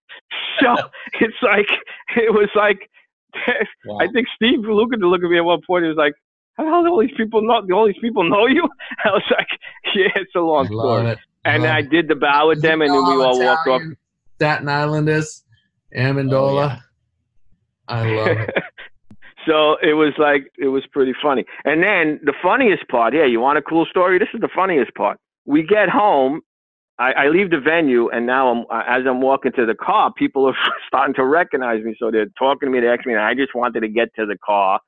So 0.61 0.75
it's 1.21 1.37
like 1.43 1.69
it 2.17 2.33
was 2.33 2.49
like 2.55 2.89
wow. 3.85 3.99
I 4.01 4.09
think 4.13 4.29
Steve 4.35 4.61
Lukather 4.61 5.11
look 5.11 5.23
at 5.23 5.31
me 5.31 5.39
at 5.39 5.45
one 5.45 5.61
point. 5.67 5.85
He 5.85 5.89
was 5.89 5.97
like, 5.97 6.15
how 6.67 6.83
do 6.83 6.91
all 6.91 7.01
these 7.01 7.17
people 7.17 7.43
know? 7.43 7.63
All 7.75 7.87
these 7.87 7.99
people 8.01 8.29
know 8.29 8.47
you? 8.47 8.69
I 9.05 9.11
was 9.11 9.23
like, 9.31 9.49
yeah, 9.95 10.09
it's 10.17 10.35
a 10.35 10.41
long 10.41 10.67
story. 10.67 11.11
It. 11.11 11.19
And 11.45 11.67
I 11.67 11.83
did 11.83 12.09
the 12.09 12.15
bow 12.15 12.49
with 12.49 12.63
them, 12.63 12.83
and 12.83 12.91
then 12.91 13.05
we 13.05 13.25
all 13.25 13.39
walked 13.39 13.69
off. 13.69 13.83
Staten 14.37 14.69
Island 14.69 15.09
is 15.09 15.45
Amendola. 15.97 16.81
Oh, 17.89 18.03
yeah. 18.03 18.11
I 18.11 18.15
love 18.15 18.29
it. 18.29 18.51
so 19.47 19.77
it 19.83 19.95
was 19.95 20.13
like 20.19 20.51
it 20.59 20.69
was 20.69 20.85
pretty 20.93 21.15
funny. 21.23 21.45
And 21.65 21.83
then 21.83 22.21
the 22.25 22.35
funniest 22.43 22.89
part, 22.89 23.15
yeah, 23.15 23.27
you 23.27 23.41
want 23.41 23.59
a 23.59 23.63
cool 23.63 23.87
story? 23.87 24.19
This 24.19 24.29
is 24.35 24.41
the 24.41 24.49
funniest 24.55 24.95
part. 24.95 25.19
We 25.45 25.63
get 25.63 25.89
home. 25.89 26.41
I, 26.99 27.13
I 27.13 27.29
leave 27.29 27.51
the 27.51 27.59
venue, 27.59 28.11
and 28.11 28.27
now 28.27 28.49
I'm, 28.49 28.65
as 28.87 29.07
I'm 29.09 29.23
walking 29.23 29.53
to 29.53 29.65
the 29.65 29.75
car, 29.75 30.13
people 30.13 30.47
are 30.47 30.57
starting 30.87 31.15
to 31.15 31.25
recognize 31.25 31.83
me. 31.83 31.97
So 31.99 32.11
they're 32.11 32.27
talking 32.39 32.67
to 32.67 32.71
me, 32.71 32.81
they 32.81 32.89
ask 32.89 33.07
me, 33.07 33.15
and 33.15 33.23
I 33.23 33.33
just 33.33 33.55
wanted 33.55 33.81
to 33.81 33.89
get 33.89 34.15
to 34.17 34.27
the 34.27 34.37
car 34.45 34.81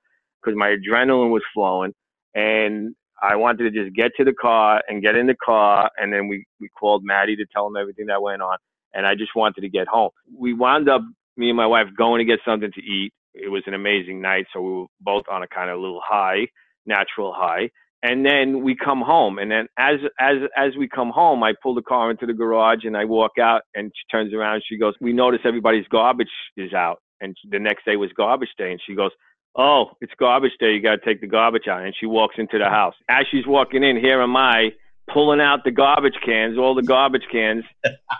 because 0.42 0.56
my 0.56 0.76
adrenaline 0.76 1.30
was 1.30 1.42
flowing 1.54 1.92
and 2.34 2.94
I 3.22 3.36
wanted 3.36 3.72
to 3.72 3.84
just 3.84 3.94
get 3.94 4.12
to 4.16 4.24
the 4.24 4.32
car 4.32 4.82
and 4.88 5.00
get 5.02 5.16
in 5.16 5.26
the 5.28 5.36
car. 5.36 5.90
And 5.96 6.12
then 6.12 6.26
we, 6.28 6.44
we 6.60 6.68
called 6.68 7.04
Maddie 7.04 7.36
to 7.36 7.46
tell 7.52 7.68
him 7.68 7.76
everything 7.76 8.06
that 8.06 8.20
went 8.20 8.42
on. 8.42 8.58
And 8.94 9.06
I 9.06 9.14
just 9.14 9.30
wanted 9.36 9.60
to 9.60 9.68
get 9.68 9.86
home. 9.86 10.10
We 10.36 10.52
wound 10.54 10.88
up, 10.88 11.02
me 11.36 11.48
and 11.48 11.56
my 11.56 11.66
wife, 11.66 11.86
going 11.96 12.18
to 12.18 12.24
get 12.24 12.40
something 12.44 12.70
to 12.72 12.80
eat. 12.82 13.12
It 13.34 13.48
was 13.48 13.62
an 13.66 13.74
amazing 13.74 14.20
night. 14.20 14.46
So 14.52 14.60
we 14.60 14.72
were 14.72 14.86
both 15.00 15.24
on 15.30 15.42
a 15.42 15.48
kind 15.48 15.70
of 15.70 15.78
little 15.78 16.02
high, 16.04 16.48
natural 16.84 17.32
high. 17.32 17.70
And 18.02 18.26
then 18.26 18.62
we 18.64 18.74
come 18.74 19.00
home. 19.00 19.38
And 19.38 19.50
then 19.50 19.68
as, 19.78 20.00
as, 20.18 20.36
as 20.56 20.72
we 20.76 20.88
come 20.88 21.10
home, 21.10 21.42
I 21.44 21.54
pull 21.62 21.74
the 21.74 21.82
car 21.82 22.10
into 22.10 22.26
the 22.26 22.34
garage 22.34 22.84
and 22.84 22.96
I 22.96 23.04
walk 23.04 23.38
out 23.40 23.62
and 23.74 23.92
she 23.94 24.16
turns 24.16 24.34
around 24.34 24.54
and 24.56 24.64
she 24.68 24.76
goes, 24.76 24.94
we 25.00 25.12
notice 25.12 25.40
everybody's 25.44 25.86
garbage 25.88 26.28
is 26.56 26.72
out. 26.72 26.98
And 27.20 27.36
the 27.48 27.60
next 27.60 27.84
day 27.84 27.94
was 27.94 28.10
garbage 28.16 28.50
day. 28.58 28.72
And 28.72 28.80
she 28.84 28.96
goes, 28.96 29.12
oh, 29.56 29.90
it's 30.00 30.12
garbage 30.18 30.52
day. 30.58 30.72
You 30.74 30.80
got 30.80 30.96
to 30.96 31.04
take 31.04 31.20
the 31.20 31.26
garbage 31.26 31.68
out. 31.68 31.82
And 31.82 31.94
she 31.98 32.06
walks 32.06 32.36
into 32.38 32.58
the 32.58 32.68
house. 32.68 32.94
As 33.08 33.26
she's 33.30 33.46
walking 33.46 33.82
in, 33.82 33.96
here 33.96 34.20
am 34.20 34.36
I 34.36 34.72
pulling 35.12 35.40
out 35.40 35.64
the 35.64 35.70
garbage 35.70 36.16
cans, 36.24 36.56
all 36.58 36.74
the 36.74 36.82
garbage 36.82 37.26
cans 37.30 37.64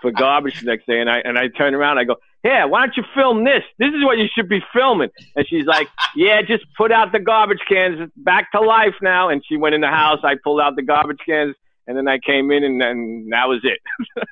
for 0.01 0.11
garbage 0.11 0.59
the 0.59 0.65
next 0.65 0.85
day. 0.85 0.99
And 0.99 1.09
I 1.09 1.19
and 1.19 1.37
I 1.37 1.47
turn 1.47 1.73
around. 1.73 1.97
I 1.97 2.03
go, 2.03 2.15
yeah, 2.43 2.65
why 2.65 2.85
don't 2.85 2.97
you 2.97 3.03
film 3.15 3.43
this? 3.45 3.63
This 3.79 3.93
is 3.93 4.03
what 4.03 4.17
you 4.17 4.27
should 4.33 4.49
be 4.49 4.61
filming. 4.73 5.09
And 5.35 5.47
she's 5.47 5.65
like, 5.65 5.87
yeah, 6.15 6.41
just 6.41 6.65
put 6.77 6.91
out 6.91 7.11
the 7.11 7.19
garbage 7.19 7.61
cans. 7.67 8.09
Back 8.17 8.51
to 8.51 8.61
life 8.61 8.95
now. 9.01 9.29
And 9.29 9.43
she 9.47 9.57
went 9.57 9.75
in 9.75 9.81
the 9.81 9.87
house. 9.87 10.19
I 10.23 10.35
pulled 10.43 10.59
out 10.59 10.75
the 10.75 10.81
garbage 10.81 11.19
cans. 11.25 11.55
And 11.85 11.97
then 11.97 12.07
I 12.07 12.17
came 12.17 12.49
in, 12.49 12.63
and 12.63 12.79
then 12.79 13.27
that 13.31 13.49
was 13.49 13.59
it. 13.65 13.79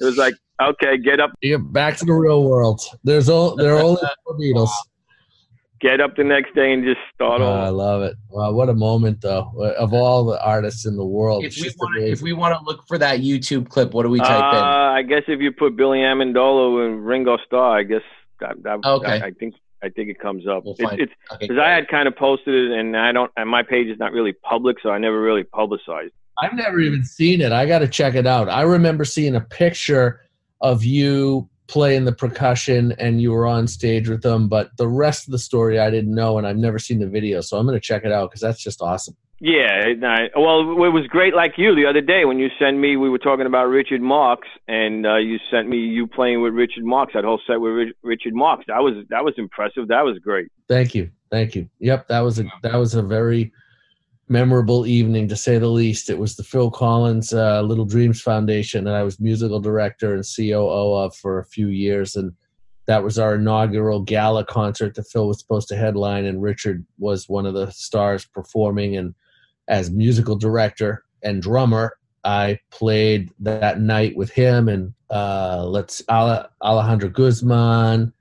it 0.00 0.04
was 0.04 0.16
like, 0.16 0.32
okay, 0.62 0.96
get 0.96 1.20
up. 1.20 1.30
Yeah, 1.42 1.58
back 1.58 1.98
to 1.98 2.06
the 2.06 2.14
real 2.14 2.42
world. 2.44 2.80
There's 3.04 3.28
all 3.28 3.54
there 3.54 3.76
are 3.76 3.82
only 3.82 4.00
four 4.24 4.38
Beatles 4.38 4.70
get 5.80 6.00
up 6.00 6.16
the 6.16 6.24
next 6.24 6.54
day 6.54 6.72
and 6.72 6.84
just 6.84 7.00
start 7.14 7.40
oh, 7.40 7.52
I 7.52 7.68
love 7.68 8.02
it. 8.02 8.16
Wow, 8.30 8.52
what 8.52 8.68
a 8.68 8.74
moment 8.74 9.20
though! 9.20 9.52
Of 9.78 9.92
all 9.92 10.24
the 10.24 10.42
artists 10.42 10.86
in 10.86 10.96
the 10.96 11.04
world, 11.04 11.44
if 11.44 11.56
we 11.56 11.70
want 11.78 11.96
to, 11.96 12.10
if 12.10 12.22
we 12.22 12.32
want 12.32 12.58
to 12.58 12.64
look 12.64 12.86
for 12.86 12.98
that 12.98 13.20
YouTube 13.20 13.68
clip, 13.68 13.92
what 13.92 14.04
do 14.04 14.10
we 14.10 14.18
type 14.18 14.30
uh, 14.30 14.56
in? 14.56 14.62
I 14.62 15.02
guess 15.02 15.22
if 15.28 15.40
you 15.40 15.52
put 15.52 15.76
Billy 15.76 15.98
Amendola 15.98 16.86
and 16.86 17.06
Ringo 17.06 17.38
Starr, 17.46 17.78
I 17.78 17.82
guess 17.82 18.02
that, 18.40 18.62
that 18.62 18.80
okay. 18.84 19.20
I, 19.20 19.26
I 19.26 19.30
think 19.32 19.54
I 19.82 19.88
think 19.88 20.08
it 20.08 20.18
comes 20.18 20.46
up. 20.46 20.64
We'll 20.64 20.74
it's 20.78 21.12
because 21.40 21.50
okay. 21.50 21.60
I 21.60 21.74
had 21.74 21.88
kind 21.88 22.08
of 22.08 22.16
posted 22.16 22.54
it, 22.54 22.78
and 22.78 22.96
I 22.96 23.12
don't, 23.12 23.30
and 23.36 23.48
my 23.48 23.62
page 23.62 23.88
is 23.88 23.98
not 23.98 24.12
really 24.12 24.32
public, 24.32 24.78
so 24.82 24.90
I 24.90 24.98
never 24.98 25.20
really 25.20 25.44
publicized. 25.44 26.12
I've 26.38 26.54
never 26.54 26.80
even 26.80 27.04
seen 27.04 27.40
it. 27.40 27.52
I 27.52 27.66
got 27.66 27.78
to 27.78 27.88
check 27.88 28.14
it 28.14 28.26
out. 28.26 28.48
I 28.48 28.62
remember 28.62 29.04
seeing 29.04 29.34
a 29.36 29.40
picture 29.40 30.20
of 30.60 30.84
you 30.84 31.48
playing 31.68 32.04
the 32.04 32.12
percussion 32.12 32.92
and 32.98 33.20
you 33.20 33.32
were 33.32 33.46
on 33.46 33.66
stage 33.66 34.08
with 34.08 34.22
them 34.22 34.48
but 34.48 34.76
the 34.76 34.88
rest 34.88 35.26
of 35.26 35.32
the 35.32 35.38
story 35.38 35.78
i 35.78 35.90
didn't 35.90 36.14
know 36.14 36.38
and 36.38 36.46
i've 36.46 36.56
never 36.56 36.78
seen 36.78 36.98
the 36.98 37.06
video 37.06 37.40
so 37.40 37.58
i'm 37.58 37.66
going 37.66 37.76
to 37.76 37.80
check 37.80 38.04
it 38.04 38.12
out 38.12 38.30
because 38.30 38.40
that's 38.40 38.62
just 38.62 38.80
awesome 38.80 39.16
Yeah, 39.38 39.92
I, 40.02 40.30
well, 40.34 40.60
it 40.84 40.92
was 40.92 41.06
great. 41.08 41.34
Like 41.34 41.58
you 41.58 41.74
the 41.74 41.84
other 41.84 42.00
day 42.00 42.24
when 42.24 42.38
you 42.38 42.48
sent 42.58 42.78
me, 42.78 42.96
we 42.96 43.10
were 43.10 43.18
talking 43.18 43.44
about 43.44 43.66
Richard 43.66 44.00
Marx, 44.00 44.48
and 44.66 45.06
uh, 45.06 45.16
you 45.16 45.38
sent 45.50 45.68
me 45.68 45.76
you 45.76 46.06
playing 46.06 46.40
with 46.40 46.54
Richard 46.54 46.84
Marx. 46.84 47.12
That 47.12 47.24
whole 47.24 47.40
set 47.46 47.60
with 47.60 47.88
Richard 48.02 48.32
Marx. 48.32 48.64
That 48.66 48.82
was 48.82 49.04
that 49.10 49.24
was 49.24 49.34
impressive. 49.36 49.88
That 49.88 50.06
was 50.06 50.18
great. 50.20 50.48
Thank 50.68 50.94
you, 50.94 51.10
thank 51.30 51.54
you. 51.54 51.68
Yep, 51.80 52.08
that 52.08 52.20
was 52.20 52.40
a 52.40 52.44
that 52.62 52.76
was 52.76 52.94
a 52.94 53.02
very 53.02 53.52
memorable 54.28 54.86
evening 54.86 55.28
to 55.28 55.36
say 55.36 55.58
the 55.58 55.68
least. 55.68 56.10
It 56.10 56.18
was 56.18 56.36
the 56.36 56.42
Phil 56.42 56.70
Collins 56.70 57.32
uh, 57.32 57.62
Little 57.62 57.84
Dreams 57.84 58.20
Foundation 58.20 58.84
that 58.84 58.94
I 58.94 59.02
was 59.02 59.20
musical 59.20 59.60
director 59.60 60.14
and 60.14 60.24
COO 60.24 60.94
of 60.94 61.14
for 61.14 61.38
a 61.38 61.44
few 61.44 61.68
years, 61.68 62.16
and 62.16 62.32
that 62.86 63.02
was 63.02 63.18
our 63.18 63.36
inaugural 63.36 64.00
gala 64.00 64.44
concert 64.44 64.94
that 64.94 65.08
Phil 65.08 65.28
was 65.28 65.40
supposed 65.40 65.68
to 65.68 65.76
headline, 65.76 66.24
and 66.24 66.42
Richard 66.42 66.84
was 66.98 67.28
one 67.28 67.46
of 67.46 67.54
the 67.54 67.70
stars 67.70 68.24
performing. 68.24 68.96
And 68.96 69.14
as 69.68 69.90
musical 69.90 70.36
director 70.36 71.04
and 71.22 71.42
drummer, 71.42 71.96
I 72.24 72.58
played 72.70 73.30
that 73.40 73.80
night 73.80 74.16
with 74.16 74.30
him 74.30 74.68
and 74.68 74.92
uh, 75.10 75.64
let's 75.64 76.02
Alejandro 76.08 77.08
Guzman 77.08 78.12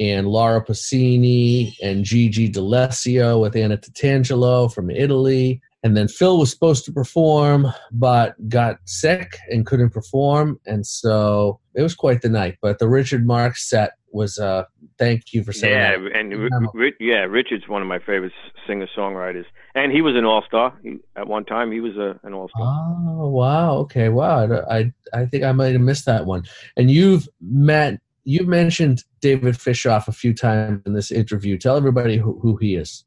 and 0.00 0.26
Laura 0.26 0.64
Pausini 0.64 1.76
and 1.82 2.04
Gigi 2.04 2.48
D'Alessio 2.48 3.38
with 3.38 3.54
Anna 3.54 3.76
Tatangelo 3.76 4.72
from 4.72 4.90
Italy. 4.90 5.60
And 5.82 5.96
then 5.96 6.08
Phil 6.08 6.38
was 6.38 6.50
supposed 6.50 6.84
to 6.86 6.92
perform, 6.92 7.68
but 7.92 8.34
got 8.48 8.78
sick 8.86 9.36
and 9.50 9.64
couldn't 9.64 9.90
perform. 9.90 10.58
And 10.66 10.86
so 10.86 11.60
it 11.74 11.82
was 11.82 11.94
quite 11.94 12.22
the 12.22 12.28
night. 12.28 12.58
But 12.60 12.78
the 12.78 12.88
Richard 12.88 13.26
Marx 13.26 13.68
set 13.68 13.92
was 14.12 14.38
uh 14.38 14.64
thank 14.98 15.32
you 15.32 15.44
for 15.44 15.52
saying 15.52 15.72
yeah 15.72 15.96
that. 15.96 16.16
and 16.16 16.52
R- 16.74 16.90
yeah 16.98 17.22
richard's 17.28 17.68
one 17.68 17.80
of 17.80 17.86
my 17.86 18.00
favorite 18.00 18.32
singer 18.66 18.88
songwriters 18.96 19.44
and 19.76 19.92
he 19.92 20.02
was 20.02 20.16
an 20.16 20.24
all-star 20.24 20.76
he, 20.82 20.98
at 21.14 21.28
one 21.28 21.44
time 21.44 21.70
he 21.70 21.78
was 21.78 21.96
a, 21.96 22.18
an 22.24 22.34
all-star 22.34 22.60
oh 22.60 23.28
wow 23.28 23.76
okay 23.76 24.08
wow 24.08 24.64
I, 24.68 24.78
I 24.78 24.92
i 25.14 25.26
think 25.26 25.44
i 25.44 25.52
might 25.52 25.74
have 25.74 25.80
missed 25.80 26.06
that 26.06 26.26
one 26.26 26.42
and 26.76 26.90
you've 26.90 27.28
met 27.40 28.00
you've 28.24 28.48
mentioned 28.48 29.04
david 29.20 29.54
fishof 29.54 30.08
a 30.08 30.12
few 30.12 30.34
times 30.34 30.82
in 30.86 30.94
this 30.94 31.10
interview 31.10 31.56
tell 31.56 31.76
everybody 31.76 32.16
who, 32.16 32.38
who 32.40 32.56
he 32.56 32.74
is 32.74 33.04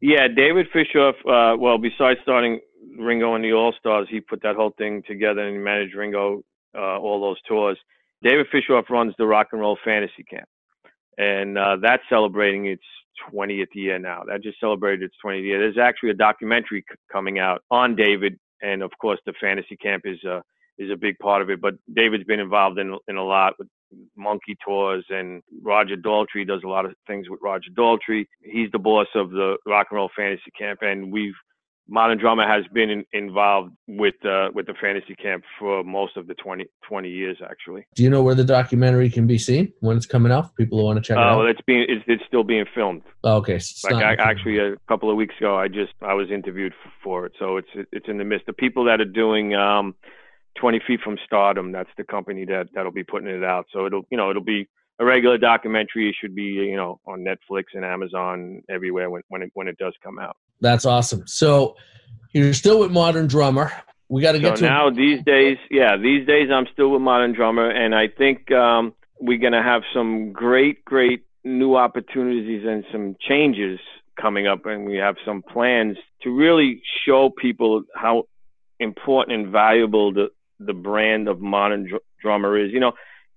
yeah 0.00 0.28
david 0.28 0.66
fishof 0.74 1.14
uh 1.28 1.56
well 1.56 1.78
besides 1.78 2.18
starting 2.22 2.60
ringo 2.98 3.34
and 3.34 3.44
the 3.44 3.52
all-stars 3.52 4.06
he 4.10 4.20
put 4.20 4.42
that 4.42 4.56
whole 4.56 4.74
thing 4.78 5.02
together 5.06 5.46
and 5.46 5.62
managed 5.62 5.94
ringo 5.94 6.42
uh 6.76 6.98
all 6.98 7.20
those 7.20 7.40
tours 7.48 7.78
David 8.24 8.46
Fishof 8.52 8.88
runs 8.88 9.14
the 9.18 9.26
Rock 9.26 9.48
and 9.52 9.60
Roll 9.60 9.78
Fantasy 9.84 10.24
Camp, 10.28 10.48
and 11.18 11.58
uh, 11.58 11.76
that's 11.80 12.02
celebrating 12.08 12.66
its 12.66 12.82
20th 13.30 13.66
year 13.74 13.98
now. 13.98 14.22
That 14.26 14.42
just 14.42 14.58
celebrated 14.58 15.02
its 15.02 15.14
20th 15.24 15.42
year. 15.42 15.58
There's 15.58 15.78
actually 15.78 16.10
a 16.10 16.14
documentary 16.14 16.82
c- 16.88 16.96
coming 17.12 17.38
out 17.38 17.62
on 17.70 17.94
David, 17.94 18.38
and 18.62 18.82
of 18.82 18.90
course, 18.98 19.20
the 19.26 19.34
Fantasy 19.38 19.76
Camp 19.76 20.04
is 20.06 20.18
a 20.24 20.36
uh, 20.36 20.40
is 20.76 20.90
a 20.90 20.96
big 20.96 21.16
part 21.20 21.40
of 21.40 21.50
it. 21.50 21.60
But 21.60 21.74
David's 21.94 22.24
been 22.24 22.40
involved 22.40 22.78
in 22.78 22.98
in 23.08 23.16
a 23.16 23.22
lot 23.22 23.52
with 23.58 23.68
Monkees 24.18 24.56
Tours, 24.66 25.04
and 25.10 25.42
Roger 25.62 25.96
Daltrey 25.96 26.46
does 26.46 26.62
a 26.64 26.68
lot 26.68 26.84
of 26.84 26.94
things 27.06 27.28
with 27.28 27.40
Roger 27.42 27.70
Daltrey. 27.76 28.26
He's 28.42 28.70
the 28.72 28.78
boss 28.78 29.06
of 29.14 29.30
the 29.30 29.56
Rock 29.66 29.88
and 29.90 29.96
Roll 29.96 30.10
Fantasy 30.16 30.50
Camp, 30.58 30.80
and 30.82 31.12
we've 31.12 31.34
Modern 31.86 32.16
Drummer 32.18 32.46
has 32.48 32.64
been 32.72 32.88
in, 32.88 33.04
involved 33.12 33.74
with 33.86 34.14
uh, 34.24 34.48
with 34.54 34.66
the 34.66 34.74
fantasy 34.80 35.14
camp 35.14 35.44
for 35.58 35.84
most 35.84 36.16
of 36.16 36.26
the 36.26 36.34
20, 36.34 36.64
20, 36.88 37.10
years, 37.10 37.36
actually. 37.44 37.86
Do 37.94 38.02
you 38.02 38.08
know 38.08 38.22
where 38.22 38.34
the 38.34 38.44
documentary 38.44 39.10
can 39.10 39.26
be 39.26 39.36
seen 39.36 39.72
when 39.80 39.96
it's 39.96 40.06
coming 40.06 40.32
out? 40.32 40.56
People 40.56 40.78
who 40.78 40.84
want 40.86 40.96
to 40.96 41.02
check 41.02 41.18
it 41.18 41.22
uh, 41.22 41.26
out. 41.26 41.38
Well, 41.38 41.46
it's 41.46 41.60
being 41.66 41.84
it's, 41.88 42.02
it's 42.06 42.22
still 42.26 42.42
being 42.42 42.64
filmed. 42.74 43.02
Oh, 43.22 43.36
okay, 43.36 43.58
so 43.58 43.94
like 43.94 44.18
I, 44.18 44.30
actually, 44.30 44.58
a 44.58 44.76
couple 44.88 45.10
of 45.10 45.16
weeks 45.16 45.34
ago, 45.36 45.56
I 45.56 45.68
just 45.68 45.92
I 46.00 46.14
was 46.14 46.30
interviewed 46.30 46.72
for 47.02 47.26
it, 47.26 47.32
so 47.38 47.58
it's 47.58 47.68
it's 47.92 48.08
in 48.08 48.16
the 48.16 48.24
midst. 48.24 48.46
The 48.46 48.54
people 48.54 48.84
that 48.84 49.00
are 49.02 49.04
doing 49.04 49.54
um, 49.54 49.94
Twenty 50.58 50.80
Feet 50.86 51.00
from 51.00 51.18
Stardom, 51.24 51.72
that's 51.72 51.90
the 51.96 52.04
company 52.04 52.44
that 52.46 52.68
that'll 52.74 52.92
be 52.92 53.04
putting 53.04 53.28
it 53.28 53.44
out. 53.44 53.66
So 53.72 53.86
it'll 53.86 54.02
you 54.10 54.16
know 54.16 54.30
it'll 54.30 54.42
be 54.42 54.68
a 54.98 55.04
regular 55.04 55.38
documentary. 55.38 56.08
It 56.08 56.16
should 56.20 56.34
be 56.34 56.42
you 56.42 56.76
know 56.76 57.00
on 57.06 57.24
Netflix 57.24 57.64
and 57.74 57.84
Amazon 57.84 58.62
everywhere 58.68 59.10
when 59.10 59.22
when 59.28 59.42
it 59.42 59.50
when 59.54 59.68
it 59.68 59.78
does 59.78 59.94
come 60.02 60.18
out. 60.18 60.36
That's 60.60 60.86
awesome. 60.86 61.26
So 61.26 61.76
you're 62.32 62.52
still 62.54 62.80
with 62.80 62.90
Modern 62.90 63.26
Drummer. 63.26 63.72
We 64.08 64.22
got 64.22 64.32
to 64.32 64.38
get 64.38 64.58
so 64.58 64.66
to 64.66 64.70
now 64.70 64.90
these 64.90 65.22
days. 65.24 65.56
Yeah, 65.70 65.96
these 65.96 66.26
days 66.26 66.50
I'm 66.52 66.66
still 66.72 66.90
with 66.90 67.02
Modern 67.02 67.32
Drummer, 67.32 67.70
and 67.70 67.94
I 67.94 68.08
think 68.08 68.50
um, 68.52 68.94
we're 69.20 69.38
gonna 69.38 69.62
have 69.62 69.82
some 69.94 70.32
great, 70.32 70.84
great 70.84 71.24
new 71.42 71.76
opportunities 71.76 72.64
and 72.66 72.84
some 72.92 73.16
changes 73.20 73.78
coming 74.20 74.46
up, 74.46 74.66
and 74.66 74.86
we 74.86 74.96
have 74.96 75.16
some 75.24 75.42
plans 75.42 75.96
to 76.22 76.30
really 76.30 76.82
show 77.06 77.30
people 77.30 77.82
how 77.94 78.24
important 78.80 79.38
and 79.38 79.52
valuable 79.52 80.12
the 80.12 80.28
the 80.58 80.72
brand 80.72 81.28
of 81.28 81.40
Modern 81.40 81.88
Dr- 81.88 82.02
Drummer 82.20 82.58
is. 82.58 82.72
You 82.72 82.80
know, 82.80 82.92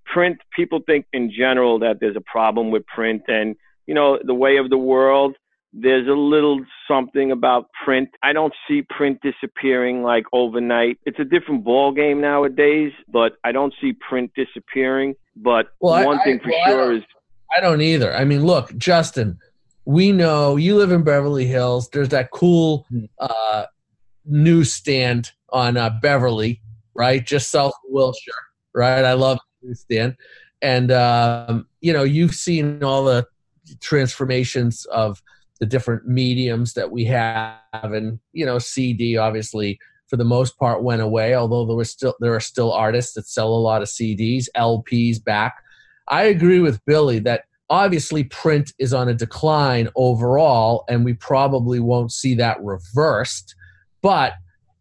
print. 0.06 0.38
People 0.56 0.82
think 0.86 1.06
in 1.14 1.32
general 1.32 1.80
that 1.80 2.00
there's 2.00 2.16
a 2.16 2.22
problem 2.22 2.72
with 2.72 2.86
print, 2.88 3.24
and 3.28 3.56
you 3.86 3.94
know, 3.94 4.20
the 4.24 4.34
way 4.34 4.58
of 4.58 4.70
the 4.70 4.78
world 4.78 5.36
there's 5.74 6.08
a 6.08 6.12
little 6.12 6.60
something 6.88 7.32
about 7.32 7.70
print. 7.84 8.10
I 8.24 8.34
don't 8.34 8.54
see 8.68 8.84
print 8.90 9.20
disappearing 9.22 10.02
like 10.02 10.26
overnight. 10.34 10.98
It's 11.06 11.20
a 11.20 11.26
different 11.26 11.64
ball 11.64 11.92
game 11.92 12.22
nowadays, 12.22 12.94
but 13.12 13.34
I 13.44 13.52
don't 13.52 13.74
see 13.82 13.94
print 13.94 14.32
disappearing. 14.36 15.16
But 15.36 15.68
well, 15.80 16.06
one 16.06 16.20
I, 16.20 16.24
thing 16.24 16.40
for 16.40 16.50
well, 16.50 16.66
sure 16.66 16.94
I 16.94 16.98
is 16.98 17.04
I 17.56 17.62
don't 17.62 17.82
either. 17.82 18.16
I 18.16 18.26
mean, 18.26 18.46
look, 18.46 18.76
Justin, 18.78 19.40
we 19.86 20.12
know 20.12 20.56
you 20.56 20.76
live 20.76 20.92
in 20.92 21.04
Beverly 21.04 21.46
Hills. 21.46 21.90
There's 21.90 22.10
that 22.10 22.32
cool 22.32 22.86
hmm. 22.90 23.06
uh, 23.20 23.66
newsstand 24.26 25.32
on 25.50 25.78
uh, 25.78 25.92
Beverly, 26.02 26.62
right? 26.98 27.26
Just 27.26 27.52
south 27.52 27.72
of 27.72 27.92
Wilshire, 27.92 28.34
right? 28.74 29.06
I 29.06 29.14
love 29.14 29.40
newsstand. 29.62 30.16
And, 30.62 30.92
um, 30.92 31.68
you 31.82 31.94
know, 31.94 32.04
you've 32.04 32.34
seen 32.34 32.84
all 32.84 33.06
the 33.06 33.26
transformations 33.80 34.86
of– 34.86 35.22
the 35.60 35.66
different 35.66 36.08
mediums 36.08 36.74
that 36.74 36.92
we 36.92 37.06
have 37.06 37.60
and 37.84 38.20
you 38.34 38.46
know 38.46 38.60
cd 38.60 39.18
obviously 39.18 39.80
for 40.08 40.18
the 40.18 40.24
most 40.24 40.58
part 40.58 40.84
went 40.84 41.02
away 41.02 41.36
although 41.36 41.66
there 41.66 41.76
was 41.76 41.92
still 41.92 42.16
there 42.20 42.36
are 42.36 42.40
still 42.40 42.72
artists 42.72 43.14
that 43.14 43.28
sell 43.28 43.50
a 43.50 43.56
lot 43.56 43.82
of 43.82 43.88
cds 43.88 44.48
lps 44.56 45.24
back 45.24 45.58
i 46.08 46.24
agree 46.24 46.60
with 46.60 46.84
billy 46.86 47.20
that 47.20 47.46
obviously 47.70 48.24
print 48.24 48.72
is 48.80 48.94
on 48.94 49.10
a 49.10 49.14
decline 49.14 49.90
overall 49.96 50.86
and 50.88 51.04
we 51.04 51.14
probably 51.14 51.80
won't 51.80 52.12
see 52.12 52.36
that 52.36 52.64
reversed 52.64 53.56
but 54.02 54.34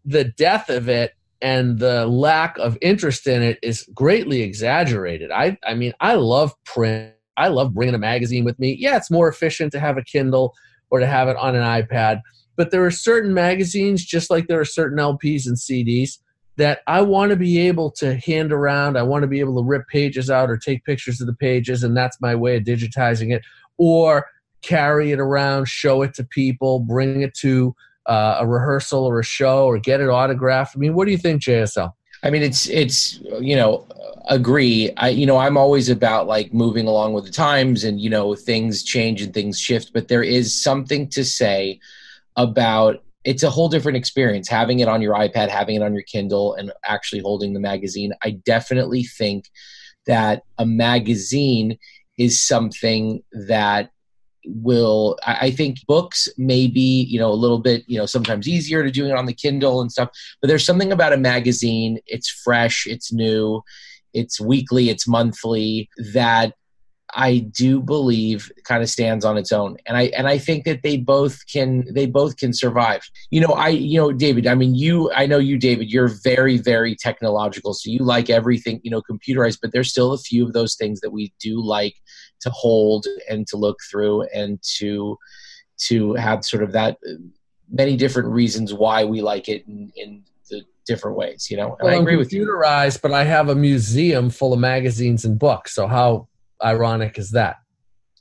the 0.05 0.25
death 0.25 0.69
of 0.69 0.89
it 0.89 1.15
and 1.43 1.79
the 1.79 2.07
lack 2.07 2.57
of 2.59 2.79
interest 2.81 3.27
in 3.27 3.43
it 3.43 3.59
is 3.63 3.89
greatly 3.95 4.43
exaggerated 4.43 5.31
i 5.31 5.57
i 5.67 5.75
mean 5.75 5.93
i 6.01 6.15
love 6.15 6.53
print 6.65 7.13
I 7.37 7.49
love 7.49 7.75
bringing 7.75 7.95
a 7.95 7.99
magazine 7.99 8.45
with 8.45 8.59
me. 8.59 8.77
Yeah, 8.79 8.97
it's 8.97 9.11
more 9.11 9.29
efficient 9.29 9.73
to 9.73 9.81
have 9.81 9.99
a 9.99 10.03
Kindle 10.03 10.55
or 10.91 11.01
to 11.01 11.07
have 11.07 11.29
it 11.29 11.37
on 11.37 11.55
an 11.55 11.63
iPad, 11.63 12.23
but 12.57 12.71
there 12.71 12.85
are 12.85 12.91
certain 12.91 13.35
magazines, 13.35 14.05
just 14.05 14.31
like 14.31 14.47
there 14.47 14.61
are 14.61 14.65
certain 14.65 14.99
LPs 14.99 15.47
and 15.47 15.57
CDs, 15.57 16.19
that 16.57 16.81
I 16.87 17.03
want 17.03 17.31
to 17.31 17.37
be 17.37 17.59
able 17.59 17.91
to 17.93 18.17
hand 18.17 18.53
around. 18.53 18.97
I 18.97 19.03
want 19.03 19.23
to 19.23 19.29
be 19.29 19.41
able 19.41 19.57
to 19.57 19.67
rip 19.67 19.87
pages 19.89 20.31
out 20.31 20.49
or 20.49 20.57
take 20.57 20.85
pictures 20.85 21.21
of 21.21 21.27
the 21.27 21.35
pages, 21.35 21.83
and 21.83 21.97
that's 21.97 22.21
my 22.21 22.35
way 22.35 22.57
of 22.57 22.63
digitizing 22.63 23.35
it, 23.35 23.43
or 23.77 24.27
carry 24.63 25.13
it 25.13 25.21
around, 25.21 25.69
show 25.69 26.03
it 26.03 26.15
to 26.15 26.25
people, 26.25 26.81
bring 26.81 27.21
it 27.21 27.35
to 27.35 27.75
uh, 28.07 28.39
a 28.41 28.47
rehearsal 28.47 29.05
or 29.05 29.21
a 29.21 29.25
show, 29.25 29.67
or 29.67 29.79
get 29.79 30.01
it 30.01 30.09
autographed. 30.09 30.77
I 30.77 30.79
mean, 30.79 30.95
what 30.95 31.07
do 31.07 31.13
you 31.13 31.19
think, 31.19 31.43
JSL? 31.43 31.93
I 32.23 32.31
mean, 32.31 32.43
it's 32.43 32.69
it's 32.69 33.21
you 33.41 33.57
know 33.57 33.87
agree. 34.29 34.91
I 34.97 35.11
you 35.11 35.27
know 35.27 35.39
I'm 35.39 35.57
always 35.57 35.89
about 35.89 36.27
like 36.27 36.53
moving 36.53 36.87
along 36.87 37.13
with 37.13 37.25
the 37.25 37.33
times 37.33 37.85
and 37.85 38.01
you 38.01 38.11
know 38.11 38.35
things 38.35 38.83
change 38.83 39.23
and 39.23 39.33
things 39.33 39.61
shift, 39.61 39.93
but 39.93 40.09
there 40.09 40.23
is 40.23 40.61
something 40.61 41.09
to 41.11 41.25
say 41.25 41.79
about 42.37 43.03
it's 43.25 43.43
a 43.43 43.51
whole 43.51 43.69
different 43.69 43.97
experience 43.97 44.49
having 44.49 44.79
it 44.81 44.89
on 44.89 45.03
your 45.03 45.15
iPad, 45.15 45.49
having 45.49 45.77
it 45.77 45.83
on 45.83 45.93
your 45.93 46.03
Kindle, 46.03 46.55
and 46.55 46.73
actually 46.85 47.21
holding 47.21 47.53
the 47.53 47.61
magazine. 47.61 48.13
I 48.23 48.31
definitely 48.31 49.03
think 49.03 49.51
that 50.07 50.43
a 50.59 50.65
magazine 50.65 51.79
is 52.17 52.41
something 52.41 53.23
that 53.33 53.91
will 54.47 55.19
I, 55.27 55.51
think 55.51 55.79
books 55.87 56.29
may 56.37 56.67
be 56.67 57.03
you 57.03 57.19
know 57.19 57.31
a 57.31 57.35
little 57.35 57.59
bit 57.59 57.85
you 57.87 57.99
know 57.99 58.07
sometimes 58.07 58.49
easier 58.49 58.83
to 58.83 58.91
do 58.91 59.07
it 59.07 59.13
on 59.13 59.27
the 59.27 59.35
kindle 59.35 59.81
and 59.81 59.91
stuff 59.91 60.11
but 60.41 60.49
there's 60.49 60.65
something 60.65 60.93
about 60.93 61.13
a 61.13 61.17
magazine 61.17 61.99
it's 62.07 62.29
fresh 62.29 62.87
it's 62.87 63.13
new 63.13 63.63
it's 64.13 64.41
weekly 64.41 64.89
it's 64.89 65.09
monthly 65.09 65.89
that 66.13 66.55
I 67.15 67.39
do 67.39 67.81
believe 67.81 68.51
kind 68.65 68.83
of 68.83 68.91
stands 68.91 69.25
on 69.25 69.39
its 69.39 69.51
own. 69.53 69.77
And 69.87 69.97
I 69.97 70.03
and 70.17 70.29
I 70.29 70.39
think 70.39 70.65
that 70.65 70.83
they 70.83 70.97
both 70.97 71.41
can 71.51 71.87
they 71.93 72.07
both 72.07 72.37
can 72.37 72.53
survive. 72.53 73.09
You 73.31 73.41
know, 73.41 73.55
I 73.55 73.69
you 73.69 73.99
know, 73.99 74.13
David, 74.13 74.47
I 74.47 74.55
mean 74.55 74.75
you 74.75 75.11
I 75.13 75.27
know 75.27 75.39
you, 75.39 75.57
David, 75.57 75.91
you're 75.91 76.09
very, 76.09 76.59
very 76.59 76.95
technological. 76.95 77.75
So 77.75 77.91
you 77.91 78.01
like 78.01 78.29
everything, 78.29 78.81
you 78.83 78.91
know, 78.91 79.03
computerized, 79.03 79.59
but 79.63 79.73
there's 79.73 79.91
still 79.91 80.13
a 80.13 80.19
few 80.19 80.45
of 80.45 80.53
those 80.53 80.75
things 80.75 81.01
that 81.01 81.11
we 81.11 81.33
do 81.41 81.63
like 81.63 81.95
to 82.47 82.51
hold 82.51 83.07
and 83.29 83.45
to 83.49 83.57
look 83.57 83.79
through 83.91 84.23
and 84.35 84.63
to 84.79 85.19
to 85.79 86.15
have 86.15 86.45
sort 86.45 86.63
of 86.63 86.73
that 86.73 86.97
many 87.71 87.97
different 87.97 88.29
reasons 88.29 88.73
why 88.73 89.05
we 89.05 89.21
like 89.21 89.49
it 89.49 89.67
in, 89.67 89.93
in 89.97 90.23
the 90.49 90.63
different 90.87 91.17
ways, 91.17 91.51
you 91.51 91.57
know. 91.57 91.77
And 91.81 91.89
well, 91.89 91.95
I 91.95 92.01
agree 92.01 92.15
I'm 92.15 92.19
with 92.21 92.33
you. 92.33 92.47
Computerized, 92.47 93.03
but 93.03 93.13
I 93.13 93.25
have 93.25 93.49
a 93.49 93.55
museum 93.55 94.31
full 94.31 94.53
of 94.53 94.61
magazines 94.61 95.25
and 95.25 95.39
books. 95.39 95.75
So 95.75 95.87
how 95.87 96.29
ironic 96.65 97.19
is 97.19 97.33
that? 97.33 97.57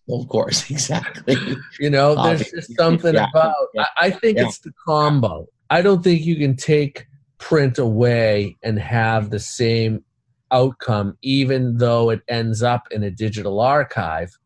Well, 0.07 0.21
of 0.21 0.27
course, 0.27 0.69
exactly. 0.71 1.37
you 1.79 1.89
know, 1.89 2.15
there's 2.15 2.49
just 2.49 2.75
something 2.75 3.13
yeah. 3.13 3.27
about. 3.29 3.55
Yeah. 3.73 3.85
I, 3.97 4.07
I 4.07 4.09
think 4.09 4.37
yeah. 4.37 4.47
it's 4.47 4.59
the 4.59 4.73
combo. 4.85 5.47
I 5.69 5.81
don't 5.81 6.03
think 6.03 6.25
you 6.25 6.35
can 6.35 6.55
take 6.55 7.05
print 7.37 7.77
away 7.77 8.57
and 8.63 8.79
have 8.79 9.29
the 9.29 9.39
same 9.39 10.03
outcome, 10.51 11.17
even 11.21 11.77
though 11.77 12.09
it 12.09 12.21
ends 12.27 12.63
up 12.63 12.87
in 12.91 13.03
a 13.03 13.11
digital 13.11 13.59
archive, 13.59 14.37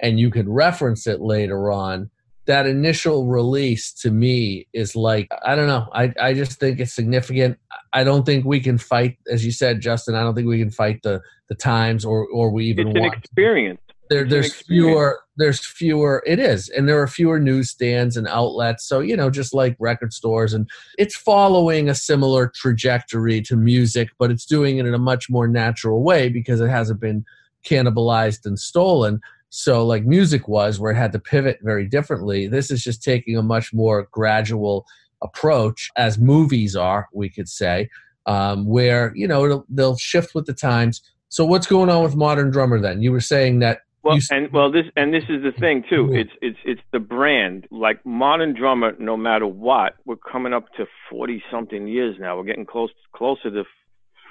and 0.00 0.20
you 0.20 0.30
can 0.30 0.50
reference 0.50 1.06
it 1.06 1.20
later 1.20 1.70
on 1.70 2.10
that 2.46 2.66
initial 2.66 3.26
release 3.26 3.92
to 3.92 4.10
me 4.10 4.66
is 4.72 4.96
like 4.96 5.28
I 5.44 5.54
don't 5.54 5.66
know. 5.66 5.88
I 5.92 6.12
I 6.20 6.32
just 6.32 6.58
think 6.58 6.80
it's 6.80 6.94
significant. 6.94 7.58
I 7.92 8.04
don't 8.04 8.24
think 8.24 8.44
we 8.44 8.60
can 8.60 8.78
fight, 8.78 9.18
as 9.30 9.44
you 9.44 9.52
said, 9.52 9.80
Justin. 9.80 10.14
I 10.14 10.22
don't 10.22 10.34
think 10.34 10.48
we 10.48 10.58
can 10.58 10.70
fight 10.70 11.02
the 11.02 11.20
the 11.48 11.54
times 11.54 12.04
or 12.04 12.26
or 12.28 12.50
we 12.50 12.66
even 12.66 12.88
it's 12.88 12.96
an 12.96 13.02
want 13.02 13.14
experience. 13.14 13.80
There, 14.08 14.24
there's 14.24 14.54
fewer. 14.54 15.20
There's 15.36 15.64
fewer. 15.64 16.22
It 16.26 16.38
is, 16.38 16.68
and 16.70 16.88
there 16.88 17.00
are 17.00 17.06
fewer 17.06 17.38
newsstands 17.38 18.16
and 18.16 18.26
outlets. 18.26 18.86
So 18.86 19.00
you 19.00 19.16
know, 19.16 19.30
just 19.30 19.52
like 19.52 19.76
record 19.78 20.12
stores, 20.12 20.54
and 20.54 20.68
it's 20.98 21.16
following 21.16 21.88
a 21.88 21.94
similar 21.94 22.48
trajectory 22.54 23.42
to 23.42 23.56
music, 23.56 24.08
but 24.18 24.30
it's 24.30 24.46
doing 24.46 24.78
it 24.78 24.86
in 24.86 24.94
a 24.94 24.98
much 24.98 25.28
more 25.28 25.46
natural 25.46 26.02
way 26.02 26.28
because 26.28 26.60
it 26.60 26.68
hasn't 26.68 27.00
been 27.00 27.24
cannibalized 27.64 28.46
and 28.46 28.58
stolen. 28.58 29.20
So, 29.50 29.84
like 29.86 30.04
music 30.04 30.48
was, 30.48 30.80
where 30.80 30.92
it 30.92 30.96
had 30.96 31.12
to 31.12 31.18
pivot 31.18 31.58
very 31.62 31.86
differently, 31.86 32.46
this 32.46 32.70
is 32.70 32.82
just 32.82 33.02
taking 33.02 33.36
a 33.36 33.42
much 33.42 33.72
more 33.72 34.08
gradual 34.10 34.86
approach, 35.22 35.90
as 35.96 36.18
movies 36.18 36.76
are, 36.76 37.08
we 37.12 37.28
could 37.28 37.48
say, 37.48 37.88
um, 38.26 38.66
where 38.66 39.12
you 39.14 39.28
know 39.28 39.64
they'll 39.68 39.96
shift 39.96 40.34
with 40.34 40.46
the 40.46 40.52
times. 40.52 41.02
So, 41.28 41.44
what's 41.44 41.66
going 41.66 41.90
on 41.90 42.02
with 42.02 42.16
Modern 42.16 42.50
Drummer 42.50 42.80
then? 42.80 43.02
You 43.02 43.12
were 43.12 43.20
saying 43.20 43.60
that. 43.60 43.80
Well, 44.06 44.18
and 44.30 44.52
well, 44.52 44.70
this 44.72 44.86
and 44.96 45.12
this 45.12 45.24
is 45.28 45.42
the 45.42 45.52
thing 45.60 45.84
too. 45.90 46.14
It's 46.14 46.30
it's 46.42 46.58
it's 46.64 46.80
the 46.92 47.00
brand. 47.00 47.66
Like 47.70 48.04
Modern 48.06 48.54
Drummer, 48.54 48.94
no 48.98 49.16
matter 49.16 49.46
what, 49.46 49.94
we're 50.04 50.16
coming 50.16 50.52
up 50.54 50.66
to 50.76 50.86
forty 51.10 51.42
something 51.50 51.88
years 51.88 52.16
now. 52.20 52.36
We're 52.38 52.44
getting 52.44 52.66
close 52.66 52.90
closer 53.14 53.50
to 53.50 53.60
a 53.60 53.64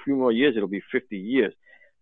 few 0.04 0.16
more 0.16 0.32
years. 0.32 0.54
It'll 0.56 0.68
be 0.68 0.82
fifty 0.92 1.18
years. 1.18 1.54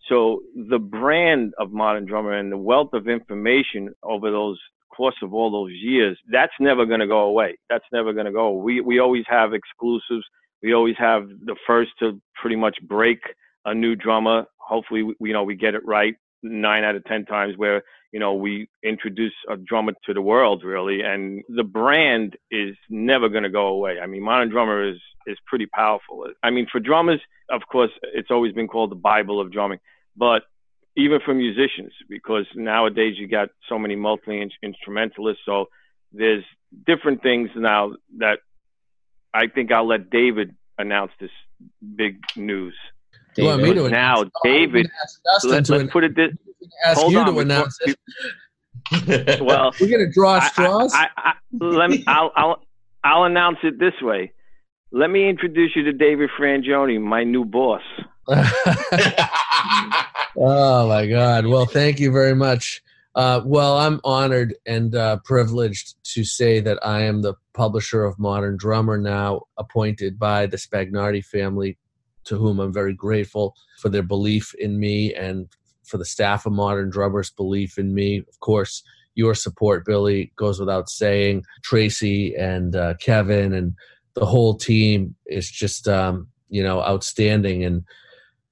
So 0.09 0.43
the 0.71 0.79
brand 0.79 1.55
of 1.59 1.73
Modern 1.73 2.07
Drummer 2.07 2.33
and 2.33 2.53
the 2.53 2.59
wealth 2.59 2.93
of 2.93 3.09
information 3.09 3.91
over 4.03 4.31
those 4.31 4.59
course 4.97 5.17
of 5.23 5.35
all 5.35 5.51
those 5.51 5.73
years, 5.73 6.19
that's 6.31 6.53
never 6.61 6.87
going 6.87 7.01
to 7.01 7.07
go 7.07 7.21
away. 7.21 7.59
That's 7.69 7.85
never 7.93 8.13
going 8.13 8.27
to 8.27 8.33
go. 8.33 8.53
We 8.53 8.81
we 8.81 9.01
always 9.01 9.25
have 9.29 9.53
exclusives. 9.53 10.25
We 10.63 10.75
always 10.75 10.97
have 10.99 11.29
the 11.29 11.57
first 11.67 11.91
to 12.01 12.21
pretty 12.41 12.57
much 12.57 12.79
break 12.83 13.21
a 13.65 13.75
new 13.75 13.97
drummer. 13.97 14.45
Hopefully, 14.59 15.03
we, 15.03 15.15
you 15.21 15.33
know 15.33 15.43
we 15.45 15.57
get 15.57 15.75
it 15.75 15.85
right 15.85 16.15
nine 16.45 16.85
out 16.85 16.95
of 16.95 17.05
ten 17.05 17.25
times 17.25 17.57
where 17.57 17.83
you 18.13 18.21
know 18.21 18.35
we 18.35 18.69
introduce 18.85 19.35
a 19.51 19.57
drummer 19.57 19.93
to 20.07 20.15
the 20.15 20.23
world 20.23 20.63
really, 20.65 21.03
and 21.03 21.43
the 21.49 21.65
brand 21.65 22.37
is 22.51 22.77
never 22.89 23.29
going 23.29 23.45
to 23.45 23.51
go 23.51 23.67
away. 23.69 23.99
I 24.01 24.07
mean, 24.07 24.23
Modern 24.23 24.51
Drummer 24.51 24.89
is 24.89 25.01
is 25.27 25.39
pretty 25.47 25.67
powerful. 25.67 26.27
I 26.43 26.51
mean, 26.51 26.67
for 26.71 26.81
drummers, 26.81 27.21
of 27.51 27.63
course, 27.73 27.91
it's 28.03 28.31
always 28.31 28.53
been 28.53 28.69
called 28.69 28.91
the 28.91 28.97
Bible 28.97 29.41
of 29.41 29.51
drumming 29.51 29.81
but 30.17 30.43
even 30.97 31.21
for 31.25 31.35
musicians, 31.35 31.93
because 32.09 32.47
nowadays 32.55 33.17
you 33.19 33.27
got 33.27 33.49
so 33.69 33.79
many 33.79 33.97
multi 33.97 34.49
instrumentalists. 34.63 35.43
So 35.45 35.67
there's 36.13 36.45
different 36.87 37.23
things 37.23 37.51
now 37.57 37.95
that 38.19 38.39
I 39.33 39.49
think 39.49 39.73
I'll 39.73 39.87
let 39.87 40.11
David 40.11 40.55
announce 40.79 41.11
this 41.21 41.31
big 41.97 42.19
news. 42.37 42.75
Well, 43.39 43.59
me 43.59 43.75
to 43.75 43.89
now, 43.89 44.23
oh, 44.23 44.31
David, 44.43 44.91
let, 45.45 45.71
us 45.71 45.83
put 45.91 46.05
it 46.05 46.15
this. 46.15 46.33
Ask 46.85 47.01
hold 47.01 47.13
you 47.13 47.19
on, 47.19 47.33
to 47.35 47.41
announce 47.41 47.79
it. 47.83 47.99
well, 49.43 49.73
we're 49.81 49.91
gonna 49.91 50.11
draw 50.13 50.41
straws. 50.41 50.93
I, 50.95 51.09
I, 51.17 51.31
I, 51.31 51.35
let 51.65 51.91
me. 51.91 52.05
I'll, 52.07 52.33
I'll 52.37 52.63
I'll 53.03 53.25
announce 53.25 53.59
it 53.63 53.79
this 53.79 53.95
way. 54.01 54.33
Let 54.93 55.11
me 55.11 55.29
introduce 55.29 55.75
you 55.75 55.83
to 55.85 55.93
David 55.93 56.31
Frangioni, 56.39 57.01
my 57.01 57.25
new 57.25 57.45
boss. 57.45 57.83
oh 60.37 60.89
my 60.89 61.07
God! 61.07 61.47
Well, 61.47 61.67
thank 61.67 62.01
you 62.01 62.13
very 62.13 62.35
much. 62.35 62.83
Uh, 63.15 63.41
well, 63.45 63.79
I'm 63.79 64.01
honored 64.03 64.55
and 64.67 64.95
uh, 64.95 65.19
privileged 65.25 65.95
to 66.15 66.25
say 66.25 66.61
that 66.61 66.85
I 66.85 67.03
am 67.03 67.23
the 67.23 67.35
publisher 67.53 68.05
of 68.05 68.19
Modern 68.19 68.57
Drummer 68.57 68.99
now, 68.99 69.43
appointed 69.57 70.19
by 70.19 70.47
the 70.47 70.57
Spagnardi 70.57 71.25
family, 71.25 71.79
to 72.25 72.37
whom 72.37 72.61
I'm 72.61 72.73
very 72.73 72.95
grateful 72.95 73.55
for 73.79 73.89
their 73.89 74.03
belief 74.03 74.55
in 74.55 74.79
me 74.79 75.15
and 75.15 75.49
for 75.85 75.99
the 75.99 76.05
staff 76.05 76.47
of 76.47 76.53
Modern 76.53 76.91
Drummers' 76.91 77.31
belief 77.31 77.79
in 77.79 77.95
me. 77.95 78.19
Of 78.19 78.41
course, 78.41 78.83
your 79.15 79.35
support, 79.35 79.85
Billy, 79.85 80.33
goes 80.37 80.59
without 80.59 80.89
saying. 80.89 81.45
Tracy 81.63 82.35
and 82.35 82.75
uh, 82.75 82.95
Kevin 83.01 83.53
and 83.53 83.75
the 84.15 84.27
whole 84.27 84.55
team 84.55 85.15
is 85.27 85.51
just, 85.51 85.89
um, 85.89 86.29
you 86.49 86.63
know, 86.63 86.81
outstanding. 86.81 87.65
And 87.65 87.85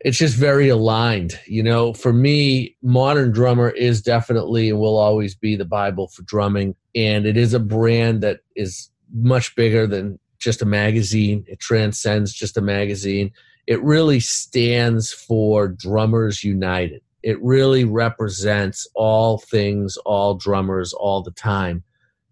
it's 0.00 0.18
just 0.18 0.36
very 0.36 0.68
aligned. 0.68 1.38
You 1.46 1.62
know, 1.62 1.94
for 1.94 2.12
me, 2.12 2.76
Modern 2.82 3.32
Drummer 3.32 3.70
is 3.70 4.02
definitely 4.02 4.70
and 4.70 4.78
will 4.78 4.96
always 4.96 5.34
be 5.34 5.56
the 5.56 5.64
Bible 5.64 6.08
for 6.08 6.22
drumming. 6.22 6.74
And 6.94 7.26
it 7.26 7.36
is 7.36 7.54
a 7.54 7.60
brand 7.60 8.22
that 8.22 8.40
is 8.56 8.90
much 9.12 9.54
bigger 9.54 9.86
than 9.86 10.18
just 10.38 10.60
a 10.60 10.66
magazine, 10.66 11.44
it 11.46 11.60
transcends 11.60 12.32
just 12.32 12.56
a 12.56 12.60
magazine. 12.60 13.30
It 13.66 13.82
really 13.82 14.20
stands 14.20 15.12
for 15.12 15.68
Drummers 15.68 16.42
United. 16.42 17.02
It 17.22 17.40
really 17.42 17.84
represents 17.84 18.86
all 18.94 19.38
things, 19.38 19.96
all 19.98 20.34
drummers, 20.34 20.92
all 20.92 21.22
the 21.22 21.30
time. 21.30 21.84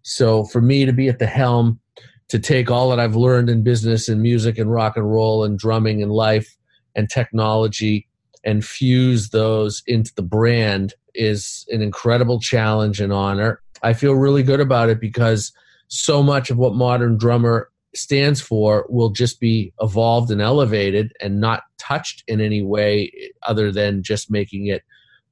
So 0.03 0.43
for 0.45 0.61
me 0.61 0.85
to 0.85 0.91
be 0.91 1.07
at 1.07 1.19
the 1.19 1.27
helm, 1.27 1.79
to 2.27 2.39
take 2.39 2.71
all 2.71 2.89
that 2.89 2.99
I've 2.99 3.15
learned 3.15 3.49
in 3.49 3.63
business 3.63 4.07
and 4.07 4.21
music 4.21 4.57
and 4.57 4.71
rock 4.71 4.97
and 4.97 5.09
roll 5.09 5.43
and 5.43 5.57
drumming 5.57 6.01
and 6.01 6.11
life 6.11 6.55
and 6.95 7.09
technology 7.09 8.07
and 8.43 8.65
fuse 8.65 9.29
those 9.29 9.83
into 9.87 10.13
the 10.15 10.21
brand 10.21 10.93
is 11.13 11.65
an 11.69 11.81
incredible 11.81 12.39
challenge 12.39 13.01
and 13.01 13.11
honor. 13.11 13.61
I 13.83 13.93
feel 13.93 14.13
really 14.13 14.43
good 14.43 14.59
about 14.59 14.89
it 14.89 14.99
because 14.99 15.51
so 15.87 16.23
much 16.23 16.49
of 16.49 16.57
what 16.57 16.73
modern 16.73 17.17
drummer 17.17 17.69
stands 17.93 18.39
for 18.41 18.85
will 18.89 19.09
just 19.09 19.39
be 19.39 19.73
evolved 19.81 20.31
and 20.31 20.41
elevated 20.41 21.13
and 21.19 21.39
not 21.39 21.63
touched 21.77 22.23
in 22.27 22.39
any 22.39 22.61
way 22.61 23.11
other 23.43 23.71
than 23.71 24.03
just 24.03 24.31
making 24.31 24.67
it 24.67 24.83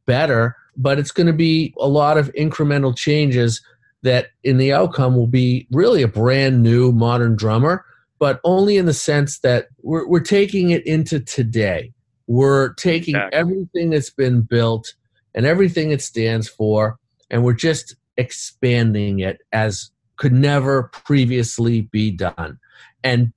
better. 0.06 0.56
But 0.76 1.00
it's 1.00 1.12
going 1.12 1.28
to 1.28 1.34
be 1.34 1.74
a 1.80 1.88
lot 1.88 2.18
of 2.18 2.32
incremental 2.34 2.96
changes 2.96 3.62
that 4.02 4.28
in 4.44 4.58
the 4.58 4.74
outcome 4.74 5.16
will 5.16 5.28
be 5.28 5.68
really 5.72 6.02
a 6.02 6.08
brand 6.08 6.64
new 6.64 6.92
modern 6.92 7.36
drummer 7.36 7.86
but 8.20 8.42
only 8.44 8.78
in 8.78 8.86
the 8.86 8.94
sense 8.94 9.40
that 9.40 9.68
we're, 9.82 10.08
we're 10.08 10.20
taking 10.20 10.70
it 10.70 10.86
into 10.86 11.20
today. 11.20 11.94
We're 12.28 12.74
taking 12.74 13.16
exactly. 13.16 13.40
everything 13.40 13.90
that's 13.90 14.12
been 14.12 14.42
built 14.42 14.94
and 15.34 15.46
everything 15.46 15.92
it 15.92 16.02
stands 16.02 16.48
for, 16.48 17.00
and 17.32 17.44
we're 17.44 17.54
just 17.54 17.96
expanding 18.18 19.20
it 19.20 19.40
as 19.54 19.90
could 20.20 20.34
never 20.34 20.84
previously 20.84 21.82
be 21.82 22.12
done. 22.12 22.60
And 23.04 23.34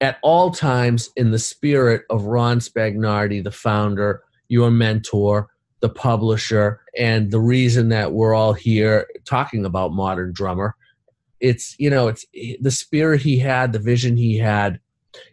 at 0.00 0.18
all 0.22 0.50
times, 0.50 1.10
in 1.14 1.30
the 1.30 1.38
spirit 1.38 2.02
of 2.10 2.24
Ron 2.24 2.58
Spagnardi, 2.58 3.44
the 3.44 3.52
founder, 3.52 4.22
your 4.48 4.70
mentor, 4.70 5.48
the 5.78 5.88
publisher, 5.88 6.80
and 6.98 7.30
the 7.30 7.40
reason 7.40 7.90
that 7.90 8.12
we're 8.12 8.34
all 8.34 8.52
here 8.52 9.06
talking 9.24 9.64
about 9.64 9.92
Modern 9.92 10.32
Drummer 10.32 10.74
it's 11.42 11.74
you 11.78 11.90
know 11.90 12.08
it's 12.08 12.24
the 12.60 12.70
spirit 12.70 13.20
he 13.20 13.38
had 13.38 13.72
the 13.72 13.78
vision 13.78 14.16
he 14.16 14.38
had 14.38 14.80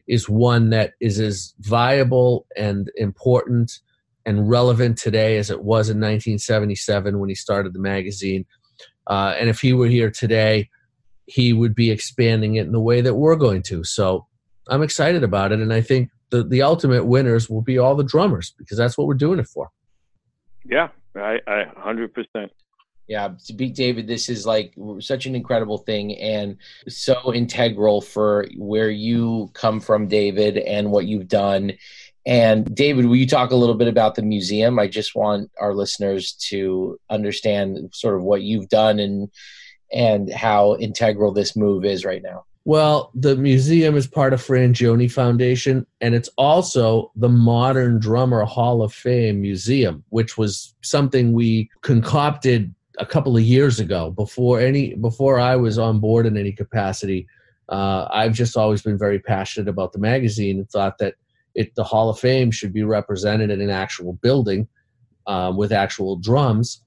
is 0.07 0.27
one 0.27 0.71
that 0.71 0.93
is 0.99 1.19
as 1.19 1.53
viable 1.59 2.45
and 2.57 2.91
important 2.95 3.79
and 4.25 4.49
relevant 4.49 4.97
today 4.97 5.37
as 5.37 5.49
it 5.49 5.59
was 5.63 5.87
in 5.87 5.97
1977 5.97 7.19
when 7.19 7.29
he 7.29 7.35
started 7.35 7.73
the 7.73 7.79
magazine 7.79 8.45
uh, 9.07 9.35
and 9.39 9.49
if 9.49 9.61
he 9.61 9.71
were 9.71 9.87
here 9.87 10.09
today 10.09 10.67
he 11.29 11.53
would 11.53 11.75
be 11.75 11.91
expanding 11.91 12.55
it 12.55 12.65
in 12.65 12.71
the 12.71 12.79
way 12.79 13.01
that 13.01 13.15
we're 13.15 13.35
going 13.35 13.61
to 13.61 13.83
so 13.83 14.25
i'm 14.69 14.83
excited 14.83 15.23
about 15.23 15.51
it 15.51 15.59
and 15.59 15.73
i 15.73 15.81
think 15.81 16.09
the, 16.31 16.43
the 16.43 16.61
ultimate 16.61 17.05
winners 17.05 17.49
will 17.49 17.61
be 17.61 17.77
all 17.77 17.95
the 17.95 18.03
drummers 18.03 18.53
because 18.57 18.77
that's 18.77 18.97
what 18.97 19.07
we're 19.07 19.13
doing 19.13 19.39
it 19.39 19.47
for 19.47 19.69
yeah 20.65 20.89
i, 21.15 21.39
I 21.47 21.65
100% 21.85 22.49
yeah, 23.09 23.29
to 23.47 23.53
beat 23.53 23.73
David, 23.73 24.05
this 24.05 24.29
is 24.29 24.45
like 24.45 24.75
such 24.99 25.25
an 25.25 25.33
incredible 25.33 25.79
thing 25.79 26.15
and 26.19 26.57
so 26.87 27.33
integral 27.33 28.01
for 28.01 28.45
where 28.55 28.91
you 28.91 29.49
come 29.53 29.79
from, 29.79 30.07
David, 30.07 30.59
and 30.59 30.91
what 30.91 31.07
you've 31.07 31.27
done. 31.27 31.73
And 32.27 32.73
David, 32.75 33.07
will 33.07 33.15
you 33.15 33.25
talk 33.25 33.49
a 33.49 33.55
little 33.55 33.73
bit 33.73 33.87
about 33.87 34.13
the 34.13 34.21
museum? 34.21 34.77
I 34.77 34.87
just 34.87 35.15
want 35.15 35.49
our 35.59 35.73
listeners 35.73 36.33
to 36.49 36.99
understand 37.09 37.89
sort 37.93 38.15
of 38.15 38.21
what 38.21 38.43
you've 38.43 38.69
done 38.69 38.99
and 38.99 39.29
and 39.91 40.31
how 40.31 40.75
integral 40.77 41.31
this 41.31 41.55
move 41.55 41.85
is 41.85 42.05
right 42.05 42.21
now. 42.21 42.45
Well, 42.65 43.11
the 43.15 43.35
museum 43.35 43.95
is 43.95 44.05
part 44.05 44.33
of 44.33 44.45
Frangioni 44.45 45.11
Foundation, 45.11 45.87
and 46.01 46.13
it's 46.13 46.29
also 46.37 47.11
the 47.15 47.29
Modern 47.29 47.99
Drummer 47.99 48.43
Hall 48.43 48.83
of 48.83 48.93
Fame 48.93 49.41
Museum, 49.41 50.03
which 50.09 50.37
was 50.37 50.75
something 50.81 51.33
we 51.33 51.69
concocted 51.81 52.73
a 52.99 53.05
couple 53.05 53.35
of 53.35 53.43
years 53.43 53.79
ago 53.79 54.11
before 54.11 54.59
any 54.59 54.93
before 54.95 55.39
I 55.39 55.55
was 55.55 55.79
on 55.79 55.99
board 55.99 56.25
in 56.25 56.37
any 56.37 56.51
capacity. 56.51 57.27
Uh, 57.69 58.07
I've 58.11 58.33
just 58.33 58.57
always 58.57 58.81
been 58.81 58.97
very 58.97 59.19
passionate 59.19 59.69
about 59.69 59.93
the 59.93 59.99
magazine 59.99 60.57
and 60.57 60.69
thought 60.69 60.97
that 60.99 61.15
it 61.55 61.73
the 61.75 61.83
Hall 61.83 62.09
of 62.09 62.19
Fame 62.19 62.51
should 62.51 62.73
be 62.73 62.83
represented 62.83 63.49
in 63.49 63.61
an 63.61 63.69
actual 63.69 64.13
building 64.13 64.67
um, 65.27 65.57
with 65.57 65.71
actual 65.71 66.17
drums. 66.17 66.81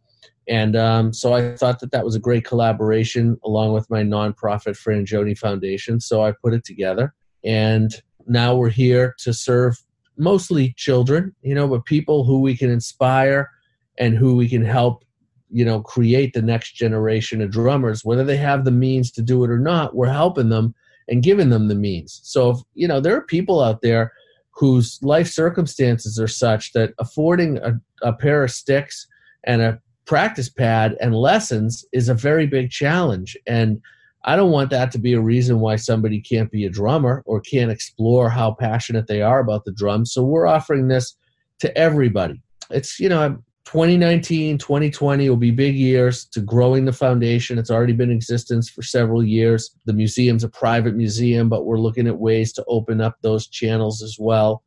And 0.48 0.74
um, 0.74 1.12
so 1.12 1.32
I 1.32 1.56
thought 1.56 1.80
that 1.80 1.92
that 1.92 2.04
was 2.04 2.16
a 2.16 2.20
great 2.20 2.44
collaboration 2.44 3.38
along 3.44 3.72
with 3.72 3.88
my 3.90 4.02
nonprofit 4.02 4.76
Frangioni 4.76 5.38
Foundation. 5.38 6.00
So 6.00 6.24
I 6.24 6.32
put 6.32 6.52
it 6.52 6.64
together. 6.64 7.14
And 7.44 7.94
now 8.26 8.54
we're 8.54 8.68
here 8.70 9.14
to 9.20 9.32
serve 9.32 9.76
mostly 10.16 10.74
children, 10.76 11.34
you 11.42 11.54
know, 11.54 11.68
but 11.68 11.84
people 11.84 12.24
who 12.24 12.40
we 12.40 12.56
can 12.56 12.70
inspire 12.70 13.50
and 13.98 14.16
who 14.16 14.34
we 14.34 14.48
can 14.48 14.64
help, 14.64 15.04
you 15.50 15.64
know, 15.64 15.80
create 15.80 16.32
the 16.32 16.42
next 16.42 16.72
generation 16.72 17.40
of 17.40 17.50
drummers, 17.50 18.04
whether 18.04 18.24
they 18.24 18.36
have 18.36 18.64
the 18.64 18.70
means 18.70 19.10
to 19.12 19.22
do 19.22 19.44
it 19.44 19.50
or 19.50 19.58
not, 19.58 19.94
we're 19.94 20.08
helping 20.08 20.48
them 20.48 20.74
and 21.08 21.22
giving 21.22 21.50
them 21.50 21.68
the 21.68 21.74
means. 21.74 22.20
So, 22.24 22.50
if, 22.50 22.58
you 22.74 22.88
know, 22.88 23.00
there 23.00 23.16
are 23.16 23.22
people 23.22 23.60
out 23.60 23.82
there 23.82 24.12
whose 24.50 24.98
life 25.02 25.28
circumstances 25.28 26.18
are 26.18 26.28
such 26.28 26.72
that 26.72 26.94
affording 26.98 27.58
a, 27.58 27.80
a 28.02 28.12
pair 28.12 28.44
of 28.44 28.50
sticks 28.50 29.06
and 29.44 29.62
a 29.62 29.80
practice 30.12 30.50
pad 30.50 30.94
and 31.00 31.14
lessons 31.14 31.86
is 31.94 32.10
a 32.10 32.14
very 32.14 32.46
big 32.46 32.70
challenge. 32.70 33.34
And 33.46 33.80
I 34.24 34.36
don't 34.36 34.50
want 34.50 34.68
that 34.68 34.92
to 34.92 34.98
be 34.98 35.14
a 35.14 35.20
reason 35.22 35.58
why 35.58 35.76
somebody 35.76 36.20
can't 36.20 36.50
be 36.50 36.66
a 36.66 36.68
drummer 36.68 37.22
or 37.24 37.40
can't 37.40 37.70
explore 37.70 38.28
how 38.28 38.52
passionate 38.52 39.06
they 39.06 39.22
are 39.22 39.40
about 39.40 39.64
the 39.64 39.72
drums. 39.72 40.12
So 40.12 40.22
we're 40.22 40.46
offering 40.46 40.86
this 40.86 41.16
to 41.60 41.74
everybody. 41.78 42.42
It's, 42.68 43.00
you 43.00 43.08
know, 43.08 43.38
2019, 43.64 44.58
2020 44.58 45.30
will 45.30 45.36
be 45.38 45.50
big 45.50 45.76
years 45.76 46.26
to 46.26 46.42
growing 46.42 46.84
the 46.84 46.92
foundation. 46.92 47.56
It's 47.56 47.70
already 47.70 47.94
been 47.94 48.10
in 48.10 48.16
existence 48.16 48.68
for 48.68 48.82
several 48.82 49.24
years. 49.24 49.74
The 49.86 49.94
museum's 49.94 50.44
a 50.44 50.50
private 50.50 50.94
museum, 50.94 51.48
but 51.48 51.64
we're 51.64 51.78
looking 51.78 52.06
at 52.06 52.18
ways 52.18 52.52
to 52.52 52.64
open 52.68 53.00
up 53.00 53.16
those 53.22 53.46
channels 53.46 54.02
as 54.02 54.18
well 54.20 54.62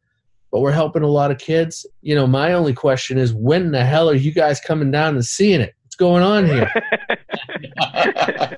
but 0.56 0.62
we're 0.62 0.72
helping 0.72 1.04
a 1.04 1.08
lot 1.08 1.32
of 1.32 1.38
kids. 1.38 1.86
You 2.02 2.16
know, 2.16 2.26
my 2.26 2.54
only 2.54 2.74
question 2.74 3.18
is 3.18 3.34
when 3.34 3.72
the 3.72 3.84
hell 3.84 4.10
are 4.10 4.16
you 4.16 4.32
guys 4.32 4.62
coming 4.62 4.90
down 4.90 5.16
and 5.16 5.26
seeing 5.26 5.60
it? 5.60 5.76
What's 5.84 5.98
going 5.98 6.24
on 6.24 6.46
here? 6.46 6.72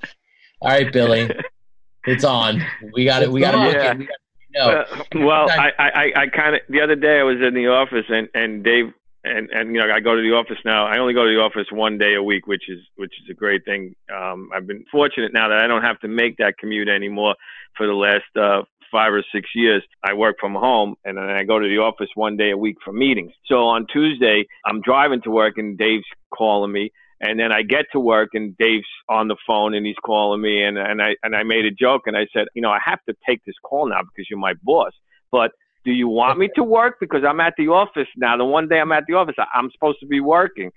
All 0.61 0.69
right, 0.69 0.93
Billy, 0.93 1.27
it's 2.05 2.23
on. 2.23 2.63
We 2.93 3.03
got 3.03 3.23
it. 3.23 3.31
We 3.31 3.41
got 3.41 3.53
to 3.53 3.63
look 3.63 3.73
yeah. 3.73 3.95
it. 3.97 4.07
No. 4.53 5.25
well, 5.25 5.49
I, 5.49 5.71
I, 5.79 6.13
I 6.15 6.27
kind 6.27 6.53
of 6.53 6.61
the 6.69 6.81
other 6.81 6.95
day 6.95 7.19
I 7.19 7.23
was 7.23 7.37
in 7.41 7.55
the 7.55 7.65
office 7.65 8.05
and 8.09 8.29
and 8.35 8.63
Dave 8.63 8.93
and 9.23 9.49
and 9.49 9.73
you 9.73 9.81
know 9.81 9.91
I 9.91 9.99
go 9.99 10.15
to 10.15 10.21
the 10.21 10.35
office 10.35 10.59
now. 10.63 10.85
I 10.85 10.99
only 10.99 11.15
go 11.15 11.25
to 11.25 11.33
the 11.33 11.41
office 11.41 11.65
one 11.71 11.97
day 11.97 12.13
a 12.13 12.21
week, 12.21 12.45
which 12.45 12.69
is 12.69 12.79
which 12.97 13.13
is 13.23 13.27
a 13.31 13.33
great 13.33 13.65
thing. 13.65 13.95
Um, 14.15 14.51
I've 14.53 14.67
been 14.67 14.85
fortunate 14.91 15.33
now 15.33 15.47
that 15.47 15.57
I 15.57 15.65
don't 15.65 15.81
have 15.81 15.99
to 16.01 16.07
make 16.07 16.37
that 16.37 16.59
commute 16.59 16.89
anymore 16.89 17.33
for 17.75 17.87
the 17.87 17.93
last 17.93 18.37
uh, 18.39 18.61
five 18.97 19.13
or 19.13 19.23
six 19.31 19.49
years, 19.53 19.83
I 20.03 20.13
work 20.13 20.37
from 20.39 20.55
home 20.55 20.95
and 21.05 21.17
then 21.17 21.29
I 21.29 21.43
go 21.43 21.59
to 21.59 21.67
the 21.67 21.77
office 21.77 22.09
one 22.15 22.35
day 22.35 22.49
a 22.49 22.57
week 22.57 22.77
for 22.83 22.91
meetings. 22.91 23.31
So 23.45 23.65
on 23.65 23.85
Tuesday, 23.93 24.47
I'm 24.65 24.81
driving 24.81 25.21
to 25.21 25.29
work 25.29 25.59
and 25.59 25.77
Dave's 25.77 26.11
calling 26.33 26.71
me. 26.71 26.91
And 27.21 27.39
then 27.39 27.51
I 27.51 27.61
get 27.61 27.85
to 27.91 27.99
work 27.99 28.29
and 28.33 28.57
Dave's 28.57 28.87
on 29.07 29.27
the 29.27 29.35
phone 29.45 29.75
and 29.75 29.85
he's 29.85 30.01
calling 30.03 30.41
me 30.41 30.63
and, 30.63 30.79
and 30.79 30.99
I 30.99 31.15
and 31.21 31.35
I 31.35 31.43
made 31.43 31.65
a 31.65 31.71
joke 31.71 32.03
and 32.07 32.17
I 32.17 32.25
said, 32.33 32.45
you 32.55 32.61
know, 32.63 32.71
I 32.71 32.79
have 32.83 32.99
to 33.07 33.15
take 33.27 33.43
this 33.45 33.55
call 33.63 33.87
now 33.87 34.01
because 34.01 34.27
you're 34.29 34.39
my 34.39 34.55
boss. 34.63 34.93
But 35.31 35.51
do 35.85 35.91
you 35.91 36.07
want 36.07 36.39
me 36.39 36.49
to 36.55 36.63
work? 36.63 36.95
Because 36.99 37.23
I'm 37.27 37.39
at 37.39 37.53
the 37.55 37.67
office 37.67 38.07
now. 38.17 38.35
The 38.35 38.45
one 38.45 38.67
day 38.67 38.79
I'm 38.79 38.91
at 38.91 39.03
the 39.07 39.13
office, 39.13 39.35
I'm 39.53 39.69
supposed 39.71 39.99
to 39.99 40.07
be 40.07 40.21
working. 40.21 40.71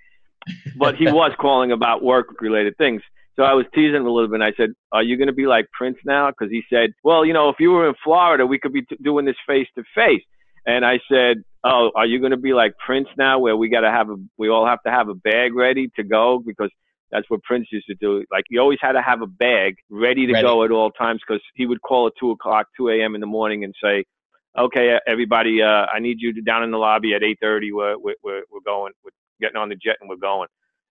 But 0.77 0.97
he 0.97 1.07
was 1.07 1.33
calling 1.41 1.73
about 1.73 2.03
work 2.03 2.27
related 2.41 2.77
things. 2.77 3.03
So 3.41 3.45
I 3.45 3.55
was 3.55 3.65
teasing 3.75 3.95
him 3.95 4.07
a 4.07 4.11
little 4.11 4.29
bit. 4.29 4.43
And 4.43 4.45
I 4.45 4.53
said, 4.55 4.75
"Are 4.93 5.03
you 5.03 5.17
going 5.17 5.29
to 5.29 5.33
be 5.33 5.47
like 5.47 5.65
Prince 5.73 5.97
now?" 6.05 6.29
Because 6.29 6.51
he 6.51 6.63
said, 6.69 6.91
"Well, 7.03 7.25
you 7.25 7.33
know, 7.33 7.49
if 7.49 7.57
you 7.59 7.71
were 7.71 7.89
in 7.89 7.95
Florida, 8.05 8.45
we 8.45 8.59
could 8.59 8.75
be 8.75 8.83
t- 8.83 8.99
doing 9.03 9.25
this 9.25 9.37
face 9.47 9.67
to 9.77 9.85
face." 9.95 10.21
And 10.67 10.85
I 10.85 11.01
said, 11.11 11.43
"Oh, 11.65 11.91
are 11.97 12.05
you 12.05 12.19
going 12.21 12.33
to 12.33 12.37
be 12.37 12.53
like 12.53 12.75
Prince 12.85 13.09
now, 13.17 13.39
where 13.39 13.57
we 13.57 13.71
got 13.71 13.81
to 13.81 13.91
have 13.91 14.11
a, 14.11 14.17
we 14.37 14.51
all 14.51 14.67
have 14.67 14.83
to 14.83 14.91
have 14.91 15.09
a 15.09 15.15
bag 15.15 15.55
ready 15.55 15.91
to 15.97 16.03
go 16.03 16.43
because." 16.45 16.71
That's 17.13 17.29
what 17.29 17.43
Prince 17.43 17.67
used 17.73 17.89
to 17.89 17.97
do. 17.97 18.25
Like 18.31 18.45
he 18.49 18.59
always 18.59 18.79
had 18.81 18.93
to 18.93 19.03
have 19.03 19.21
a 19.21 19.27
bag 19.27 19.75
ready 19.91 20.27
to 20.29 20.33
ready. 20.33 20.47
go 20.47 20.63
at 20.63 20.71
all 20.71 20.93
times 20.93 21.21
because 21.27 21.43
he 21.57 21.67
would 21.67 21.83
call 21.83 22.07
at 22.07 22.13
two 22.21 22.31
o'clock, 22.31 22.69
two 22.77 22.89
a.m. 22.89 23.17
in 23.17 23.21
the 23.21 23.27
morning, 23.27 23.65
and 23.65 23.75
say, 23.83 24.05
"Okay, 24.57 24.97
everybody, 25.09 25.61
uh, 25.61 25.87
I 25.93 25.99
need 25.99 26.19
you 26.21 26.41
down 26.41 26.63
in 26.63 26.71
the 26.71 26.79
lobby 26.79 27.15
at 27.15 27.25
eight 27.25 27.39
thirty. 27.43 27.73
We're, 27.73 27.97
we're 27.99 28.45
we're 28.49 28.65
going. 28.65 28.93
We're 29.05 29.11
getting 29.41 29.57
on 29.57 29.71
the 29.71 29.75
jet 29.75 29.97
and 30.01 30.09
we're 30.09 30.17
going." 30.17 30.47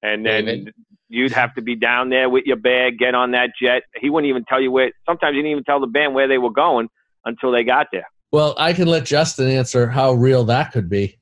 And 0.03 0.25
then 0.25 0.45
David. 0.45 0.73
you'd 1.09 1.31
have 1.31 1.53
to 1.55 1.61
be 1.61 1.75
down 1.75 2.09
there 2.09 2.29
with 2.29 2.45
your 2.45 2.57
bag, 2.57 2.97
get 2.97 3.15
on 3.15 3.31
that 3.31 3.51
jet. 3.61 3.83
He 3.99 4.09
wouldn't 4.09 4.29
even 4.29 4.43
tell 4.45 4.61
you 4.61 4.71
where. 4.71 4.91
Sometimes 5.05 5.33
he 5.33 5.39
didn't 5.39 5.51
even 5.51 5.63
tell 5.63 5.79
the 5.79 5.87
band 5.87 6.13
where 6.13 6.27
they 6.27 6.37
were 6.37 6.51
going 6.51 6.89
until 7.25 7.51
they 7.51 7.63
got 7.63 7.87
there. 7.91 8.07
Well, 8.31 8.55
I 8.57 8.73
can 8.73 8.87
let 8.87 9.05
Justin 9.05 9.49
answer 9.49 9.87
how 9.87 10.13
real 10.13 10.43
that 10.45 10.71
could 10.71 10.89
be. 10.89 11.17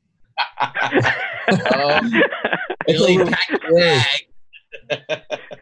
um, 1.73 2.11
Billy 2.87 3.17
packed 3.17 4.05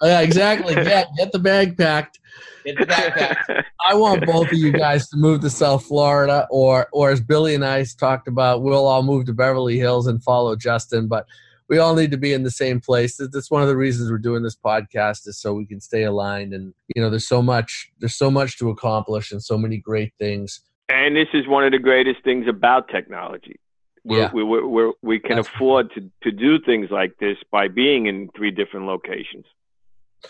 yeah, 0.04 0.22
exactly. 0.22 0.74
Yeah, 0.76 1.06
get 1.18 1.32
the 1.32 1.40
bag 1.40 1.78
packed. 1.78 2.20
Get 2.66 2.78
the 2.78 2.86
bag 2.86 3.14
packed. 3.14 3.52
I 3.86 3.94
want 3.96 4.26
both 4.26 4.48
of 4.48 4.58
you 4.58 4.72
guys 4.72 5.10
to 5.10 5.18
move 5.18 5.42
to 5.42 5.50
South 5.50 5.86
Florida, 5.86 6.48
or 6.50 6.88
or 6.92 7.12
as 7.12 7.22
Billy 7.22 7.56
and 7.56 7.66
I 7.66 7.86
talked 8.00 8.28
about, 8.28 8.62
we'll 8.62 8.86
all 8.86 9.04
move 9.04 9.26
to 9.26 9.34
Beverly 9.34 9.78
Hills 9.78 10.08
and 10.08 10.24
follow 10.24 10.56
Justin. 10.56 11.08
But 11.08 11.26
we 11.70 11.80
all 11.80 11.96
need 11.96 12.12
to 12.12 12.18
be 12.18 12.34
in 12.34 12.44
the 12.44 12.52
same 12.52 12.80
place. 12.80 13.18
That's 13.18 13.52
one 13.52 13.62
of 13.62 13.68
the 13.68 13.76
reasons 13.76 14.10
we're 14.10 14.18
doing 14.18 14.44
this 14.44 14.56
podcast 14.56 15.28
is 15.28 15.40
so 15.40 15.54
we 15.54 15.66
can 15.66 15.82
stay 15.82 16.04
aligned. 16.04 16.54
And 16.54 16.74
you 16.96 17.02
know, 17.02 17.10
there's 17.10 17.28
so 17.28 17.42
much 17.42 17.92
there's 18.00 18.16
so 18.16 18.32
much 18.32 18.58
to 18.60 18.70
accomplish 18.70 19.32
and 19.32 19.44
so 19.44 19.58
many 19.58 19.78
great 19.78 20.14
things. 20.18 20.62
And 20.90 21.16
this 21.16 21.28
is 21.34 21.48
one 21.48 21.66
of 21.66 21.72
the 21.72 21.80
greatest 21.80 22.24
things 22.24 22.48
about 22.48 22.88
technology. 22.88 23.60
We're, 24.06 24.20
yeah. 24.20 24.32
we 24.34 24.44
we 24.44 24.94
we 25.02 25.20
can 25.20 25.36
That's 25.36 25.50
afford 25.50 25.92
to, 25.96 26.10
to 26.24 26.32
do 26.32 26.60
things 26.60 26.90
like 26.90 27.18
this 27.20 27.38
by 27.52 27.68
being 27.68 28.06
in 28.06 28.30
three 28.36 28.52
different 28.52 28.86
locations. 28.86 29.46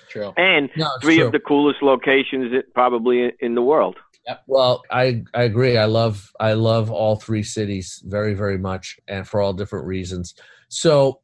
True. 0.09 0.33
And 0.35 0.69
no, 0.75 0.89
three 1.01 1.17
true. 1.17 1.27
of 1.27 1.31
the 1.31 1.39
coolest 1.39 1.81
locations 1.81 2.51
probably 2.73 3.31
in 3.39 3.55
the 3.55 3.61
world. 3.61 3.97
Yep. 4.27 4.43
Well, 4.47 4.83
I 4.91 5.23
I 5.35 5.43
agree. 5.43 5.77
I 5.77 5.85
love 5.85 6.31
I 6.39 6.53
love 6.53 6.89
all 6.91 7.17
three 7.17 7.43
cities 7.43 8.01
very 8.05 8.33
very 8.33 8.57
much, 8.57 8.97
and 9.07 9.27
for 9.27 9.41
all 9.41 9.53
different 9.53 9.85
reasons. 9.85 10.33
So 10.69 11.21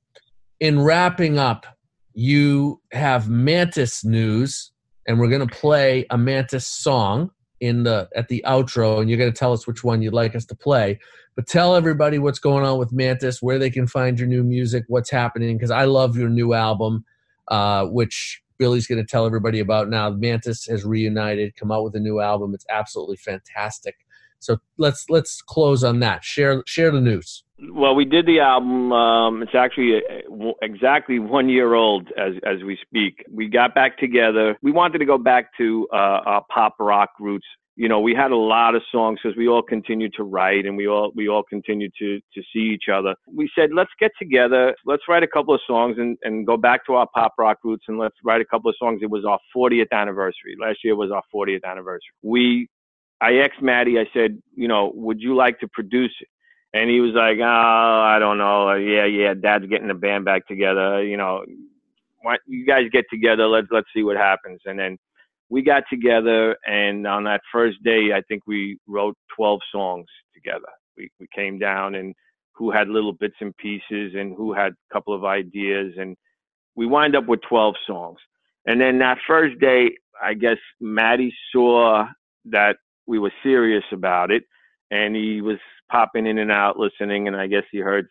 in 0.64 0.80
wrapping 0.80 1.38
up, 1.38 1.66
you 2.14 2.80
have 2.94 3.28
Mantis 3.28 4.06
news, 4.06 4.72
and 5.06 5.20
we're 5.20 5.28
going 5.28 5.46
to 5.46 5.56
play 5.56 6.06
a 6.10 6.18
Mantis 6.18 6.66
song 6.66 7.32
in 7.60 7.84
the 7.84 8.08
at 8.16 8.30
the 8.30 8.42
outro, 8.48 9.02
and 9.02 9.10
you're 9.10 9.20
going 9.20 9.32
to 9.32 9.38
tell 9.38 9.52
us 9.52 9.68
which 9.68 9.84
one 9.84 10.02
you'd 10.02 10.14
like 10.14 10.38
us 10.38 10.46
to 10.46 10.56
play. 10.56 11.00
But 11.36 11.48
tell 11.48 11.76
everybody 11.76 12.18
what's 12.18 12.40
going 12.40 12.64
on 12.64 12.80
with 12.80 12.94
Mantis, 12.94 13.42
where 13.42 13.60
they 13.60 13.70
can 13.70 13.88
find 13.88 14.18
your 14.18 14.30
new 14.30 14.42
music, 14.42 14.86
what's 14.88 15.10
happening, 15.10 15.58
because 15.58 15.70
I 15.70 15.84
love 15.84 16.16
your 16.16 16.30
new 16.30 16.54
album, 16.54 17.04
uh, 17.50 17.88
which 17.88 18.42
Billy's 18.58 18.88
going 18.88 19.06
to 19.06 19.12
tell 19.12 19.26
everybody 19.26 19.60
about 19.60 19.90
now. 19.90 20.12
Mantis 20.12 20.66
has 20.68 20.86
reunited, 20.86 21.58
come 21.58 21.74
out 21.74 21.84
with 21.84 21.96
a 21.96 22.00
new 22.00 22.22
album. 22.22 22.54
It's 22.54 22.66
absolutely 22.70 23.18
fantastic. 23.18 23.96
So 24.44 24.58
let's 24.78 25.10
let's 25.10 25.42
close 25.42 25.84
on 25.84 26.00
that. 26.00 26.24
Share 26.24 26.64
share 26.66 26.92
the 26.92 27.02
news. 27.02 27.44
Well, 27.72 27.96
we 27.96 28.06
did 28.06 28.26
the 28.26 28.40
album. 28.40 28.92
Um, 28.92 29.44
it's 29.44 29.56
actually 29.56 29.98
uh, 29.98 30.52
exactly 30.62 31.20
one 31.20 31.50
year 31.50 31.76
old 31.76 32.10
as 32.18 32.34
as 32.46 32.64
we 32.64 32.78
speak. 32.82 33.24
We 33.32 33.48
got 33.48 33.74
back 33.76 33.98
together. 33.98 34.58
We 34.62 34.72
wanted 34.72 35.00
to 35.00 35.06
go 35.06 35.18
back 35.18 35.56
to 35.58 35.88
uh, 35.94 35.96
our 36.26 36.46
pop 36.54 36.76
rock 36.80 37.12
roots. 37.20 37.46
You 37.76 37.90
know, 37.90 38.02
we 38.02 38.14
had 38.14 38.30
a 38.30 38.38
lot 38.38 38.76
of 38.76 38.84
songs 38.92 39.20
because 39.24 39.36
we 39.36 39.48
all 39.48 39.64
continued 39.64 40.14
to 40.18 40.24
write 40.24 40.66
and 40.66 40.78
we 40.78 40.88
all 40.88 41.12
we 41.16 41.28
all 41.28 41.44
continued 41.44 41.92
to 42.00 42.20
to 42.20 42.42
see 42.54 42.60
each 42.60 42.86
other. 42.94 43.16
We 43.34 43.50
said, 43.58 43.70
let's 43.74 43.90
get 44.00 44.12
together, 44.20 44.76
let's 44.86 45.04
write 45.08 45.24
a 45.24 45.28
couple 45.28 45.56
of 45.56 45.62
songs 45.66 45.96
and 45.98 46.18
and 46.24 46.46
go 46.46 46.58
back 46.58 46.86
to 46.88 46.94
our 46.94 47.08
pop 47.16 47.34
rock 47.40 47.60
roots 47.64 47.86
and 47.88 47.98
let's 47.98 48.16
write 48.24 48.42
a 48.42 48.46
couple 48.46 48.70
of 48.70 48.76
songs. 48.78 49.00
It 49.02 49.10
was 49.10 49.26
our 49.26 49.40
40th 49.56 49.92
anniversary. 49.92 50.56
Last 50.60 50.80
year 50.84 50.96
was 50.96 51.12
our 51.12 51.24
40th 51.34 51.64
anniversary. 51.64 52.14
We 52.22 52.68
I 53.24 53.36
asked 53.38 53.62
Maddie, 53.62 53.98
I 54.00 54.06
said, 54.14 54.38
you 54.54 54.68
know, 54.68 54.92
would 54.94 55.22
you 55.22 55.34
like 55.34 55.60
to 55.62 55.68
produce 55.70 56.14
it? 56.20 56.28
And 56.74 56.90
he 56.90 57.00
was 57.00 57.14
like, 57.14 57.38
oh, 57.40 58.02
I 58.04 58.20
don't 58.20 58.38
know. 58.38 58.70
Uh, 58.70 58.76
yeah, 58.76 59.06
yeah, 59.06 59.34
dad's 59.34 59.68
getting 59.68 59.88
the 59.88 59.94
band 59.94 60.26
back 60.26 60.46
together. 60.46 60.96
Uh, 60.96 61.00
you 61.00 61.16
know, 61.16 61.46
why, 62.22 62.36
you 62.46 62.66
guys 62.66 62.90
get 62.92 63.06
together. 63.10 63.48
Let's, 63.48 63.68
let's 63.72 63.88
see 63.96 64.04
what 64.04 64.18
happens. 64.18 64.60
And 64.66 64.78
then 64.78 64.98
we 65.50 65.62
got 65.62 65.84
together 65.90 66.58
and 66.66 67.08
on 67.08 67.24
that 67.24 67.40
first 67.50 67.82
day, 67.82 68.12
I 68.14 68.22
think 68.28 68.44
we 68.46 68.78
wrote 68.88 69.16
12 69.38 69.62
songs 69.72 70.08
together. 70.34 70.68
We, 70.98 71.10
we 71.18 71.28
came 71.34 71.60
down 71.60 71.96
and 71.96 72.14
who 72.56 72.72
had 72.72 72.90
little 72.90 73.14
bits 73.14 73.36
and 73.40 73.56
pieces 73.56 74.16
and 74.16 74.36
who 74.36 74.52
had 74.54 74.74
a 74.74 74.94
couple 74.94 75.14
of 75.14 75.24
ideas. 75.24 75.94
And 75.98 76.18
we 76.76 76.88
wind 76.88 77.16
up 77.16 77.28
with 77.28 77.40
12 77.48 77.76
songs. 77.88 78.18
And 78.66 78.82
then 78.82 79.00
that 79.00 79.20
first 79.26 79.60
day, 79.60 79.92
I 80.22 80.34
guess 80.34 80.58
Maddie 80.82 81.34
saw 81.54 82.08
that 82.46 82.78
we 83.08 83.20
were 83.20 83.32
serious 83.44 83.84
about 83.92 84.32
it, 84.32 84.44
and 84.92 85.16
he 85.16 85.42
was 85.42 85.58
popping 85.92 86.28
in 86.28 86.38
and 86.38 86.52
out 86.52 86.78
listening, 86.78 87.28
and 87.28 87.36
I 87.36 87.48
guess 87.48 87.64
he 87.72 87.80
heard 87.80 88.08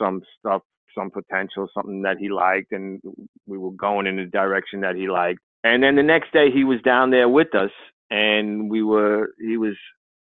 some 0.00 0.22
stuff, 0.38 0.62
some 0.96 1.10
potential, 1.10 1.68
something 1.74 2.02
that 2.02 2.18
he 2.18 2.28
liked, 2.28 2.72
and 2.72 3.00
we 3.46 3.58
were 3.58 3.72
going 3.72 4.06
in 4.06 4.16
the 4.16 4.26
direction 4.26 4.80
that 4.80 4.96
he 4.96 5.08
liked. 5.08 5.40
And 5.64 5.82
then 5.82 5.96
the 5.96 6.02
next 6.02 6.32
day 6.32 6.50
he 6.50 6.64
was 6.64 6.80
down 6.82 7.10
there 7.10 7.28
with 7.28 7.54
us, 7.54 7.70
and 8.10 8.70
we 8.70 8.82
were 8.82 9.30
he 9.40 9.56
was 9.56 9.74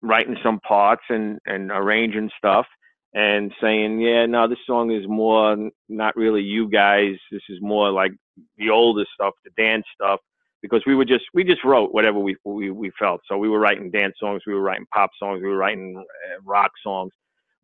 writing 0.03 0.37
some 0.43 0.61
parts 0.61 1.03
and 1.09 1.39
and 1.47 1.71
arranging 1.71 2.31
stuff 2.39 2.67
and 3.15 3.53
saying, 3.61 4.01
yeah, 4.01 4.27
no, 4.27 4.49
this 4.49 4.59
song 4.67 4.91
is 4.91 5.05
more 5.09 5.57
not 5.89 6.17
really 6.17 6.43
you 6.43 6.69
guys. 6.69 7.15
This 7.31 7.43
is 7.49 7.59
more 7.61 7.91
like 7.91 8.13
the 8.57 8.71
older 8.71 9.05
stuff, 9.15 9.35
the 9.45 9.51
dance 9.57 9.87
stuff, 9.95 10.21
because 10.63 10.83
we 10.87 10.95
were 10.95 11.05
just 11.05 11.25
we 11.35 11.45
just 11.45 11.65
wrote 11.65 11.93
whatever 11.93 12.19
we 12.19 12.37
we 12.45 12.71
we 12.71 12.91
felt. 12.99 13.21
So 13.29 13.39
we 13.39 13.49
were 13.49 13.61
writing 13.61 13.91
dance 13.91 14.15
songs, 14.19 14.43
we 14.47 14.55
were 14.55 14.63
writing 14.63 14.87
pop 14.93 15.11
songs, 15.19 15.41
we 15.43 15.49
were 15.49 15.57
writing 15.57 15.97
uh, 15.97 16.43
rock 16.45 16.73
songs, 16.83 17.13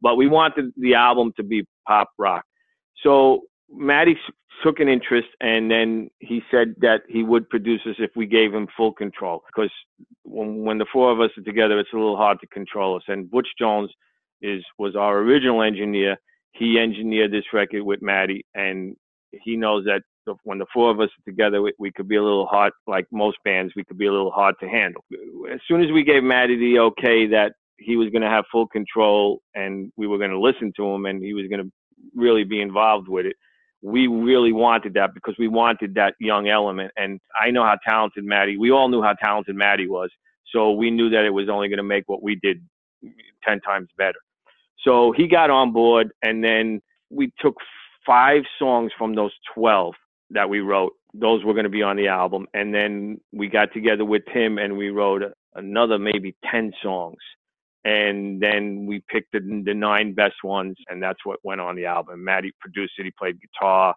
but 0.00 0.16
we 0.16 0.28
wanted 0.28 0.72
the 0.76 0.94
album 0.94 1.32
to 1.36 1.42
be 1.42 1.64
pop 1.86 2.10
rock. 2.18 2.44
So 3.02 3.42
Matty 3.70 4.16
took 4.62 4.78
an 4.80 4.88
interest, 4.88 5.28
and 5.40 5.70
then 5.70 6.08
he 6.20 6.42
said 6.50 6.74
that 6.80 7.02
he 7.08 7.22
would 7.22 7.48
produce 7.48 7.80
us 7.86 7.96
if 7.98 8.10
we 8.14 8.26
gave 8.26 8.54
him 8.54 8.68
full 8.76 8.92
control. 8.92 9.42
Because 9.46 9.70
when 10.22 10.64
when 10.64 10.78
the 10.78 10.86
four 10.92 11.10
of 11.10 11.20
us 11.20 11.30
are 11.36 11.42
together, 11.42 11.78
it's 11.78 11.92
a 11.92 11.96
little 11.96 12.16
hard 12.16 12.40
to 12.40 12.46
control 12.48 12.96
us. 12.96 13.02
And 13.08 13.30
Butch 13.30 13.48
Jones 13.58 13.90
is 14.42 14.62
was 14.78 14.96
our 14.96 15.18
original 15.18 15.62
engineer. 15.62 16.16
He 16.52 16.78
engineered 16.78 17.32
this 17.32 17.52
record 17.52 17.82
with 17.82 18.00
Matty, 18.00 18.44
and 18.54 18.96
he 19.42 19.56
knows 19.56 19.84
that 19.86 20.02
when 20.44 20.58
the 20.58 20.66
four 20.72 20.90
of 20.90 21.00
us 21.00 21.08
are 21.08 21.30
together, 21.30 21.62
we, 21.62 21.72
we, 21.78 21.92
could 21.92 22.08
be 22.08 22.16
a 22.16 22.22
little 22.22 22.46
hard, 22.46 22.72
like 22.86 23.06
most 23.10 23.38
bands, 23.44 23.72
we 23.76 23.84
could 23.84 23.98
be 23.98 24.06
a 24.06 24.12
little 24.12 24.30
hard 24.30 24.54
to 24.60 24.68
handle. 24.68 25.04
As 25.52 25.60
soon 25.68 25.82
as 25.82 25.90
we 25.90 26.04
gave 26.04 26.22
Matty 26.22 26.56
the 26.56 26.78
okay 26.80 27.26
that 27.26 27.52
he 27.78 27.96
was 27.96 28.08
going 28.10 28.22
to 28.22 28.28
have 28.28 28.44
full 28.50 28.66
control 28.66 29.40
and 29.54 29.92
we 29.96 30.06
were 30.06 30.18
going 30.18 30.30
to 30.30 30.40
listen 30.40 30.72
to 30.76 30.86
him 30.86 31.06
and 31.06 31.22
he 31.22 31.34
was 31.34 31.46
going 31.48 31.64
to 31.64 31.70
really 32.14 32.44
be 32.44 32.60
involved 32.60 33.08
with 33.08 33.26
it, 33.26 33.36
we 33.82 34.06
really 34.06 34.52
wanted 34.52 34.94
that 34.94 35.12
because 35.12 35.34
we 35.38 35.48
wanted 35.48 35.94
that 35.94 36.14
young 36.18 36.48
element. 36.48 36.90
And 36.96 37.20
I 37.38 37.50
know 37.50 37.64
how 37.64 37.76
talented 37.86 38.24
Matty, 38.24 38.56
we 38.56 38.70
all 38.70 38.88
knew 38.88 39.02
how 39.02 39.14
talented 39.14 39.56
Matty 39.56 39.86
was. 39.86 40.10
So 40.52 40.72
we 40.72 40.90
knew 40.90 41.10
that 41.10 41.24
it 41.24 41.30
was 41.30 41.48
only 41.48 41.68
going 41.68 41.78
to 41.78 41.82
make 41.82 42.04
what 42.06 42.22
we 42.22 42.36
did 42.36 42.62
10 43.46 43.60
times 43.60 43.88
better. 43.98 44.18
So 44.86 45.12
he 45.12 45.26
got 45.26 45.50
on 45.50 45.72
board, 45.72 46.12
and 46.22 46.44
then 46.44 46.80
we 47.10 47.32
took 47.40 47.56
five 48.06 48.42
songs 48.58 48.92
from 48.96 49.14
those 49.14 49.32
12 49.54 49.94
that 50.34 50.48
we 50.48 50.60
wrote. 50.60 50.92
Those 51.14 51.44
were 51.44 51.54
going 51.54 51.64
to 51.64 51.70
be 51.70 51.82
on 51.82 51.96
the 51.96 52.08
album. 52.08 52.46
And 52.54 52.74
then 52.74 53.20
we 53.32 53.48
got 53.48 53.72
together 53.72 54.04
with 54.04 54.24
him 54.28 54.58
and 54.58 54.76
we 54.76 54.90
wrote 54.90 55.22
another 55.54 55.98
maybe 55.98 56.36
10 56.50 56.72
songs. 56.82 57.18
And 57.84 58.40
then 58.40 58.86
we 58.86 59.02
picked 59.08 59.32
the, 59.32 59.40
the 59.40 59.74
nine 59.74 60.14
best 60.14 60.42
ones, 60.42 60.74
and 60.88 61.02
that's 61.02 61.18
what 61.24 61.38
went 61.42 61.60
on 61.60 61.76
the 61.76 61.84
album. 61.84 62.24
Matty 62.24 62.50
produced 62.58 62.94
it. 62.96 63.04
He 63.04 63.10
played 63.10 63.38
guitar, 63.40 63.94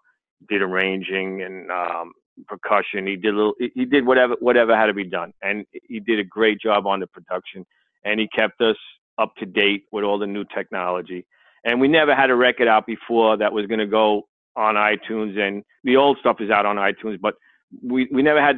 did 0.50 0.62
arranging 0.62 1.42
and 1.42 1.72
um, 1.72 2.12
percussion. 2.48 3.08
He 3.08 3.16
did 3.16 3.34
little, 3.34 3.54
he 3.58 3.86
did 3.86 4.06
whatever 4.06 4.36
whatever 4.42 4.76
had 4.76 4.88
to 4.88 4.94
be 4.94 5.06
done, 5.06 5.32
and 5.42 5.66
he 5.72 6.02
did 6.02 6.20
a 6.20 6.26
great 6.26 6.60
job 6.60 6.86
on 6.86 7.00
the 7.00 7.08
production. 7.08 7.66
And 8.04 8.20
he 8.20 8.28
kept 8.28 8.60
us 8.60 8.76
up 9.18 9.34
to 9.38 9.46
date 9.46 9.86
with 9.94 10.04
all 10.04 10.20
the 10.20 10.28
new 10.28 10.44
technology. 10.54 11.26
And 11.64 11.80
we 11.80 11.88
never 11.88 12.14
had 12.14 12.30
a 12.30 12.36
record 12.36 12.68
out 12.68 12.86
before 12.86 13.38
that 13.38 13.54
was 13.54 13.68
going 13.68 13.80
to 13.80 13.88
go 13.88 14.28
on 14.58 14.76
iTunes, 14.76 15.39
and 15.39 15.64
the 15.84 15.97
old 15.97 16.18
stuff 16.20 16.38
is 16.41 16.49
out 16.51 16.66
on 16.66 16.78
iTunes, 16.78 17.20
but 17.22 17.36
we 17.84 18.10
we 18.12 18.24
never 18.24 18.41
had 18.41 18.58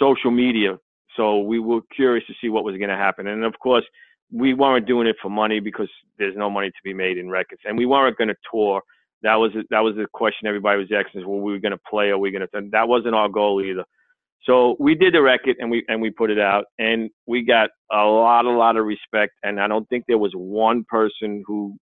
social 0.00 0.30
media, 0.30 0.78
so 1.16 1.40
we 1.40 1.58
were 1.58 1.80
curious 1.94 2.26
to 2.28 2.34
see 2.40 2.50
what 2.50 2.64
was 2.64 2.76
going 2.76 2.90
to 2.90 2.96
happen. 2.96 3.28
And 3.28 3.44
of 3.44 3.58
course, 3.60 3.84
we 4.32 4.54
weren't 4.54 4.86
doing 4.86 5.08
it 5.08 5.16
for 5.22 5.30
money 5.30 5.60
because 5.60 5.90
there's 6.18 6.36
no 6.36 6.50
money 6.50 6.68
to 6.68 6.82
be 6.84 6.94
made 6.94 7.18
in 7.18 7.30
records, 7.30 7.62
and 7.66 7.78
we 7.78 7.86
weren't 7.86 8.18
going 8.18 8.28
to 8.28 8.36
tour. 8.52 8.82
That 9.22 9.36
was 9.36 9.52
that 9.70 9.80
was 9.80 9.96
the 9.96 10.06
question 10.12 10.46
everybody 10.48 10.78
was 10.78 10.92
asking: 10.92 11.22
is 11.22 11.26
well, 11.26 11.40
we 11.40 11.52
were 11.52 11.60
going 11.60 11.72
to 11.72 11.80
play, 11.90 12.10
or 12.10 12.18
we 12.18 12.30
going 12.30 12.46
to? 12.46 12.70
That 12.70 12.88
wasn't 12.88 13.16
our 13.16 13.28
goal 13.28 13.62
either. 13.62 13.84
So 14.44 14.76
we 14.78 14.94
did 14.94 15.14
the 15.14 15.22
record 15.22 15.56
and 15.58 15.70
we 15.70 15.84
and 15.88 16.00
we 16.00 16.10
put 16.10 16.30
it 16.30 16.38
out 16.38 16.66
and 16.78 17.10
we 17.26 17.44
got 17.44 17.70
a 17.92 18.04
lot 18.04 18.46
a 18.46 18.50
lot 18.50 18.76
of 18.76 18.86
respect 18.86 19.32
and 19.42 19.60
I 19.60 19.68
don't 19.68 19.88
think 19.88 20.04
there 20.06 20.18
was 20.18 20.32
one 20.34 20.84
person 20.88 21.42
who 21.46 21.76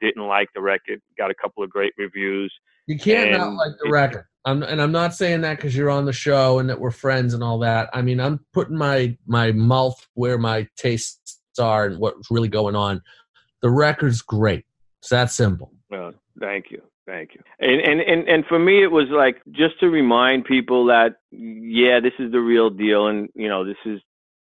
didn't 0.00 0.26
like 0.26 0.48
the 0.54 0.62
record. 0.62 1.00
Got 1.18 1.30
a 1.30 1.34
couple 1.34 1.62
of 1.62 1.70
great 1.70 1.92
reviews. 1.98 2.52
You 2.86 2.98
can't 2.98 3.32
not 3.32 3.54
like 3.54 3.72
the 3.82 3.90
record. 3.90 4.26
I'm, 4.44 4.62
and 4.62 4.82
I'm 4.82 4.90
not 4.90 5.14
saying 5.14 5.42
that 5.42 5.56
because 5.56 5.76
you're 5.76 5.90
on 5.90 6.04
the 6.04 6.12
show 6.12 6.58
and 6.58 6.68
that 6.68 6.80
we're 6.80 6.90
friends 6.90 7.32
and 7.32 7.44
all 7.44 7.58
that. 7.60 7.88
I 7.92 8.02
mean, 8.02 8.20
I'm 8.20 8.40
putting 8.52 8.76
my 8.76 9.16
my 9.26 9.52
mouth 9.52 9.94
where 10.14 10.36
my 10.36 10.66
tastes 10.76 11.40
are 11.60 11.86
and 11.86 11.98
what's 11.98 12.30
really 12.30 12.48
going 12.48 12.74
on. 12.74 13.02
The 13.60 13.70
record's 13.70 14.20
great. 14.20 14.64
It's 15.00 15.10
that 15.10 15.30
simple. 15.30 15.72
Well, 15.90 16.12
thank 16.40 16.70
you. 16.70 16.82
Thank 17.06 17.34
you. 17.34 17.40
And, 17.60 17.80
and 17.80 18.00
and 18.00 18.28
and 18.28 18.46
for 18.46 18.58
me, 18.58 18.82
it 18.82 18.90
was 18.90 19.08
like 19.10 19.42
just 19.52 19.78
to 19.80 19.88
remind 19.88 20.44
people 20.44 20.86
that 20.86 21.16
yeah, 21.30 22.00
this 22.00 22.12
is 22.18 22.32
the 22.32 22.40
real 22.40 22.70
deal, 22.70 23.06
and 23.06 23.28
you 23.34 23.48
know, 23.48 23.64
this 23.64 23.76
is 23.84 24.00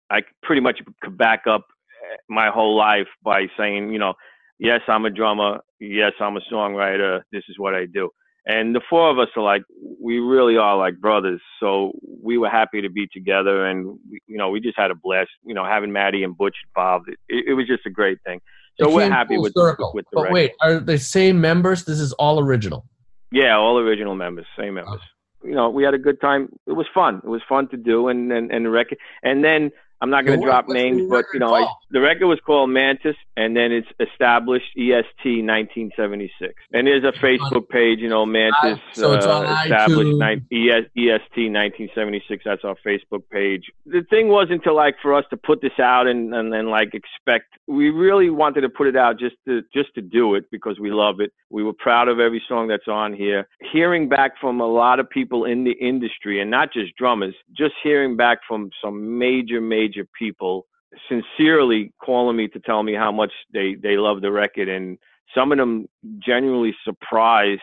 I 0.09 0.21
pretty 0.43 0.61
much 0.61 0.79
could 1.01 1.17
back 1.17 1.43
up 1.47 1.65
eh, 2.03 2.17
my 2.29 2.49
whole 2.49 2.75
life 2.75 3.07
by 3.23 3.47
saying, 3.57 3.91
you 3.91 3.99
know, 3.99 4.13
yes, 4.59 4.81
I'm 4.87 5.05
a 5.05 5.09
drummer, 5.09 5.61
yes, 5.79 6.13
I'm 6.19 6.37
a 6.37 6.41
songwriter. 6.51 7.21
This 7.31 7.43
is 7.49 7.57
what 7.57 7.73
I 7.73 7.85
do. 7.85 8.09
And 8.45 8.73
the 8.73 8.81
four 8.89 9.09
of 9.11 9.19
us 9.19 9.27
are 9.35 9.43
like, 9.43 9.61
we 10.01 10.19
really 10.19 10.57
are 10.57 10.75
like 10.75 10.97
brothers. 10.99 11.41
So 11.59 11.91
we 12.23 12.37
were 12.37 12.49
happy 12.49 12.81
to 12.81 12.89
be 12.89 13.07
together, 13.13 13.65
and 13.65 13.99
we, 14.09 14.19
you 14.25 14.37
know, 14.37 14.49
we 14.49 14.59
just 14.59 14.77
had 14.77 14.89
a 14.89 14.95
blast. 14.95 15.29
You 15.43 15.53
know, 15.53 15.63
having 15.63 15.91
maddie 15.91 16.23
and 16.23 16.35
Butch 16.35 16.55
involved, 16.67 17.09
it, 17.09 17.19
it 17.29 17.53
was 17.53 17.67
just 17.67 17.85
a 17.85 17.91
great 17.91 18.17
thing. 18.25 18.41
So 18.79 18.91
we're 18.91 19.09
happy 19.09 19.37
with, 19.37 19.53
circle. 19.55 19.91
with 19.93 20.05
the 20.11 20.15
But 20.15 20.21
record. 20.23 20.33
wait, 20.33 20.51
are 20.61 20.79
the 20.79 20.97
same 20.97 21.39
members? 21.39 21.85
This 21.85 21.99
is 21.99 22.13
all 22.13 22.39
original. 22.39 22.85
Yeah, 23.31 23.55
all 23.57 23.77
original 23.77 24.15
members, 24.15 24.45
same 24.57 24.73
members. 24.73 24.99
Oh. 25.03 25.47
You 25.47 25.55
know, 25.55 25.69
we 25.69 25.83
had 25.83 25.93
a 25.93 25.99
good 25.99 26.19
time. 26.21 26.49
It 26.67 26.73
was 26.73 26.87
fun. 26.93 27.21
It 27.23 27.29
was 27.29 27.41
fun 27.47 27.67
to 27.69 27.77
do, 27.77 28.07
and 28.07 28.31
and 28.31 28.51
and 28.51 28.65
the 28.65 28.69
record. 28.69 28.97
And 29.23 29.43
then 29.43 29.71
I'm 30.01 30.09
not 30.09 30.25
going 30.25 30.39
to 30.39 30.45
drop 30.45 30.67
names, 30.67 31.07
but 31.07 31.25
you 31.31 31.39
know, 31.39 31.53
I, 31.53 31.67
the 31.91 32.01
record 32.01 32.25
was 32.25 32.39
called 32.43 32.71
Mantis, 32.71 33.15
and 33.37 33.55
then 33.55 33.71
it's 33.71 33.87
established 33.99 34.65
EST 34.75 35.45
1976. 35.45 36.55
And 36.73 36.87
there's 36.87 37.03
a 37.03 37.11
Facebook 37.19 37.69
page, 37.69 37.99
you 37.99 38.09
know, 38.09 38.25
Mantis 38.25 38.79
So 38.93 39.13
it's 39.13 39.27
on 39.27 39.45
uh, 39.45 39.61
established 39.63 40.17
ni- 40.49 40.69
ES, 40.69 40.85
EST 40.97 41.51
1976. 41.53 42.43
That's 42.43 42.63
our 42.63 42.75
Facebook 42.83 43.21
page. 43.31 43.71
The 43.85 44.01
thing 44.09 44.29
wasn't 44.29 44.63
to 44.63 44.73
like 44.73 44.95
for 45.03 45.13
us 45.13 45.25
to 45.29 45.37
put 45.37 45.61
this 45.61 45.79
out 45.79 46.07
and 46.07 46.33
and 46.33 46.51
then 46.51 46.69
like 46.69 46.95
expect. 46.95 47.53
We 47.67 47.91
really 47.91 48.31
wanted 48.31 48.61
to 48.61 48.69
put 48.69 48.87
it 48.87 48.95
out 48.95 49.19
just 49.19 49.35
to 49.45 49.61
just 49.71 49.93
to 49.95 50.01
do 50.01 50.33
it 50.33 50.49
because 50.49 50.79
we 50.79 50.89
love 50.89 51.19
it. 51.19 51.31
We 51.51 51.63
were 51.63 51.73
proud 51.73 52.07
of 52.07 52.19
every 52.19 52.41
song 52.47 52.69
that's 52.69 52.87
on 52.87 53.13
here. 53.13 53.47
Hearing 53.71 54.09
back 54.09 54.31
from 54.41 54.59
a 54.61 54.65
lot 54.65 54.99
of 54.99 55.07
people 55.07 55.45
in 55.45 55.63
the 55.63 55.73
industry, 55.73 56.41
and 56.41 56.49
not 56.49 56.73
just 56.73 56.95
drummers, 56.95 57.35
just 57.55 57.75
hearing 57.83 58.15
back 58.17 58.39
from 58.47 58.71
some 58.83 59.19
major 59.19 59.61
major 59.61 59.90
people 60.17 60.67
sincerely 61.09 61.93
calling 62.03 62.35
me 62.35 62.47
to 62.49 62.59
tell 62.59 62.83
me 62.83 62.93
how 62.93 63.11
much 63.11 63.31
they 63.53 63.75
they 63.81 63.97
love 63.97 64.21
the 64.21 64.31
record 64.31 64.67
and 64.67 64.97
some 65.33 65.51
of 65.51 65.57
them 65.57 65.87
genuinely 66.19 66.75
surprised 66.83 67.61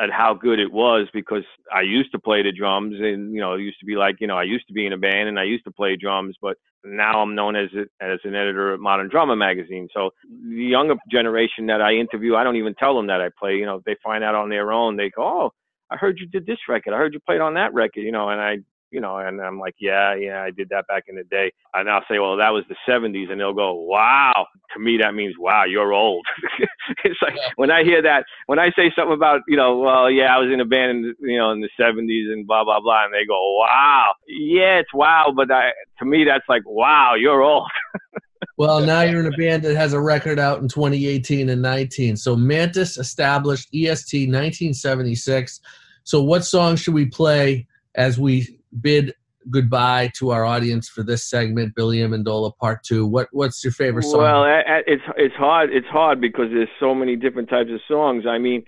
at 0.00 0.10
how 0.10 0.34
good 0.34 0.58
it 0.58 0.72
was 0.72 1.06
because 1.12 1.44
I 1.72 1.82
used 1.82 2.10
to 2.12 2.18
play 2.18 2.42
the 2.42 2.50
drums 2.52 2.96
and 2.98 3.32
you 3.32 3.40
know 3.40 3.54
it 3.54 3.60
used 3.60 3.78
to 3.80 3.86
be 3.86 3.94
like 3.94 4.16
you 4.20 4.26
know 4.26 4.36
I 4.36 4.42
used 4.42 4.66
to 4.66 4.72
be 4.72 4.86
in 4.86 4.92
a 4.92 4.98
band 4.98 5.28
and 5.28 5.38
I 5.38 5.44
used 5.44 5.64
to 5.64 5.70
play 5.70 5.96
drums 5.96 6.36
but 6.42 6.56
now 6.84 7.22
I'm 7.22 7.34
known 7.34 7.54
as 7.54 7.68
a, 7.74 7.82
as 8.04 8.18
an 8.24 8.34
editor 8.34 8.74
at 8.74 8.80
Modern 8.80 9.08
Drummer 9.08 9.36
magazine. 9.36 9.88
So 9.94 10.10
the 10.28 10.64
younger 10.64 10.96
generation 11.10 11.66
that 11.66 11.80
I 11.80 11.92
interview 11.92 12.34
I 12.34 12.42
don't 12.42 12.56
even 12.56 12.74
tell 12.74 12.96
them 12.96 13.06
that 13.06 13.20
I 13.20 13.28
play 13.38 13.54
you 13.54 13.66
know 13.66 13.82
they 13.86 13.96
find 14.02 14.24
out 14.24 14.34
on 14.34 14.48
their 14.48 14.72
own 14.72 14.96
they 14.96 15.10
go 15.10 15.22
oh 15.22 15.52
I 15.90 15.96
heard 15.96 16.18
you 16.18 16.26
did 16.26 16.46
this 16.46 16.58
record. 16.68 16.92
I 16.92 16.96
heard 16.96 17.14
you 17.14 17.20
played 17.20 17.40
on 17.40 17.54
that 17.54 17.72
record 17.72 18.00
you 18.00 18.12
know 18.12 18.30
and 18.30 18.40
I 18.40 18.56
you 18.94 19.00
know, 19.00 19.18
and 19.18 19.40
I'm 19.40 19.58
like, 19.58 19.74
yeah, 19.80 20.14
yeah, 20.14 20.42
I 20.42 20.50
did 20.52 20.68
that 20.70 20.86
back 20.86 21.04
in 21.08 21.16
the 21.16 21.24
day. 21.24 21.52
And 21.74 21.90
I'll 21.90 22.04
say, 22.08 22.20
well, 22.20 22.36
that 22.36 22.50
was 22.50 22.64
the 22.68 22.76
70s. 22.88 23.30
And 23.30 23.40
they'll 23.40 23.52
go, 23.52 23.74
wow. 23.74 24.46
To 24.74 24.80
me, 24.80 24.98
that 25.02 25.14
means, 25.14 25.34
wow, 25.38 25.64
you're 25.64 25.92
old. 25.92 26.24
it's 27.04 27.20
like 27.20 27.34
Yeah. 27.36 27.48
when 27.56 27.70
I 27.72 27.82
hear 27.82 28.00
that, 28.02 28.24
when 28.46 28.58
I 28.60 28.70
say 28.76 28.92
something 28.96 29.12
about, 29.14 29.40
you 29.48 29.56
know, 29.56 29.78
well, 29.78 30.08
yeah, 30.10 30.34
I 30.34 30.38
was 30.38 30.50
in 30.52 30.60
a 30.60 30.64
band, 30.64 30.90
in, 30.92 31.02
the- 31.20 31.32
you 31.32 31.38
know, 31.38 31.50
in 31.50 31.60
the 31.60 31.68
70s 31.78 32.32
and 32.32 32.46
blah, 32.46 32.62
blah, 32.64 32.80
blah. 32.80 33.04
And 33.04 33.12
they 33.12 33.26
go, 33.26 33.58
wow. 33.58 34.12
Yeah, 34.28 34.78
it's 34.78 34.94
wow. 34.94 35.32
But 35.36 35.50
I, 35.50 35.72
to 35.98 36.04
me, 36.04 36.24
that's 36.24 36.48
like, 36.48 36.62
wow, 36.64 37.14
you're 37.18 37.42
old. 37.42 37.68
Well, 38.56 38.80
now 38.82 39.00
you're 39.00 39.18
in 39.18 39.26
a 39.26 39.36
band 39.36 39.64
that 39.64 39.74
has 39.74 39.94
a 39.94 40.00
record 40.00 40.38
out 40.38 40.60
in 40.62 40.68
2018 40.68 41.48
and 41.48 41.60
19. 41.60 42.16
So 42.16 42.36
Mantis 42.36 42.96
established 42.98 43.68
EST 43.74 44.28
1976. 44.28 45.60
So 46.04 46.22
what 46.22 46.44
song 46.44 46.76
should 46.76 46.94
we 46.94 47.06
play 47.06 47.66
as 47.96 48.16
we 48.18 48.56
bid 48.80 49.14
goodbye 49.50 50.10
to 50.16 50.30
our 50.30 50.44
audience 50.44 50.88
for 50.88 51.02
this 51.02 51.28
segment, 51.28 51.74
Billy 51.74 51.98
Amendola 51.98 52.56
Part 52.56 52.82
Two? 52.84 53.06
What 53.06 53.28
What's 53.32 53.62
your 53.62 53.72
favorite 53.72 54.04
song? 54.04 54.20
Well, 54.20 54.62
it's 54.86 55.02
it's 55.16 55.34
hard. 55.34 55.70
It's 55.72 55.86
hard 55.88 56.20
because 56.20 56.50
there's 56.50 56.68
so 56.80 56.94
many 56.94 57.16
different 57.16 57.48
types 57.48 57.70
of 57.70 57.80
songs. 57.88 58.24
I 58.26 58.38
mean, 58.38 58.64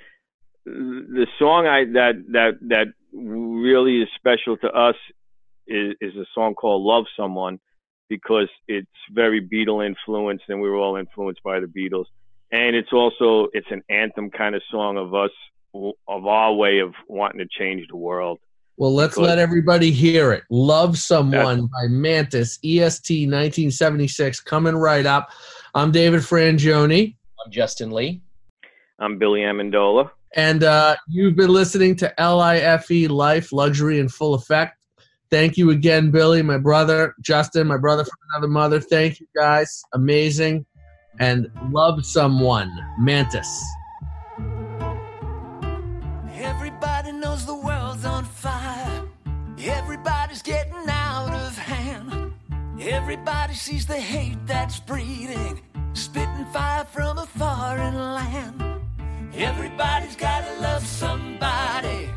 the 0.65 1.27
song 1.39 1.67
I 1.67 1.85
that 1.93 2.25
that 2.33 2.59
that 2.69 2.87
really 3.13 4.03
is 4.03 4.09
special 4.17 4.57
to 4.59 4.69
us 4.69 4.97
is 5.67 5.95
is 6.01 6.15
a 6.17 6.27
song 6.35 6.55
called 6.55 6.83
"Love 6.83 7.05
Someone," 7.17 7.59
because 8.09 8.49
it's 8.69 8.87
very 9.13 9.41
Beatle 9.41 9.85
influenced, 9.87 10.45
and 10.49 10.61
we 10.61 10.69
were 10.69 10.77
all 10.77 10.97
influenced 10.97 11.43
by 11.43 11.61
the 11.61 11.67
Beatles. 11.67 12.07
And 12.53 12.77
it's 12.77 12.93
also 12.93 13.49
it's 13.53 13.71
an 13.71 13.83
anthem 13.89 14.31
kind 14.31 14.55
of 14.55 14.63
song 14.71 14.97
of 14.99 15.15
us 15.15 15.31
of 15.75 16.27
our 16.27 16.55
way 16.55 16.79
of 16.79 16.95
wanting 17.09 17.39
to 17.39 17.47
change 17.47 17.87
the 17.89 17.97
world. 17.97 18.39
Well, 18.79 18.95
let's 18.95 19.17
let 19.17 19.39
everybody 19.39 19.91
hear 19.91 20.33
it. 20.33 20.45
Love 20.51 20.99
Someone 20.99 21.67
by 21.67 21.87
Mantis, 21.89 22.59
EST 22.63 23.25
1976, 23.25 24.41
coming 24.41 24.77
right 24.77 25.07
up. 25.07 25.31
I'm 25.75 25.91
David 25.91 26.21
Frangioni. 26.21 27.17
I'm 27.43 27.51
Justin 27.51 27.91
Lee. 27.91 28.21
I'm 28.99 29.17
Billy 29.19 29.41
Amendola. 29.41 30.11
And 30.35 30.63
uh, 30.63 30.97
you've 31.09 31.37
been 31.37 31.49
listening 31.49 31.97
to 31.97 32.13
LIFE 32.19 33.09
Life, 33.09 33.51
Luxury, 33.51 33.99
and 33.99 34.13
Full 34.13 34.35
Effect. 34.35 34.77
Thank 35.31 35.57
you 35.57 35.71
again, 35.71 36.11
Billy, 36.11 36.43
my 36.43 36.59
brother, 36.59 37.15
Justin, 37.23 37.67
my 37.67 37.79
brother 37.79 38.05
from 38.05 38.19
another 38.35 38.53
mother. 38.53 38.79
Thank 38.79 39.21
you 39.21 39.27
guys. 39.35 39.83
Amazing. 39.95 40.67
And 41.19 41.51
love 41.71 42.05
someone. 42.05 42.71
Mantis. 42.99 43.65
Everybody 46.35 47.13
knows 47.13 47.47
the 47.47 47.55
world's 47.55 47.76
on 48.17 48.25
fire. 48.25 49.03
Everybody's 49.59 50.41
getting 50.41 50.89
out 50.89 51.35
of 51.35 51.59
hand. 51.59 52.33
Everybody 52.81 53.53
sees 53.53 53.85
the 53.85 54.01
hate 54.13 54.39
that's 54.47 54.81
breeding, 54.81 55.61
spitting 55.93 56.47
fire 56.51 56.87
from 56.87 57.19
a 57.19 57.27
foreign 57.27 57.97
land. 58.19 58.59
Everybody's 59.35 60.17
gotta 60.17 60.53
love 60.61 60.85
somebody. 60.87 62.09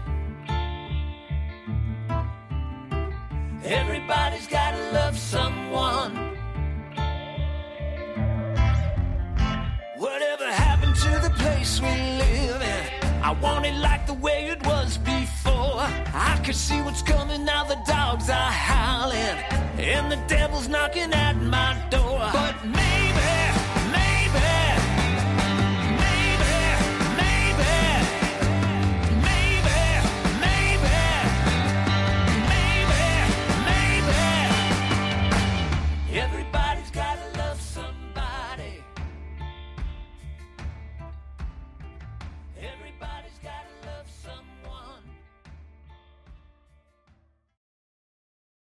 Everybody's 3.66 4.48
gotta 4.48 4.84
love 5.00 5.18
someone. 5.18 6.14
Whatever 9.98 10.46
happened 10.66 10.96
to 10.96 11.12
the 11.28 11.34
place 11.42 11.82
we 11.82 11.94
live 12.24 12.62
in? 12.62 12.84
I 13.22 13.32
want 13.42 13.66
it 13.66 13.76
like 13.76 14.08
the 14.08 14.14
way 14.14 14.48
it 14.48 14.66
was 14.66 14.98
before. 14.98 15.19
I 15.46 16.42
could 16.44 16.56
see 16.56 16.82
what's 16.82 17.02
coming 17.02 17.46
now, 17.46 17.64
the 17.64 17.80
dogs 17.86 18.30
are 18.30 18.52
howling, 18.52 19.38
and 19.78 20.12
the 20.12 20.18
devil's 20.28 20.68
knocking 20.68 21.14
at 21.14 21.34
my 21.38 21.78
door. 21.90 22.30
But 22.32 22.66